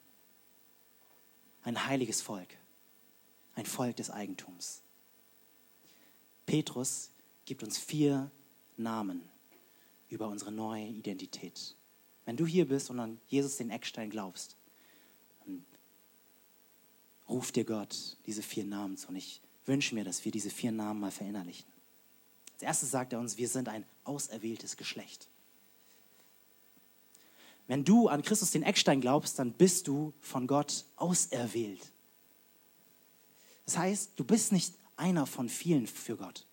ein 1.62 1.86
heiliges 1.86 2.22
Volk, 2.22 2.56
ein 3.54 3.66
Volk 3.66 3.96
des 3.96 4.10
Eigentums. 4.10 4.82
Petrus 6.46 7.10
gibt 7.44 7.62
uns 7.62 7.78
vier 7.78 8.30
Namen 8.76 9.22
über 10.08 10.28
unsere 10.28 10.52
neue 10.52 10.86
Identität. 10.86 11.74
Wenn 12.24 12.36
du 12.36 12.46
hier 12.46 12.68
bist 12.68 12.90
und 12.90 13.00
an 13.00 13.20
Jesus 13.28 13.56
den 13.56 13.70
Eckstein 13.70 14.10
glaubst, 14.10 14.56
ruft 17.32 17.56
dir 17.56 17.64
Gott 17.64 18.16
diese 18.26 18.42
vier 18.42 18.64
Namen 18.64 18.96
zu. 18.96 19.08
Und 19.08 19.16
ich 19.16 19.40
wünsche 19.64 19.94
mir, 19.94 20.04
dass 20.04 20.24
wir 20.24 20.32
diese 20.32 20.50
vier 20.50 20.72
Namen 20.72 21.00
mal 21.00 21.10
verinnerlichen. 21.10 21.66
Als 22.54 22.62
erstes 22.62 22.90
sagt 22.90 23.12
er 23.12 23.18
uns, 23.18 23.36
wir 23.36 23.48
sind 23.48 23.68
ein 23.68 23.84
auserwähltes 24.04 24.76
Geschlecht. 24.76 25.28
Wenn 27.66 27.84
du 27.84 28.08
an 28.08 28.22
Christus 28.22 28.50
den 28.50 28.62
Eckstein 28.62 29.00
glaubst, 29.00 29.38
dann 29.38 29.52
bist 29.52 29.88
du 29.88 30.12
von 30.20 30.46
Gott 30.46 30.84
auserwählt. 30.96 31.92
Das 33.64 33.78
heißt, 33.78 34.12
du 34.16 34.24
bist 34.24 34.52
nicht 34.52 34.74
einer 34.96 35.26
von 35.26 35.48
vielen 35.48 35.86
für 35.86 36.16
Gott. 36.16 36.46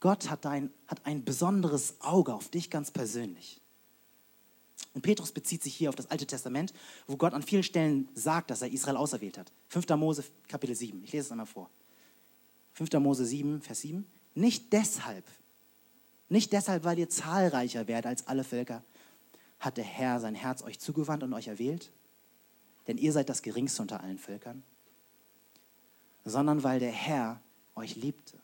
Gott 0.00 0.30
hat, 0.30 0.46
ein, 0.46 0.72
hat 0.86 1.04
ein 1.06 1.24
besonderes 1.24 2.00
Auge 2.00 2.34
auf 2.34 2.48
dich 2.48 2.70
ganz 2.70 2.90
persönlich. 2.90 3.59
Und 4.92 5.02
Petrus 5.02 5.30
bezieht 5.30 5.62
sich 5.62 5.74
hier 5.74 5.88
auf 5.88 5.94
das 5.94 6.10
Alte 6.10 6.26
Testament, 6.26 6.72
wo 7.06 7.16
Gott 7.16 7.32
an 7.32 7.42
vielen 7.42 7.62
Stellen 7.62 8.08
sagt, 8.14 8.50
dass 8.50 8.62
er 8.62 8.72
Israel 8.72 8.96
auserwählt 8.96 9.38
hat. 9.38 9.52
5. 9.68 9.88
Mose, 9.90 10.24
Kapitel 10.48 10.74
7. 10.74 11.04
Ich 11.04 11.12
lese 11.12 11.26
es 11.26 11.30
einmal 11.30 11.46
vor. 11.46 11.70
5. 12.74 12.92
Mose 12.94 13.24
7, 13.24 13.62
Vers 13.62 13.82
7. 13.82 14.04
Nicht 14.34 14.72
deshalb, 14.72 15.24
nicht 16.28 16.52
deshalb, 16.52 16.84
weil 16.84 16.98
ihr 16.98 17.08
zahlreicher 17.08 17.88
werdet 17.88 18.06
als 18.06 18.26
alle 18.26 18.44
Völker, 18.44 18.82
hat 19.58 19.76
der 19.76 19.84
Herr 19.84 20.20
sein 20.20 20.34
Herz 20.34 20.62
euch 20.62 20.78
zugewandt 20.78 21.22
und 21.22 21.34
euch 21.34 21.48
erwählt, 21.48 21.90
denn 22.86 22.98
ihr 22.98 23.12
seid 23.12 23.28
das 23.28 23.42
geringste 23.42 23.82
unter 23.82 24.00
allen 24.00 24.18
Völkern, 24.18 24.62
sondern 26.24 26.62
weil 26.62 26.80
der 26.80 26.92
Herr 26.92 27.40
euch 27.74 27.96
liebte 27.96 28.38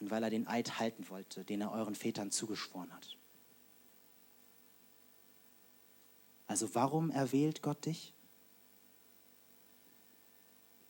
und 0.00 0.10
weil 0.10 0.22
er 0.22 0.30
den 0.30 0.48
Eid 0.48 0.78
halten 0.78 1.08
wollte, 1.08 1.44
den 1.44 1.60
er 1.60 1.72
euren 1.72 1.94
Vätern 1.94 2.30
zugeschworen 2.30 2.92
hat. 2.92 3.16
Also 6.46 6.74
warum 6.74 7.10
erwählt 7.10 7.62
Gott 7.62 7.86
dich? 7.86 8.14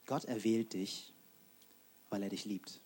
Gott 0.06 0.24
erwählt 0.24 0.72
dich, 0.72 1.12
weil 2.10 2.22
er 2.22 2.28
dich 2.28 2.44
liebt. 2.44 2.80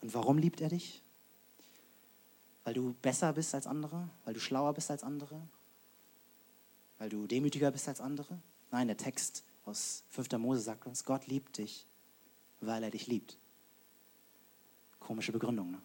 Und 0.00 0.14
warum 0.14 0.38
liebt 0.38 0.60
er 0.60 0.68
dich? 0.68 1.02
Weil 2.64 2.74
du 2.74 2.94
besser 3.02 3.32
bist 3.32 3.54
als 3.54 3.66
andere? 3.66 4.08
Weil 4.24 4.34
du 4.34 4.40
schlauer 4.40 4.72
bist 4.72 4.90
als 4.90 5.02
andere? 5.02 5.40
Weil 6.98 7.08
du 7.08 7.26
demütiger 7.26 7.70
bist 7.70 7.88
als 7.88 8.00
andere? 8.00 8.40
Nein, 8.70 8.88
der 8.88 8.96
Text 8.96 9.44
aus 9.64 10.04
5. 10.10 10.32
Mose 10.38 10.60
sagt 10.60 10.86
uns, 10.86 11.04
Gott 11.04 11.26
liebt 11.26 11.58
dich, 11.58 11.86
weil 12.60 12.82
er 12.82 12.90
dich 12.90 13.06
liebt. 13.06 13.38
Komische 14.98 15.32
Begründung, 15.32 15.70
ne? 15.70 15.82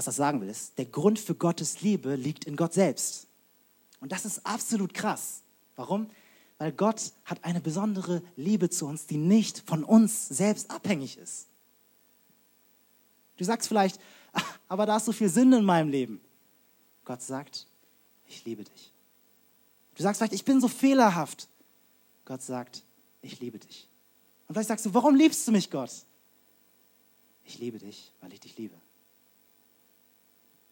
Was 0.00 0.06
das 0.06 0.16
sagen 0.16 0.40
will, 0.40 0.48
ist, 0.48 0.78
der 0.78 0.86
Grund 0.86 1.18
für 1.18 1.34
Gottes 1.34 1.82
Liebe 1.82 2.14
liegt 2.14 2.46
in 2.46 2.56
Gott 2.56 2.72
selbst. 2.72 3.26
Und 4.00 4.12
das 4.12 4.24
ist 4.24 4.46
absolut 4.46 4.94
krass. 4.94 5.42
Warum? 5.76 6.08
Weil 6.56 6.72
Gott 6.72 7.12
hat 7.26 7.44
eine 7.44 7.60
besondere 7.60 8.22
Liebe 8.34 8.70
zu 8.70 8.86
uns, 8.86 9.04
die 9.04 9.18
nicht 9.18 9.62
von 9.66 9.84
uns 9.84 10.26
selbst 10.26 10.70
abhängig 10.70 11.18
ist. 11.18 11.48
Du 13.36 13.44
sagst 13.44 13.68
vielleicht, 13.68 14.00
aber 14.68 14.86
da 14.86 14.96
ist 14.96 15.04
so 15.04 15.12
viel 15.12 15.28
Sünde 15.28 15.58
in 15.58 15.66
meinem 15.66 15.90
Leben. 15.90 16.18
Gott 17.04 17.20
sagt, 17.20 17.66
ich 18.26 18.42
liebe 18.46 18.64
dich. 18.64 18.94
Du 19.96 20.02
sagst 20.02 20.18
vielleicht, 20.18 20.32
ich 20.32 20.46
bin 20.46 20.62
so 20.62 20.68
fehlerhaft. 20.68 21.46
Gott 22.24 22.40
sagt, 22.40 22.84
ich 23.20 23.38
liebe 23.38 23.58
dich. 23.58 23.86
Und 24.48 24.54
vielleicht 24.54 24.68
sagst 24.68 24.86
du, 24.86 24.94
warum 24.94 25.14
liebst 25.14 25.46
du 25.46 25.52
mich, 25.52 25.70
Gott? 25.70 25.92
Ich 27.44 27.58
liebe 27.58 27.78
dich, 27.78 28.14
weil 28.22 28.32
ich 28.32 28.40
dich 28.40 28.56
liebe. 28.56 28.80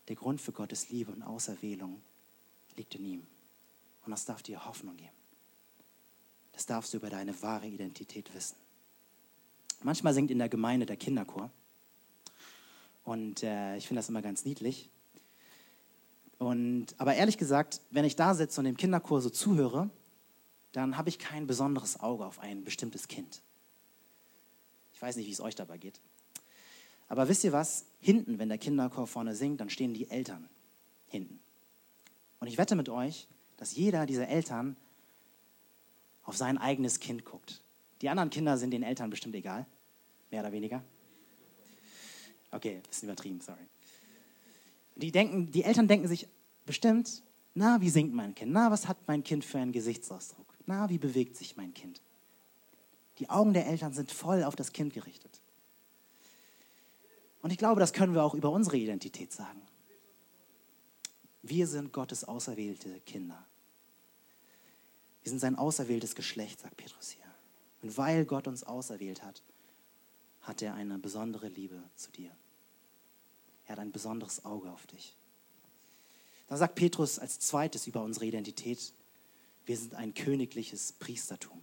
Der 0.08 0.16
Grund 0.16 0.40
für 0.40 0.52
Gottes 0.52 0.88
Liebe 0.88 1.12
und 1.12 1.22
Auserwählung 1.22 2.00
liegt 2.76 2.94
in 2.94 3.04
ihm. 3.04 3.26
Und 4.04 4.10
das 4.10 4.24
darf 4.24 4.42
dir 4.42 4.64
Hoffnung 4.64 4.96
geben. 4.96 5.12
Das 6.52 6.66
darfst 6.66 6.92
du 6.92 6.96
über 6.96 7.10
deine 7.10 7.40
wahre 7.42 7.66
Identität 7.66 8.34
wissen. 8.34 8.56
Manchmal 9.82 10.14
singt 10.14 10.30
in 10.30 10.38
der 10.38 10.48
Gemeinde 10.48 10.86
der 10.86 10.96
Kinderchor. 10.96 11.50
Und 13.04 13.42
äh, 13.42 13.76
ich 13.76 13.86
finde 13.86 13.98
das 14.00 14.08
immer 14.08 14.22
ganz 14.22 14.44
niedlich. 14.44 14.90
Und, 16.38 16.94
aber 16.98 17.14
ehrlich 17.14 17.36
gesagt, 17.36 17.80
wenn 17.90 18.04
ich 18.04 18.16
da 18.16 18.34
sitze 18.34 18.60
und 18.60 18.64
dem 18.64 18.76
Kinderchor 18.76 19.20
so 19.20 19.30
zuhöre, 19.30 19.90
dann 20.72 20.96
habe 20.96 21.08
ich 21.08 21.18
kein 21.18 21.46
besonderes 21.46 22.00
Auge 22.00 22.24
auf 22.26 22.38
ein 22.38 22.64
bestimmtes 22.64 23.08
Kind. 23.08 23.42
Ich 24.92 25.02
weiß 25.02 25.16
nicht, 25.16 25.26
wie 25.26 25.32
es 25.32 25.40
euch 25.40 25.54
dabei 25.54 25.78
geht. 25.78 26.00
Aber 27.08 27.28
wisst 27.28 27.44
ihr 27.44 27.52
was? 27.52 27.86
Hinten, 28.00 28.38
wenn 28.38 28.48
der 28.48 28.58
Kinderchor 28.58 29.06
vorne 29.06 29.34
singt, 29.34 29.60
dann 29.60 29.70
stehen 29.70 29.94
die 29.94 30.10
Eltern 30.10 30.48
hinten. 31.06 31.40
Und 32.40 32.46
ich 32.46 32.58
wette 32.58 32.76
mit 32.76 32.88
euch, 32.88 33.26
dass 33.56 33.74
jeder 33.74 34.06
dieser 34.06 34.28
Eltern 34.28 34.76
auf 36.22 36.36
sein 36.36 36.58
eigenes 36.58 37.00
Kind 37.00 37.24
guckt. 37.24 37.62
Die 38.02 38.08
anderen 38.08 38.30
Kinder 38.30 38.58
sind 38.58 38.70
den 38.70 38.82
Eltern 38.82 39.10
bestimmt 39.10 39.34
egal, 39.34 39.66
mehr 40.30 40.42
oder 40.42 40.52
weniger. 40.52 40.84
Okay, 42.50 42.80
bisschen 42.88 43.08
übertrieben, 43.08 43.40
sorry. 43.40 43.66
Die, 44.96 45.10
denken, 45.10 45.50
die 45.50 45.64
Eltern 45.64 45.88
denken 45.88 46.08
sich 46.08 46.28
bestimmt, 46.66 47.22
na, 47.54 47.80
wie 47.80 47.90
singt 47.90 48.14
mein 48.14 48.34
Kind? 48.34 48.52
Na, 48.52 48.70
was 48.70 48.86
hat 48.86 48.98
mein 49.06 49.24
Kind 49.24 49.44
für 49.44 49.58
einen 49.58 49.72
Gesichtsausdruck? 49.72 50.46
Na, 50.66 50.88
wie 50.90 50.98
bewegt 50.98 51.36
sich 51.36 51.56
mein 51.56 51.74
Kind? 51.74 52.00
Die 53.18 53.28
Augen 53.30 53.52
der 53.52 53.66
Eltern 53.66 53.92
sind 53.92 54.12
voll 54.12 54.44
auf 54.44 54.54
das 54.54 54.72
Kind 54.72 54.92
gerichtet. 54.94 55.40
Und 57.42 57.50
ich 57.50 57.58
glaube, 57.58 57.80
das 57.80 57.92
können 57.92 58.14
wir 58.14 58.24
auch 58.24 58.34
über 58.34 58.50
unsere 58.50 58.76
Identität 58.76 59.32
sagen. 59.32 59.62
Wir 61.42 61.66
sind 61.66 61.92
Gottes 61.92 62.24
auserwählte 62.24 63.00
Kinder. 63.00 63.46
Wir 65.22 65.30
sind 65.30 65.38
sein 65.38 65.56
auserwähltes 65.56 66.14
Geschlecht, 66.14 66.60
sagt 66.60 66.76
Petrus 66.76 67.10
hier. 67.10 67.24
Und 67.82 67.96
weil 67.96 68.24
Gott 68.24 68.48
uns 68.48 68.64
auserwählt 68.64 69.22
hat, 69.22 69.42
hat 70.42 70.62
er 70.62 70.74
eine 70.74 70.98
besondere 70.98 71.48
Liebe 71.48 71.82
zu 71.94 72.10
dir. 72.10 72.30
Er 73.66 73.72
hat 73.72 73.78
ein 73.78 73.92
besonderes 73.92 74.44
Auge 74.44 74.70
auf 74.70 74.86
dich. 74.86 75.14
Da 76.48 76.56
sagt 76.56 76.74
Petrus 76.74 77.18
als 77.18 77.38
zweites 77.38 77.86
über 77.86 78.02
unsere 78.02 78.24
Identität, 78.24 78.94
wir 79.66 79.76
sind 79.76 79.94
ein 79.94 80.14
königliches 80.14 80.92
Priestertum. 80.92 81.62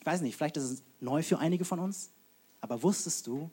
Ich 0.00 0.06
weiß 0.06 0.20
nicht, 0.22 0.36
vielleicht 0.36 0.56
ist 0.56 0.64
es 0.64 0.82
neu 1.00 1.22
für 1.22 1.38
einige 1.38 1.64
von 1.64 1.78
uns, 1.78 2.10
aber 2.60 2.82
wusstest 2.82 3.28
du, 3.28 3.50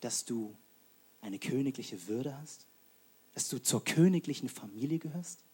dass 0.00 0.24
du 0.24 0.56
eine 1.20 1.38
königliche 1.38 2.06
Würde 2.08 2.36
hast? 2.38 2.66
Dass 3.34 3.48
du 3.48 3.62
zur 3.62 3.84
königlichen 3.84 4.48
Familie 4.48 4.98
gehörst? 4.98 5.44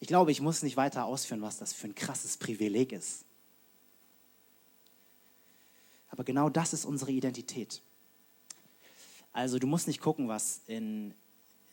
Ich 0.00 0.08
glaube, 0.08 0.30
ich 0.30 0.40
muss 0.40 0.62
nicht 0.62 0.76
weiter 0.76 1.04
ausführen, 1.04 1.42
was 1.42 1.58
das 1.58 1.72
für 1.72 1.86
ein 1.86 1.94
krasses 1.94 2.36
Privileg 2.36 2.92
ist. 2.92 3.24
Aber 6.08 6.24
genau 6.24 6.48
das 6.48 6.72
ist 6.72 6.84
unsere 6.84 7.12
Identität. 7.12 7.82
Also 9.32 9.58
du 9.58 9.66
musst 9.66 9.86
nicht 9.86 10.00
gucken, 10.00 10.28
was 10.28 10.62
in 10.66 11.14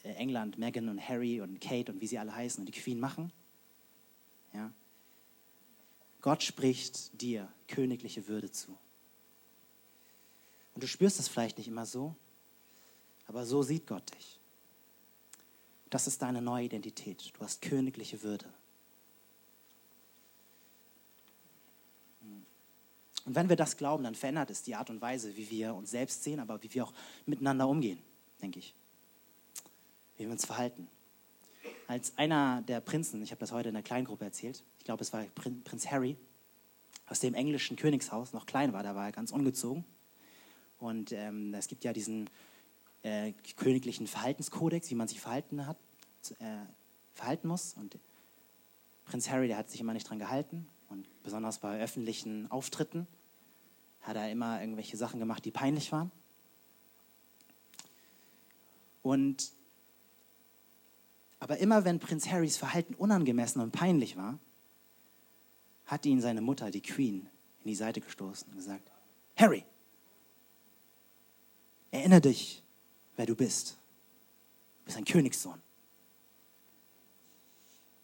äh, 0.03 0.13
England 0.13 0.57
Meghan 0.57 0.89
und 0.89 0.99
Harry 0.99 1.41
und 1.41 1.61
Kate 1.61 1.91
und 1.91 2.01
wie 2.01 2.07
sie 2.07 2.19
alle 2.19 2.35
heißen 2.35 2.61
und 2.61 2.65
die 2.65 2.77
Queen 2.79 2.99
machen. 2.99 3.31
Ja? 4.53 4.71
Gott 6.21 6.43
spricht 6.43 7.21
dir 7.21 7.47
königliche 7.67 8.27
Würde 8.27 8.51
zu. 8.51 8.77
Und 10.73 10.83
du 10.83 10.87
spürst 10.87 11.19
es 11.19 11.27
vielleicht 11.27 11.57
nicht 11.57 11.67
immer 11.67 11.85
so, 11.85 12.15
aber 13.27 13.45
so 13.45 13.63
sieht 13.63 13.87
Gott 13.87 14.13
dich. 14.15 14.39
Das 15.89 16.07
ist 16.07 16.21
deine 16.21 16.41
neue 16.41 16.65
Identität. 16.65 17.31
Du 17.37 17.41
hast 17.41 17.61
königliche 17.61 18.23
Würde. 18.23 18.45
Und 23.25 23.35
wenn 23.35 23.47
wir 23.47 23.55
das 23.55 23.77
glauben, 23.77 24.03
dann 24.03 24.15
verändert 24.15 24.49
es 24.49 24.63
die 24.63 24.75
Art 24.75 24.89
und 24.89 25.01
Weise, 25.01 25.35
wie 25.37 25.49
wir 25.49 25.73
uns 25.75 25.91
selbst 25.91 26.23
sehen, 26.23 26.39
aber 26.39 26.61
wie 26.61 26.73
wir 26.73 26.83
auch 26.83 26.93
miteinander 27.25 27.67
umgehen, 27.67 27.99
denke 28.41 28.59
ich. 28.59 28.73
Wie 30.17 30.25
wir 30.25 30.31
uns 30.31 30.45
verhalten. 30.45 30.87
Als 31.87 32.17
einer 32.17 32.61
der 32.63 32.81
Prinzen, 32.81 33.21
ich 33.21 33.31
habe 33.31 33.39
das 33.39 33.51
heute 33.51 33.69
in 33.69 33.75
der 33.75 33.83
Kleingruppe 33.83 34.25
erzählt, 34.25 34.63
ich 34.79 34.83
glaube, 34.83 35.03
es 35.03 35.13
war 35.13 35.23
Prinz 35.23 35.87
Harry, 35.87 36.17
aus 37.07 37.19
dem 37.19 37.33
englischen 37.33 37.77
Königshaus 37.77 38.33
noch 38.33 38.45
klein 38.45 38.73
war, 38.73 38.83
da 38.83 38.95
war 38.95 39.05
er 39.05 39.11
ganz 39.11 39.31
ungezogen. 39.31 39.85
Und 40.83 41.13
ähm, 41.13 41.53
es 41.53 41.69
gibt 41.69 41.85
ja 41.85 41.93
diesen 41.93 42.29
äh, 43.03 43.31
königlichen 43.55 44.05
Verhaltenskodex, 44.05 44.89
wie 44.89 44.95
man 44.95 45.07
sich 45.07 45.21
verhalten, 45.21 45.65
hat, 45.65 45.77
äh, 46.39 46.57
verhalten 47.13 47.47
muss. 47.47 47.75
Und 47.75 47.97
Prinz 49.05 49.29
Harry, 49.29 49.47
der 49.47 49.55
hat 49.55 49.69
sich 49.69 49.79
immer 49.79 49.93
nicht 49.93 50.09
dran 50.09 50.19
gehalten. 50.19 50.67
Und 50.89 51.07
besonders 51.23 51.59
bei 51.59 51.79
öffentlichen 51.79 52.51
Auftritten 52.51 53.07
hat 54.01 54.17
er 54.17 54.29
immer 54.29 54.59
irgendwelche 54.59 54.97
Sachen 54.97 55.21
gemacht, 55.21 55.45
die 55.45 55.51
peinlich 55.51 55.93
waren. 55.93 56.11
Und 59.01 59.53
aber 61.39 61.59
immer 61.59 61.85
wenn 61.85 61.99
Prinz 61.99 62.27
Harrys 62.27 62.57
Verhalten 62.57 62.93
unangemessen 62.95 63.61
und 63.61 63.71
peinlich 63.71 64.17
war, 64.17 64.37
hat 65.85 66.05
ihn 66.05 66.19
seine 66.19 66.41
Mutter, 66.41 66.71
die 66.71 66.81
Queen, 66.81 67.29
in 67.63 67.69
die 67.69 67.75
Seite 67.75 68.01
gestoßen 68.01 68.49
und 68.49 68.57
gesagt, 68.57 68.91
Harry, 69.37 69.63
erinnere 71.93 72.21
dich, 72.21 72.63
wer 73.15 73.25
du 73.25 73.35
bist. 73.35 73.77
Du 74.79 74.85
bist 74.85 74.97
ein 74.97 75.05
Königssohn. 75.05 75.61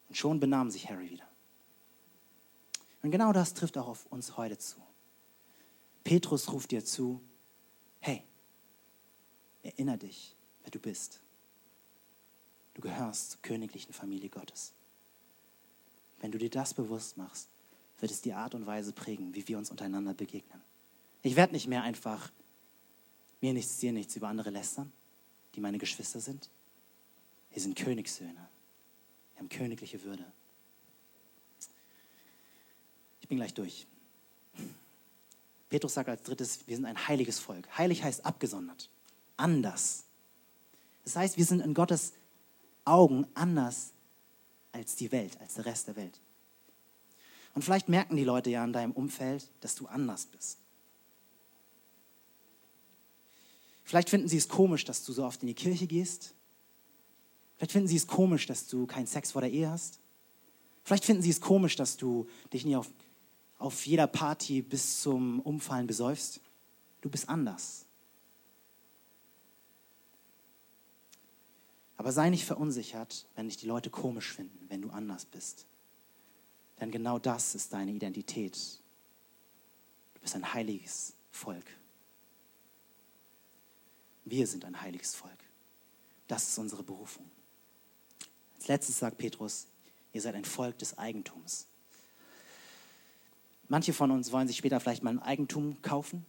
Und 0.07 0.15
schon 0.15 0.39
benahm 0.39 0.69
sich 0.69 0.89
Harry 0.89 1.09
wieder. 1.09 1.27
Und 3.01 3.11
genau 3.11 3.33
das 3.33 3.53
trifft 3.53 3.77
auch 3.77 3.87
auf 3.87 4.05
uns 4.07 4.37
heute 4.37 4.57
zu. 4.57 4.81
Petrus 6.03 6.51
ruft 6.51 6.71
dir 6.71 6.85
zu, 6.85 7.21
hey, 7.99 8.23
erinnere 9.63 9.97
dich, 9.97 10.35
wer 10.61 10.71
du 10.71 10.79
bist. 10.79 11.21
Du 12.75 12.81
gehörst 12.81 13.31
zur 13.31 13.41
königlichen 13.41 13.93
Familie 13.93 14.29
Gottes. 14.29 14.73
Wenn 16.19 16.31
du 16.31 16.37
dir 16.37 16.49
das 16.49 16.73
bewusst 16.73 17.17
machst, 17.17 17.49
wird 17.99 18.11
es 18.11 18.21
die 18.21 18.33
Art 18.33 18.53
und 18.53 18.65
Weise 18.65 18.93
prägen, 18.93 19.33
wie 19.33 19.47
wir 19.47 19.57
uns 19.57 19.71
untereinander 19.71 20.13
begegnen. 20.13 20.61
Ich 21.21 21.35
werde 21.35 21.53
nicht 21.53 21.67
mehr 21.67 21.83
einfach 21.83 22.31
mir 23.41 23.53
nichts, 23.53 23.77
dir 23.77 23.91
nichts 23.91 24.15
über 24.15 24.27
andere 24.27 24.49
lästern, 24.49 24.91
die 25.55 25.59
meine 25.59 25.77
Geschwister 25.77 26.19
sind. 26.19 26.49
Wir 27.51 27.61
sind 27.61 27.77
Königssöhne. 27.77 28.33
Wir 29.33 29.39
haben 29.39 29.49
königliche 29.49 30.03
Würde 30.03 30.25
bin 33.29 33.37
gleich 33.37 33.53
durch. 33.53 33.87
Petrus 35.69 35.93
sagt 35.93 36.09
als 36.09 36.23
drittes, 36.23 36.67
wir 36.67 36.75
sind 36.75 36.85
ein 36.85 37.07
heiliges 37.07 37.39
Volk. 37.39 37.65
Heilig 37.77 38.03
heißt 38.03 38.25
abgesondert, 38.25 38.89
anders. 39.37 40.03
Das 41.03 41.15
heißt, 41.15 41.37
wir 41.37 41.45
sind 41.45 41.61
in 41.61 41.75
Gottes 41.75 42.13
Augen 42.85 43.27
anders 43.35 43.91
als 44.71 44.95
die 44.95 45.11
Welt, 45.11 45.39
als 45.39 45.53
der 45.53 45.65
Rest 45.65 45.87
der 45.87 45.95
Welt. 45.95 46.19
Und 47.53 47.61
vielleicht 47.61 47.87
merken 47.87 48.15
die 48.15 48.23
Leute 48.23 48.49
ja 48.49 48.63
in 48.65 48.73
deinem 48.73 48.91
Umfeld, 48.93 49.47
dass 49.61 49.75
du 49.75 49.85
anders 49.87 50.25
bist. 50.25 50.57
Vielleicht 53.89 54.11
finden 54.11 54.27
sie 54.27 54.37
es 54.37 54.47
komisch, 54.47 54.85
dass 54.85 55.03
du 55.03 55.13
so 55.13 55.25
oft 55.25 55.41
in 55.41 55.47
die 55.47 55.55
Kirche 55.55 55.87
gehst. 55.87 56.35
Vielleicht 57.57 57.71
finden 57.71 57.87
sie 57.87 57.95
es 57.95 58.05
komisch, 58.05 58.45
dass 58.45 58.67
du 58.67 58.85
keinen 58.85 59.07
Sex 59.07 59.31
vor 59.31 59.41
der 59.41 59.49
Ehe 59.49 59.67
hast. 59.67 59.99
Vielleicht 60.83 61.05
finden 61.05 61.23
sie 61.23 61.31
es 61.31 61.41
komisch, 61.41 61.75
dass 61.75 61.97
du 61.97 62.27
dich 62.53 62.65
nie 62.65 62.75
auf 62.75 62.87
auf 63.59 63.85
jeder 63.85 64.07
Party 64.07 64.61
bis 64.61 65.01
zum 65.01 65.41
Umfallen 65.41 65.85
besäufst. 65.85 66.39
Du 67.01 67.09
bist 67.09 67.29
anders. 67.29 67.85
Aber 71.97 72.13
sei 72.13 72.29
nicht 72.29 72.45
verunsichert, 72.45 73.27
wenn 73.35 73.49
dich 73.49 73.57
die 73.57 73.67
Leute 73.67 73.89
komisch 73.89 74.31
finden, 74.31 74.65
wenn 74.69 74.81
du 74.81 74.89
anders 74.89 75.25
bist. 75.25 75.65
Denn 76.79 76.91
genau 76.91 77.19
das 77.19 77.55
ist 77.55 77.73
deine 77.73 77.91
Identität. 77.91 78.55
Du 80.13 80.21
bist 80.21 80.35
ein 80.35 80.53
heiliges 80.53 81.13
Volk. 81.29 81.65
Wir 84.29 84.45
sind 84.45 84.63
ein 84.63 84.79
heiliges 84.79 85.15
Volk. 85.15 85.39
Das 86.27 86.47
ist 86.47 86.57
unsere 86.59 86.83
Berufung. 86.83 87.25
Als 88.57 88.67
letztes 88.67 88.99
sagt 88.99 89.17
Petrus, 89.17 89.65
ihr 90.13 90.21
seid 90.21 90.35
ein 90.35 90.45
Volk 90.45 90.77
des 90.77 90.97
Eigentums. 90.97 91.65
Manche 93.67 93.93
von 93.93 94.11
uns 94.11 94.31
wollen 94.31 94.47
sich 94.47 94.57
später 94.57 94.79
vielleicht 94.79 95.03
mal 95.03 95.11
ein 95.11 95.19
Eigentum 95.19 95.81
kaufen, 95.81 96.25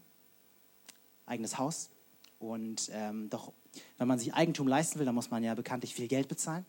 eigenes 1.26 1.58
Haus. 1.58 1.90
Und 2.38 2.90
ähm, 2.92 3.28
doch, 3.28 3.52
wenn 3.98 4.08
man 4.08 4.18
sich 4.18 4.32
Eigentum 4.32 4.66
leisten 4.66 4.98
will, 4.98 5.06
dann 5.06 5.14
muss 5.14 5.30
man 5.30 5.42
ja 5.42 5.54
bekanntlich 5.54 5.94
viel 5.94 6.08
Geld 6.08 6.28
bezahlen. 6.28 6.64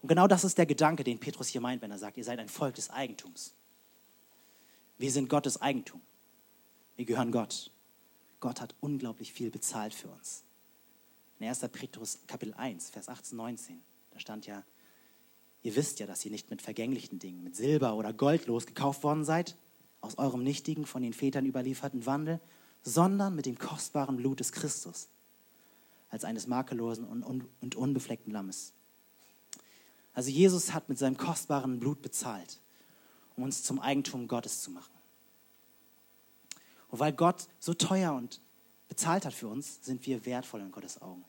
Und 0.00 0.08
genau 0.08 0.26
das 0.26 0.44
ist 0.44 0.56
der 0.56 0.66
Gedanke, 0.66 1.04
den 1.04 1.20
Petrus 1.20 1.48
hier 1.48 1.60
meint, 1.60 1.82
wenn 1.82 1.90
er 1.90 1.98
sagt, 1.98 2.16
ihr 2.16 2.24
seid 2.24 2.38
ein 2.38 2.48
Volk 2.48 2.74
des 2.76 2.88
Eigentums. 2.88 3.54
Wir 4.96 5.12
sind 5.12 5.28
Gottes 5.28 5.60
Eigentum. 5.60 6.00
Wir 6.96 7.04
gehören 7.04 7.30
Gott. 7.30 7.71
Gott 8.42 8.60
hat 8.60 8.74
unglaublich 8.80 9.32
viel 9.32 9.52
bezahlt 9.52 9.94
für 9.94 10.08
uns. 10.08 10.42
In 11.38 11.46
1. 11.46 11.60
Petrus 11.70 12.18
Kapitel 12.26 12.52
1, 12.54 12.90
Vers 12.90 13.08
18, 13.08 13.36
19, 13.36 13.80
da 14.10 14.18
stand 14.18 14.46
ja, 14.46 14.64
ihr 15.62 15.76
wisst 15.76 16.00
ja, 16.00 16.08
dass 16.08 16.24
ihr 16.24 16.32
nicht 16.32 16.50
mit 16.50 16.60
vergänglichen 16.60 17.20
Dingen, 17.20 17.44
mit 17.44 17.54
Silber 17.54 17.94
oder 17.94 18.12
Gold 18.12 18.48
losgekauft 18.48 19.04
worden 19.04 19.24
seid, 19.24 19.56
aus 20.00 20.18
eurem 20.18 20.42
nichtigen, 20.42 20.86
von 20.86 21.02
den 21.02 21.12
Vätern 21.12 21.46
überlieferten 21.46 22.04
Wandel, 22.04 22.40
sondern 22.82 23.36
mit 23.36 23.46
dem 23.46 23.58
kostbaren 23.58 24.16
Blut 24.16 24.40
des 24.40 24.50
Christus, 24.50 25.08
als 26.10 26.24
eines 26.24 26.48
makellosen 26.48 27.04
und 27.22 27.74
unbefleckten 27.76 28.32
Lammes. 28.32 28.72
Also 30.14 30.30
Jesus 30.30 30.74
hat 30.74 30.88
mit 30.88 30.98
seinem 30.98 31.16
kostbaren 31.16 31.78
Blut 31.78 32.02
bezahlt, 32.02 32.58
um 33.36 33.44
uns 33.44 33.62
zum 33.62 33.78
Eigentum 33.78 34.26
Gottes 34.26 34.62
zu 34.62 34.72
machen. 34.72 34.92
Und 36.92 37.00
weil 37.00 37.14
Gott 37.14 37.48
so 37.58 37.72
teuer 37.72 38.12
und 38.12 38.38
bezahlt 38.86 39.24
hat 39.24 39.32
für 39.32 39.48
uns, 39.48 39.82
sind 39.82 40.04
wir 40.06 40.26
wertvoll 40.26 40.60
in 40.60 40.70
Gottes 40.70 41.00
Augen. 41.00 41.24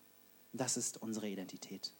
Das 0.52 0.76
ist 0.76 1.02
unsere 1.02 1.30
Identität. 1.30 1.94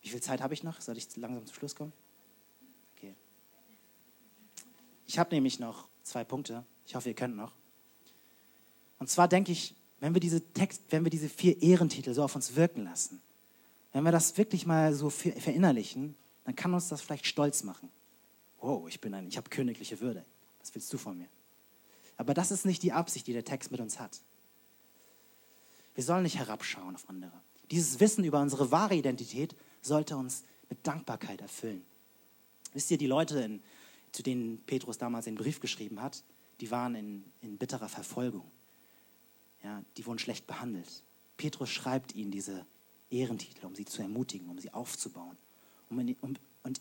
Wie 0.00 0.08
viel 0.08 0.22
Zeit 0.22 0.40
habe 0.40 0.54
ich 0.54 0.62
noch? 0.62 0.80
Soll 0.80 0.96
ich 0.96 1.14
langsam 1.18 1.44
zum 1.44 1.54
Schluss 1.54 1.76
kommen? 1.76 1.92
Okay. 2.96 3.14
Ich 5.06 5.18
habe 5.18 5.34
nämlich 5.34 5.60
noch 5.60 5.88
zwei 6.04 6.24
Punkte. 6.24 6.64
Ich 6.86 6.94
hoffe, 6.94 7.10
ihr 7.10 7.14
könnt 7.14 7.36
noch. 7.36 7.52
Und 8.98 9.10
zwar 9.10 9.28
denke 9.28 9.52
ich, 9.52 9.74
wenn 10.00 10.14
wir 10.14 10.20
diese 10.20 10.40
Text, 10.54 10.84
wenn 10.88 11.04
wir 11.04 11.10
diese 11.10 11.28
vier 11.28 11.60
Ehrentitel 11.60 12.14
so 12.14 12.22
auf 12.22 12.34
uns 12.34 12.56
wirken 12.56 12.84
lassen, 12.84 13.20
wenn 13.92 14.04
wir 14.04 14.12
das 14.12 14.38
wirklich 14.38 14.64
mal 14.64 14.94
so 14.94 15.10
verinnerlichen, 15.10 16.16
dann 16.44 16.56
kann 16.56 16.72
uns 16.72 16.88
das 16.88 17.02
vielleicht 17.02 17.26
stolz 17.26 17.62
machen. 17.62 17.90
Wow, 18.58 18.88
ich 18.88 19.02
bin 19.02 19.12
ein, 19.12 19.28
ich 19.28 19.36
habe 19.36 19.50
königliche 19.50 20.00
Würde. 20.00 20.24
Was 20.68 20.74
willst 20.74 20.92
du 20.92 20.98
von 20.98 21.16
mir? 21.16 21.28
Aber 22.18 22.34
das 22.34 22.50
ist 22.50 22.66
nicht 22.66 22.82
die 22.82 22.92
Absicht, 22.92 23.26
die 23.26 23.32
der 23.32 23.44
Text 23.44 23.70
mit 23.70 23.80
uns 23.80 23.98
hat. 23.98 24.20
Wir 25.94 26.04
sollen 26.04 26.24
nicht 26.24 26.36
herabschauen 26.36 26.94
auf 26.94 27.08
andere. 27.08 27.32
Dieses 27.70 28.00
Wissen 28.00 28.22
über 28.22 28.42
unsere 28.42 28.70
wahre 28.70 28.94
Identität 28.94 29.56
sollte 29.80 30.14
uns 30.18 30.44
mit 30.68 30.86
Dankbarkeit 30.86 31.40
erfüllen. 31.40 31.86
Wisst 32.74 32.90
ihr, 32.90 32.98
die 32.98 33.06
Leute, 33.06 33.40
in, 33.40 33.62
zu 34.12 34.22
denen 34.22 34.58
Petrus 34.66 34.98
damals 34.98 35.24
den 35.24 35.36
Brief 35.36 35.60
geschrieben 35.60 36.02
hat, 36.02 36.22
die 36.60 36.70
waren 36.70 36.94
in, 36.94 37.24
in 37.40 37.56
bitterer 37.56 37.88
Verfolgung. 37.88 38.50
Ja, 39.64 39.82
die 39.96 40.04
wurden 40.04 40.18
schlecht 40.18 40.46
behandelt. 40.46 41.02
Petrus 41.38 41.70
schreibt 41.70 42.14
ihnen 42.14 42.30
diese 42.30 42.66
Ehrentitel, 43.08 43.64
um 43.64 43.74
sie 43.74 43.86
zu 43.86 44.02
ermutigen, 44.02 44.50
um 44.50 44.58
sie 44.58 44.74
aufzubauen, 44.74 45.38
um 45.88 45.98
in, 46.00 46.14
um, 46.20 46.34
und 46.62 46.80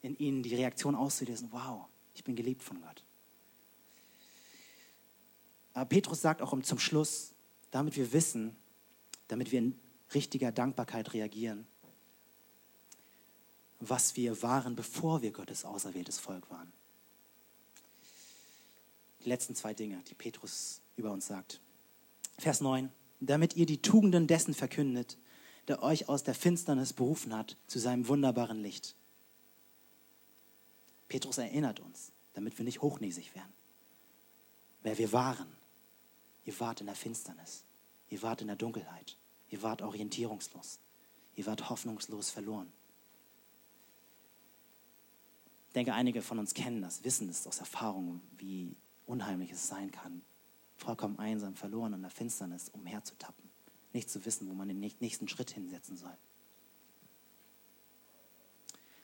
in 0.00 0.16
ihnen 0.16 0.42
die 0.42 0.54
Reaktion 0.54 0.94
auszulösen, 0.94 1.48
wow, 1.52 1.86
ich 2.16 2.24
bin 2.24 2.34
geliebt 2.34 2.62
von 2.62 2.80
Gott. 2.80 3.04
Aber 5.74 5.84
Petrus 5.84 6.22
sagt 6.22 6.40
auch 6.40 6.58
zum 6.62 6.78
Schluss, 6.78 7.34
damit 7.70 7.96
wir 7.96 8.12
wissen, 8.12 8.56
damit 9.28 9.52
wir 9.52 9.58
in 9.58 9.78
richtiger 10.14 10.50
Dankbarkeit 10.50 11.12
reagieren, 11.12 11.66
was 13.80 14.16
wir 14.16 14.42
waren, 14.42 14.74
bevor 14.74 15.20
wir 15.20 15.30
Gottes 15.30 15.66
auserwähltes 15.66 16.18
Volk 16.18 16.50
waren. 16.50 16.72
Die 19.22 19.28
letzten 19.28 19.54
zwei 19.54 19.74
Dinge, 19.74 20.02
die 20.08 20.14
Petrus 20.14 20.80
über 20.96 21.12
uns 21.12 21.26
sagt. 21.26 21.60
Vers 22.38 22.62
9, 22.62 22.90
damit 23.20 23.56
ihr 23.56 23.66
die 23.66 23.82
Tugenden 23.82 24.26
dessen 24.26 24.54
verkündet, 24.54 25.18
der 25.68 25.82
euch 25.82 26.08
aus 26.08 26.22
der 26.22 26.34
Finsternis 26.34 26.94
berufen 26.94 27.36
hat 27.36 27.58
zu 27.66 27.78
seinem 27.78 28.08
wunderbaren 28.08 28.62
Licht. 28.62 28.95
Petrus 31.08 31.38
erinnert 31.38 31.80
uns, 31.80 32.12
damit 32.32 32.58
wir 32.58 32.64
nicht 32.64 32.82
hochnäsig 32.82 33.34
werden, 33.34 33.52
wer 34.82 34.98
wir 34.98 35.12
waren. 35.12 35.46
Ihr 36.44 36.58
wart 36.60 36.80
in 36.80 36.86
der 36.86 36.94
Finsternis, 36.94 37.64
ihr 38.08 38.22
wart 38.22 38.40
in 38.40 38.46
der 38.46 38.56
Dunkelheit, 38.56 39.16
ihr 39.48 39.62
wart 39.62 39.82
orientierungslos, 39.82 40.78
ihr 41.34 41.46
wart 41.46 41.68
hoffnungslos 41.68 42.30
verloren. 42.30 42.72
Ich 45.68 45.74
denke, 45.74 45.92
einige 45.92 46.22
von 46.22 46.38
uns 46.38 46.54
kennen 46.54 46.82
das, 46.82 47.04
wissen 47.04 47.28
es 47.28 47.46
aus 47.46 47.58
Erfahrung, 47.58 48.20
wie 48.38 48.76
unheimlich 49.06 49.50
es 49.50 49.66
sein 49.66 49.90
kann, 49.90 50.22
vollkommen 50.76 51.18
einsam, 51.18 51.54
verloren 51.54 51.92
in 51.92 52.02
der 52.02 52.10
Finsternis 52.10 52.68
umherzutappen 52.68 53.46
nicht 53.96 54.10
zu 54.10 54.24
wissen, 54.24 54.48
wo 54.48 54.52
man 54.52 54.68
den 54.68 54.78
nächsten 54.78 55.26
Schritt 55.26 55.50
hinsetzen 55.50 55.96
soll. 55.96 56.16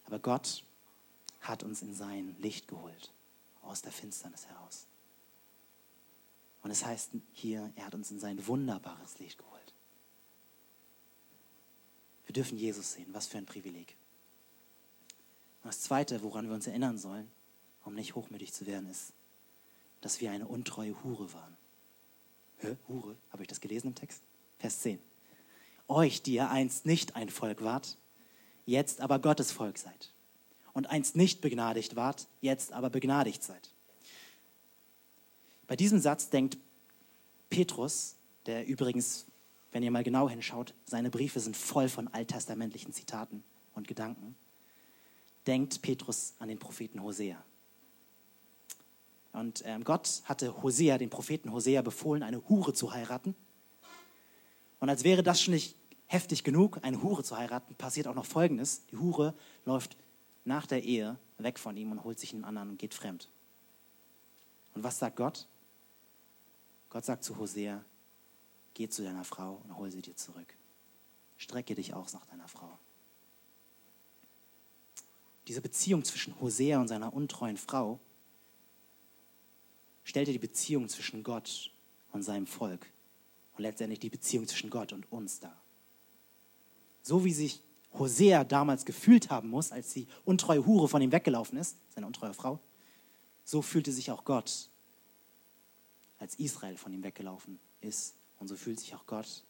Aber 0.05 0.19
Gott 0.19 0.65
hat 1.43 1.62
uns 1.62 1.82
in 1.82 1.95
sein 1.95 2.34
Licht 2.40 2.68
geholt, 2.68 3.12
aus 3.62 3.82
der 3.82 3.93
Finsternis 3.93 4.47
heraus. 4.47 4.86
Und 6.62 6.70
es 6.70 6.84
heißt 6.84 7.11
hier, 7.32 7.72
er 7.76 7.86
hat 7.86 7.95
uns 7.95 8.11
in 8.11 8.20
sein 8.20 8.47
wunderbares 8.47 9.18
Licht 9.18 9.38
geholt. 9.38 9.74
Wir 12.26 12.32
dürfen 12.32 12.57
Jesus 12.57 12.93
sehen. 12.93 13.09
Was 13.12 13.26
für 13.26 13.38
ein 13.38 13.47
Privileg. 13.47 13.97
Und 15.62 15.68
das 15.68 15.80
Zweite, 15.80 16.22
woran 16.22 16.47
wir 16.49 16.55
uns 16.55 16.66
erinnern 16.66 16.99
sollen, 16.99 17.30
um 17.84 17.95
nicht 17.95 18.14
hochmütig 18.14 18.53
zu 18.53 18.66
werden, 18.66 18.88
ist, 18.88 19.12
dass 20.01 20.20
wir 20.20 20.30
eine 20.30 20.47
untreue 20.47 21.03
Hure 21.03 21.32
waren. 21.32 21.57
Hä? 22.59 22.76
Hure? 22.88 23.16
Habe 23.30 23.43
ich 23.43 23.49
das 23.49 23.61
gelesen 23.61 23.88
im 23.88 23.95
Text? 23.95 24.22
Vers 24.59 24.80
10. 24.80 24.99
Euch, 25.88 26.22
die 26.22 26.34
ihr 26.34 26.49
einst 26.49 26.86
nicht 26.86 27.16
ein 27.16 27.28
Volk 27.28 27.62
wart, 27.62 27.99
jetzt 28.66 29.01
aber 29.01 29.18
Gottes 29.18 29.51
Volk 29.53 29.78
seid. 29.78 30.12
Und 30.73 30.87
einst 30.87 31.16
nicht 31.16 31.41
begnadigt 31.41 31.97
wart, 31.97 32.27
jetzt 32.41 32.73
aber 32.73 32.89
begnadigt 32.89 33.43
seid. 33.43 33.70
Bei 35.66 35.77
diesem 35.77 35.99
Satz 36.01 36.31
denkt 36.31 36.57
Petrus, 37.51 38.16
der 38.47 38.66
übrigens, 38.66 39.27
wenn 39.70 39.83
ihr 39.83 39.91
mal 39.91 40.05
genau 40.05 40.29
hinschaut, 40.29 40.75
seine 40.85 41.11
Briefe 41.11 41.41
sind 41.41 41.57
voll 41.57 41.89
von 41.89 42.09
alttestamentlichen 42.09 42.93
Zitaten 42.93 43.43
und 43.75 43.87
Gedanken, 43.87 44.35
denkt 45.47 45.83
Petrus 45.83 46.35
an 46.39 46.49
den 46.49 46.59
Propheten 46.59 47.03
Hosea. 47.03 47.43
Und 49.33 49.62
ähm, 49.64 49.85
Gott 49.85 50.23
hatte 50.25 50.62
Hosea, 50.62 50.99
den 50.99 51.11
Propheten 51.11 51.53
Hosea, 51.53 51.83
befohlen, 51.83 52.23
eine 52.23 52.47
Hure 52.49 52.75
zu 52.75 52.93
heiraten 52.93 53.35
und 54.83 54.89
als 54.89 55.05
wäre 55.05 55.23
das 55.23 55.41
schon 55.41 55.55
nicht 55.55 55.77
heftig 56.07 56.43
genug, 56.43 56.81
eine 56.83 57.01
Hure 57.05 57.23
zu 57.23 57.39
heiraten, 57.39 57.77
passiert 57.77 58.09
auch 58.09 58.16
noch 58.16 58.27
Folgendes. 58.27 58.85
Die 58.91 58.97
Hure 58.97 59.33
läuft 59.64 59.97
nach 60.45 60.66
der 60.66 60.82
Ehe 60.82 61.18
weg 61.38 61.59
von 61.59 61.76
ihm 61.76 61.93
und 61.93 62.05
holt 62.05 62.18
sich 62.18 62.32
einen 62.32 62.45
anderen 62.45 62.70
und 62.70 62.78
geht 62.78 62.95
fremd. 62.95 63.28
Und 64.74 64.82
was 64.82 64.99
sagt 64.99 65.16
Gott? 65.16 65.47
Gott 66.88 67.05
sagt 67.05 67.24
zu 67.24 67.36
Hosea, 67.38 67.84
geh 68.74 68.88
zu 68.88 69.03
deiner 69.03 69.24
Frau 69.24 69.62
und 69.64 69.76
hol 69.76 69.90
sie 69.90 70.03
dir 70.03 70.16
zurück. 70.16 70.55
Strecke 71.36 71.74
dich 71.74 71.95
aus 71.95 72.12
nach 72.12 72.26
deiner 72.26 72.49
Frau. 72.49 72.78
Diese 75.49 75.61
Beziehung 75.61 76.05
zwischen 76.05 76.38
Hosea 76.40 76.80
und 76.80 76.88
seiner 76.88 77.12
untreuen 77.12 77.57
Frau 77.57 77.99
stellte 80.05 80.32
die 80.32 80.38
Beziehung 80.38 80.88
zwischen 80.88 81.22
Gott 81.22 81.72
und 82.12 82.22
seinem 82.22 82.47
Volk 82.47 82.86
und 83.57 83.62
letztendlich 83.62 83.99
die 83.99 84.11
Beziehung 84.11 84.47
zwischen 84.47 84.70
Gott 84.70 84.93
und 84.93 85.11
uns 85.11 85.40
dar. 85.40 85.61
So 87.03 87.24
wie 87.24 87.32
sich 87.32 87.62
Hosea 87.99 88.45
damals 88.45 88.84
gefühlt 88.84 89.30
haben 89.30 89.49
muss, 89.49 89.72
als 89.72 89.93
die 89.93 90.07
untreue 90.24 90.64
Hure 90.64 90.88
von 90.88 91.03
ihm 91.03 91.12
weggelaufen 91.12 91.59
ist, 91.59 91.76
seine 91.95 92.07
untreue 92.07 92.34
Frau, 92.34 92.59
so 93.45 93.62
fühlte 93.62 93.93
sich 93.93 94.11
auch 94.11 94.24
Gott, 94.24 94.68
als 96.18 96.36
Israel 96.36 96.76
von 96.76 96.93
ihm 96.93 97.03
weggelaufen 97.03 97.59
ist. 97.80 98.14
Und 98.38 98.49
so 98.49 98.57
fühlt 98.57 98.80
sich 98.80 98.95
auch 98.95 99.07
Gott, 99.07 99.45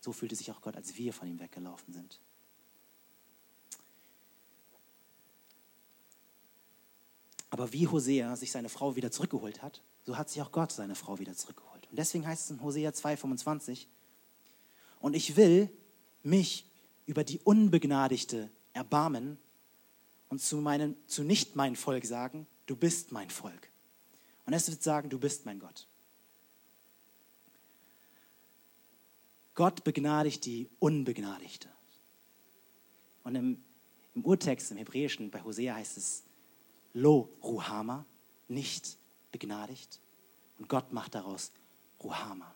so 0.00 0.12
fühlte 0.12 0.36
sich 0.36 0.50
auch 0.50 0.60
Gott, 0.60 0.76
als 0.76 0.96
wir 0.96 1.12
von 1.12 1.28
ihm 1.28 1.40
weggelaufen 1.40 1.92
sind. 1.92 2.20
Aber 7.50 7.72
wie 7.72 7.86
Hosea 7.86 8.36
sich 8.36 8.52
seine 8.52 8.68
Frau 8.68 8.96
wieder 8.96 9.10
zurückgeholt 9.10 9.62
hat, 9.62 9.82
so 10.04 10.16
hat 10.16 10.30
sich 10.30 10.42
auch 10.42 10.52
Gott 10.52 10.72
seine 10.72 10.94
Frau 10.94 11.18
wieder 11.18 11.34
zurückgeholt. 11.34 11.86
Und 11.90 11.98
deswegen 11.98 12.26
heißt 12.26 12.44
es 12.44 12.50
in 12.50 12.62
Hosea 12.62 12.90
2,25, 12.90 13.86
und 15.00 15.14
ich 15.14 15.36
will 15.36 15.70
mich 16.22 16.65
über 17.06 17.24
die 17.24 17.38
Unbegnadigte 17.38 18.50
erbarmen 18.72 19.38
und 20.28 20.40
zu, 20.40 20.58
meinen, 20.58 20.96
zu 21.06 21.22
nicht 21.22 21.56
mein 21.56 21.76
Volk 21.76 22.04
sagen, 22.04 22.46
du 22.66 22.76
bist 22.76 23.12
mein 23.12 23.30
Volk. 23.30 23.70
Und 24.44 24.52
es 24.52 24.68
wird 24.68 24.82
sagen, 24.82 25.08
du 25.08 25.18
bist 25.18 25.46
mein 25.46 25.58
Gott. 25.58 25.86
Gott 29.54 29.84
begnadigt 29.84 30.44
die 30.44 30.68
Unbegnadigte. 30.78 31.68
Und 33.24 33.34
im, 33.34 33.64
im 34.14 34.24
Urtext, 34.24 34.70
im 34.70 34.76
Hebräischen, 34.76 35.30
bei 35.30 35.42
Hosea 35.42 35.74
heißt 35.74 35.96
es 35.96 36.24
Lo 36.92 37.30
Ruhama, 37.42 38.04
nicht 38.48 38.98
begnadigt. 39.32 40.00
Und 40.58 40.68
Gott 40.68 40.92
macht 40.92 41.14
daraus 41.14 41.52
Ruhama. 42.02 42.54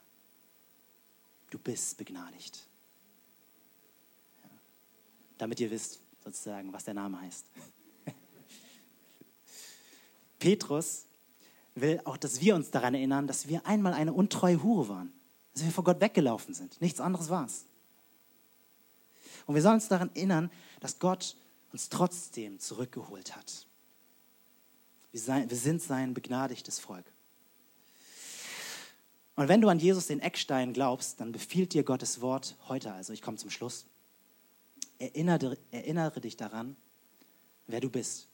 Du 1.51 1.59
bist 1.59 1.97
begnadigt. 1.97 2.70
Damit 5.41 5.59
ihr 5.59 5.71
wisst, 5.71 6.01
sozusagen, 6.23 6.71
was 6.71 6.85
der 6.85 6.93
Name 6.93 7.19
heißt. 7.19 7.47
Petrus 10.39 11.07
will 11.75 11.99
auch, 12.05 12.19
dass 12.19 12.43
wir 12.43 12.55
uns 12.55 12.71
daran 12.71 12.95
erinnern, 12.95 13.27
dass 13.27 13.49
wir 13.49 13.65
einmal 13.67 13.95
eine 13.95 14.13
untreue 14.13 14.63
Hure 14.63 14.91
waren, 14.91 15.13
dass 15.55 15.65
wir 15.65 15.73
vor 15.73 15.85
Gott 15.85 16.03
weggelaufen 16.03 16.53
sind. 16.53 16.79
Nichts 16.83 17.01
anderes 17.01 17.31
war 17.31 17.47
es. 17.47 17.65
Und 19.47 19.55
wir 19.55 19.63
sollen 19.63 19.77
uns 19.77 19.89
daran 19.89 20.11
erinnern, 20.15 20.51
dass 20.79 20.99
Gott 20.99 21.37
uns 21.73 21.89
trotzdem 21.89 22.59
zurückgeholt 22.59 23.35
hat. 23.35 23.67
Wir 25.13 25.57
sind 25.57 25.81
sein 25.81 26.13
begnadigtes 26.13 26.79
Volk. 26.79 27.07
Und 29.37 29.49
wenn 29.49 29.63
du 29.63 29.69
an 29.69 29.79
Jesus 29.79 30.09
den 30.09 30.21
Eckstein 30.21 30.75
glaubst, 30.75 31.19
dann 31.19 31.33
befiehlt 31.33 31.73
dir 31.73 31.83
Gottes 31.83 32.21
Wort 32.21 32.59
heute, 32.69 32.93
also 32.93 33.15
ich 33.15 33.23
komme 33.23 33.39
zum 33.39 33.49
Schluss, 33.49 33.87
erinnere, 35.01 35.59
erinnere 35.71 36.21
dich 36.21 36.37
daran, 36.37 36.77
wer 37.67 37.81
du 37.81 37.91
bist. 37.91 38.29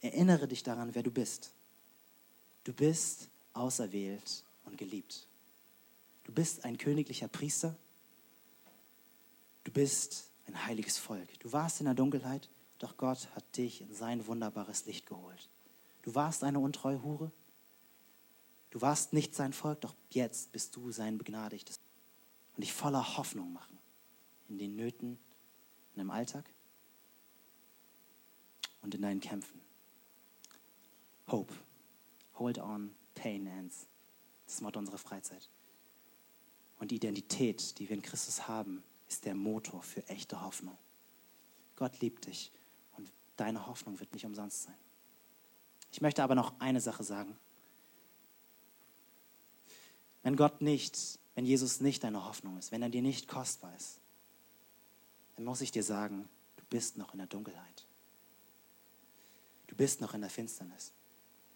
Erinnere 0.00 0.46
dich 0.46 0.62
daran, 0.62 0.94
wer 0.94 1.02
du 1.02 1.10
bist. 1.10 1.52
Du 2.62 2.72
bist 2.72 3.28
auserwählt 3.54 4.44
und 4.64 4.76
geliebt. 4.76 5.26
Du 6.24 6.32
bist 6.32 6.64
ein 6.64 6.76
königlicher 6.76 7.28
Priester. 7.28 7.74
Du 9.64 9.72
bist 9.72 10.30
ein 10.46 10.66
heiliges 10.66 10.98
Volk. 10.98 11.38
Du 11.40 11.52
warst 11.52 11.80
in 11.80 11.86
der 11.86 11.94
Dunkelheit, 11.94 12.50
doch 12.78 12.96
Gott 12.98 13.28
hat 13.34 13.56
dich 13.56 13.80
in 13.80 13.94
sein 13.94 14.26
wunderbares 14.26 14.84
Licht 14.84 15.06
geholt. 15.06 15.48
Du 16.02 16.14
warst 16.14 16.44
eine 16.44 16.58
untreue 16.58 17.02
Hure. 17.02 17.32
Du 18.68 18.82
warst 18.82 19.14
nicht 19.14 19.34
sein 19.34 19.54
Volk, 19.54 19.80
doch 19.80 19.94
jetzt 20.10 20.52
bist 20.52 20.76
du 20.76 20.90
sein 20.90 21.16
Begnadigtes. 21.16 21.80
Und 22.56 22.62
dich 22.62 22.72
voller 22.72 23.16
Hoffnung 23.16 23.52
machen 23.52 23.73
in 24.54 24.58
den 24.58 24.76
Nöten, 24.76 25.18
in 25.92 25.96
deinem 25.96 26.10
Alltag 26.10 26.48
und 28.82 28.94
in 28.94 29.02
deinen 29.02 29.20
Kämpfen. 29.20 29.60
Hope. 31.26 31.52
Hold 32.34 32.58
on, 32.58 32.94
pain 33.14 33.46
ends. 33.46 33.86
Das 34.44 34.54
ist 34.54 34.60
Motto 34.60 34.78
unserer 34.78 34.98
Freizeit. 34.98 35.48
Und 36.78 36.90
die 36.90 36.96
Identität, 36.96 37.78
die 37.78 37.88
wir 37.88 37.96
in 37.96 38.02
Christus 38.02 38.46
haben, 38.46 38.82
ist 39.08 39.24
der 39.24 39.34
Motor 39.34 39.82
für 39.82 40.06
echte 40.08 40.40
Hoffnung. 40.40 40.78
Gott 41.76 42.00
liebt 42.00 42.26
dich 42.26 42.52
und 42.96 43.10
deine 43.36 43.66
Hoffnung 43.66 43.98
wird 43.98 44.12
nicht 44.12 44.24
umsonst 44.24 44.64
sein. 44.64 44.76
Ich 45.90 46.00
möchte 46.00 46.22
aber 46.22 46.34
noch 46.34 46.60
eine 46.60 46.80
Sache 46.80 47.02
sagen. 47.02 47.36
Wenn 50.22 50.36
Gott 50.36 50.60
nicht, 50.60 51.18
wenn 51.34 51.44
Jesus 51.44 51.80
nicht 51.80 52.04
deine 52.04 52.24
Hoffnung 52.24 52.56
ist, 52.58 52.70
wenn 52.70 52.82
er 52.82 52.88
dir 52.88 53.02
nicht 53.02 53.28
kostbar 53.28 53.74
ist, 53.76 54.00
dann 55.36 55.44
muss 55.44 55.60
ich 55.60 55.70
dir 55.70 55.82
sagen, 55.82 56.28
du 56.56 56.64
bist 56.70 56.96
noch 56.96 57.12
in 57.12 57.18
der 57.18 57.26
Dunkelheit. 57.26 57.86
Du 59.66 59.76
bist 59.76 60.00
noch 60.00 60.14
in 60.14 60.20
der 60.20 60.30
Finsternis. 60.30 60.92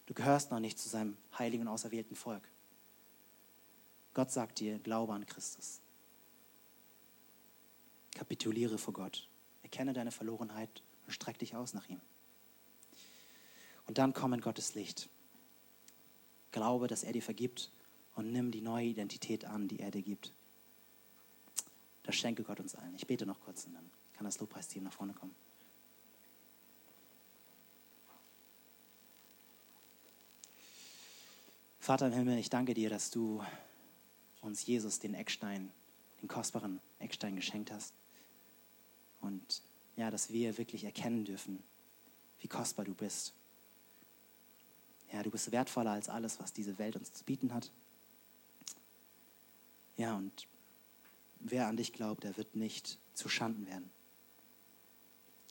Du 0.06 0.14
gehörst 0.14 0.50
noch 0.50 0.60
nicht 0.60 0.78
zu 0.78 0.88
seinem 0.88 1.16
heiligen 1.38 1.62
und 1.62 1.68
auserwählten 1.68 2.16
Volk. 2.16 2.48
Gott 4.14 4.30
sagt 4.32 4.58
dir, 4.58 4.78
glaube 4.78 5.12
an 5.12 5.26
Christus. 5.26 5.80
Kapituliere 8.14 8.78
vor 8.78 8.94
Gott. 8.94 9.28
Erkenne 9.62 9.92
deine 9.92 10.10
Verlorenheit 10.10 10.82
und 11.06 11.12
streck 11.12 11.38
dich 11.38 11.54
aus 11.54 11.74
nach 11.74 11.88
ihm. 11.88 12.00
Und 13.86 13.98
dann 13.98 14.12
komm 14.12 14.32
in 14.32 14.40
Gottes 14.40 14.74
Licht. 14.74 15.08
Glaube, 16.50 16.88
dass 16.88 17.04
er 17.04 17.12
dir 17.12 17.22
vergibt 17.22 17.70
und 18.16 18.32
nimm 18.32 18.50
die 18.50 18.60
neue 18.60 18.86
Identität 18.86 19.44
an, 19.44 19.68
die 19.68 19.78
er 19.78 19.90
dir 19.90 20.02
gibt. 20.02 20.32
Das 22.08 22.16
schenke 22.16 22.42
Gott 22.42 22.58
uns 22.58 22.74
allen. 22.74 22.94
Ich 22.94 23.06
bete 23.06 23.26
noch 23.26 23.38
kurz 23.38 23.66
und 23.66 23.74
dann 23.74 23.84
kann 24.14 24.24
das 24.24 24.40
Lobpreisteam 24.40 24.82
nach 24.82 24.94
vorne 24.94 25.12
kommen. 25.12 25.34
Vater 31.80 32.06
im 32.06 32.14
Himmel, 32.14 32.38
ich 32.38 32.48
danke 32.48 32.72
dir, 32.72 32.88
dass 32.88 33.10
du 33.10 33.44
uns 34.40 34.64
Jesus 34.64 35.00
den 35.00 35.12
Eckstein, 35.12 35.70
den 36.22 36.28
kostbaren 36.28 36.80
Eckstein 36.98 37.36
geschenkt 37.36 37.70
hast. 37.70 37.92
Und 39.20 39.60
ja, 39.96 40.10
dass 40.10 40.32
wir 40.32 40.56
wirklich 40.56 40.84
erkennen 40.84 41.26
dürfen, 41.26 41.62
wie 42.40 42.48
kostbar 42.48 42.86
du 42.86 42.94
bist. 42.94 43.34
Ja, 45.12 45.22
du 45.22 45.30
bist 45.30 45.52
wertvoller 45.52 45.90
als 45.90 46.08
alles, 46.08 46.40
was 46.40 46.54
diese 46.54 46.78
Welt 46.78 46.96
uns 46.96 47.12
zu 47.12 47.22
bieten 47.22 47.52
hat. 47.52 47.70
Ja, 49.98 50.16
und 50.16 50.48
wer 51.40 51.66
an 51.66 51.76
dich 51.76 51.92
glaubt, 51.92 52.24
der 52.24 52.36
wird 52.36 52.56
nicht 52.56 52.98
zu 53.14 53.28
Schanden 53.28 53.66
werden. 53.66 53.90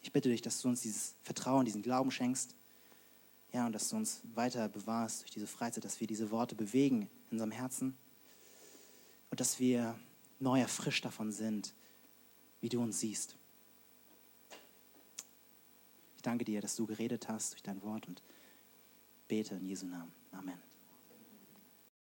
Ich 0.01 0.11
bitte 0.11 0.29
dich, 0.29 0.41
dass 0.41 0.61
du 0.61 0.69
uns 0.69 0.81
dieses 0.81 1.15
Vertrauen, 1.23 1.65
diesen 1.65 1.81
Glauben 1.81 2.11
schenkst. 2.11 2.55
Ja, 3.53 3.65
und 3.65 3.73
dass 3.73 3.89
du 3.89 3.95
uns 3.95 4.21
weiter 4.35 4.69
bewahrst 4.69 5.21
durch 5.21 5.31
diese 5.31 5.47
Freizeit, 5.47 5.85
dass 5.85 5.99
wir 5.99 6.07
diese 6.07 6.31
Worte 6.31 6.55
bewegen 6.55 7.09
in 7.25 7.33
unserem 7.33 7.51
Herzen 7.51 7.97
und 9.29 9.39
dass 9.39 9.59
wir 9.59 9.97
neu 10.39 10.59
erfrischt 10.59 11.05
davon 11.05 11.31
sind, 11.31 11.73
wie 12.61 12.69
du 12.69 12.81
uns 12.81 12.99
siehst. 12.99 13.35
Ich 16.17 16.21
danke 16.21 16.45
dir, 16.45 16.61
dass 16.61 16.75
du 16.75 16.85
geredet 16.85 17.29
hast 17.29 17.53
durch 17.53 17.63
dein 17.63 17.81
Wort 17.83 18.07
und 18.07 18.21
bete 19.27 19.55
in 19.55 19.65
Jesu 19.65 19.85
Namen. 19.85 20.11
Amen. 20.31 20.66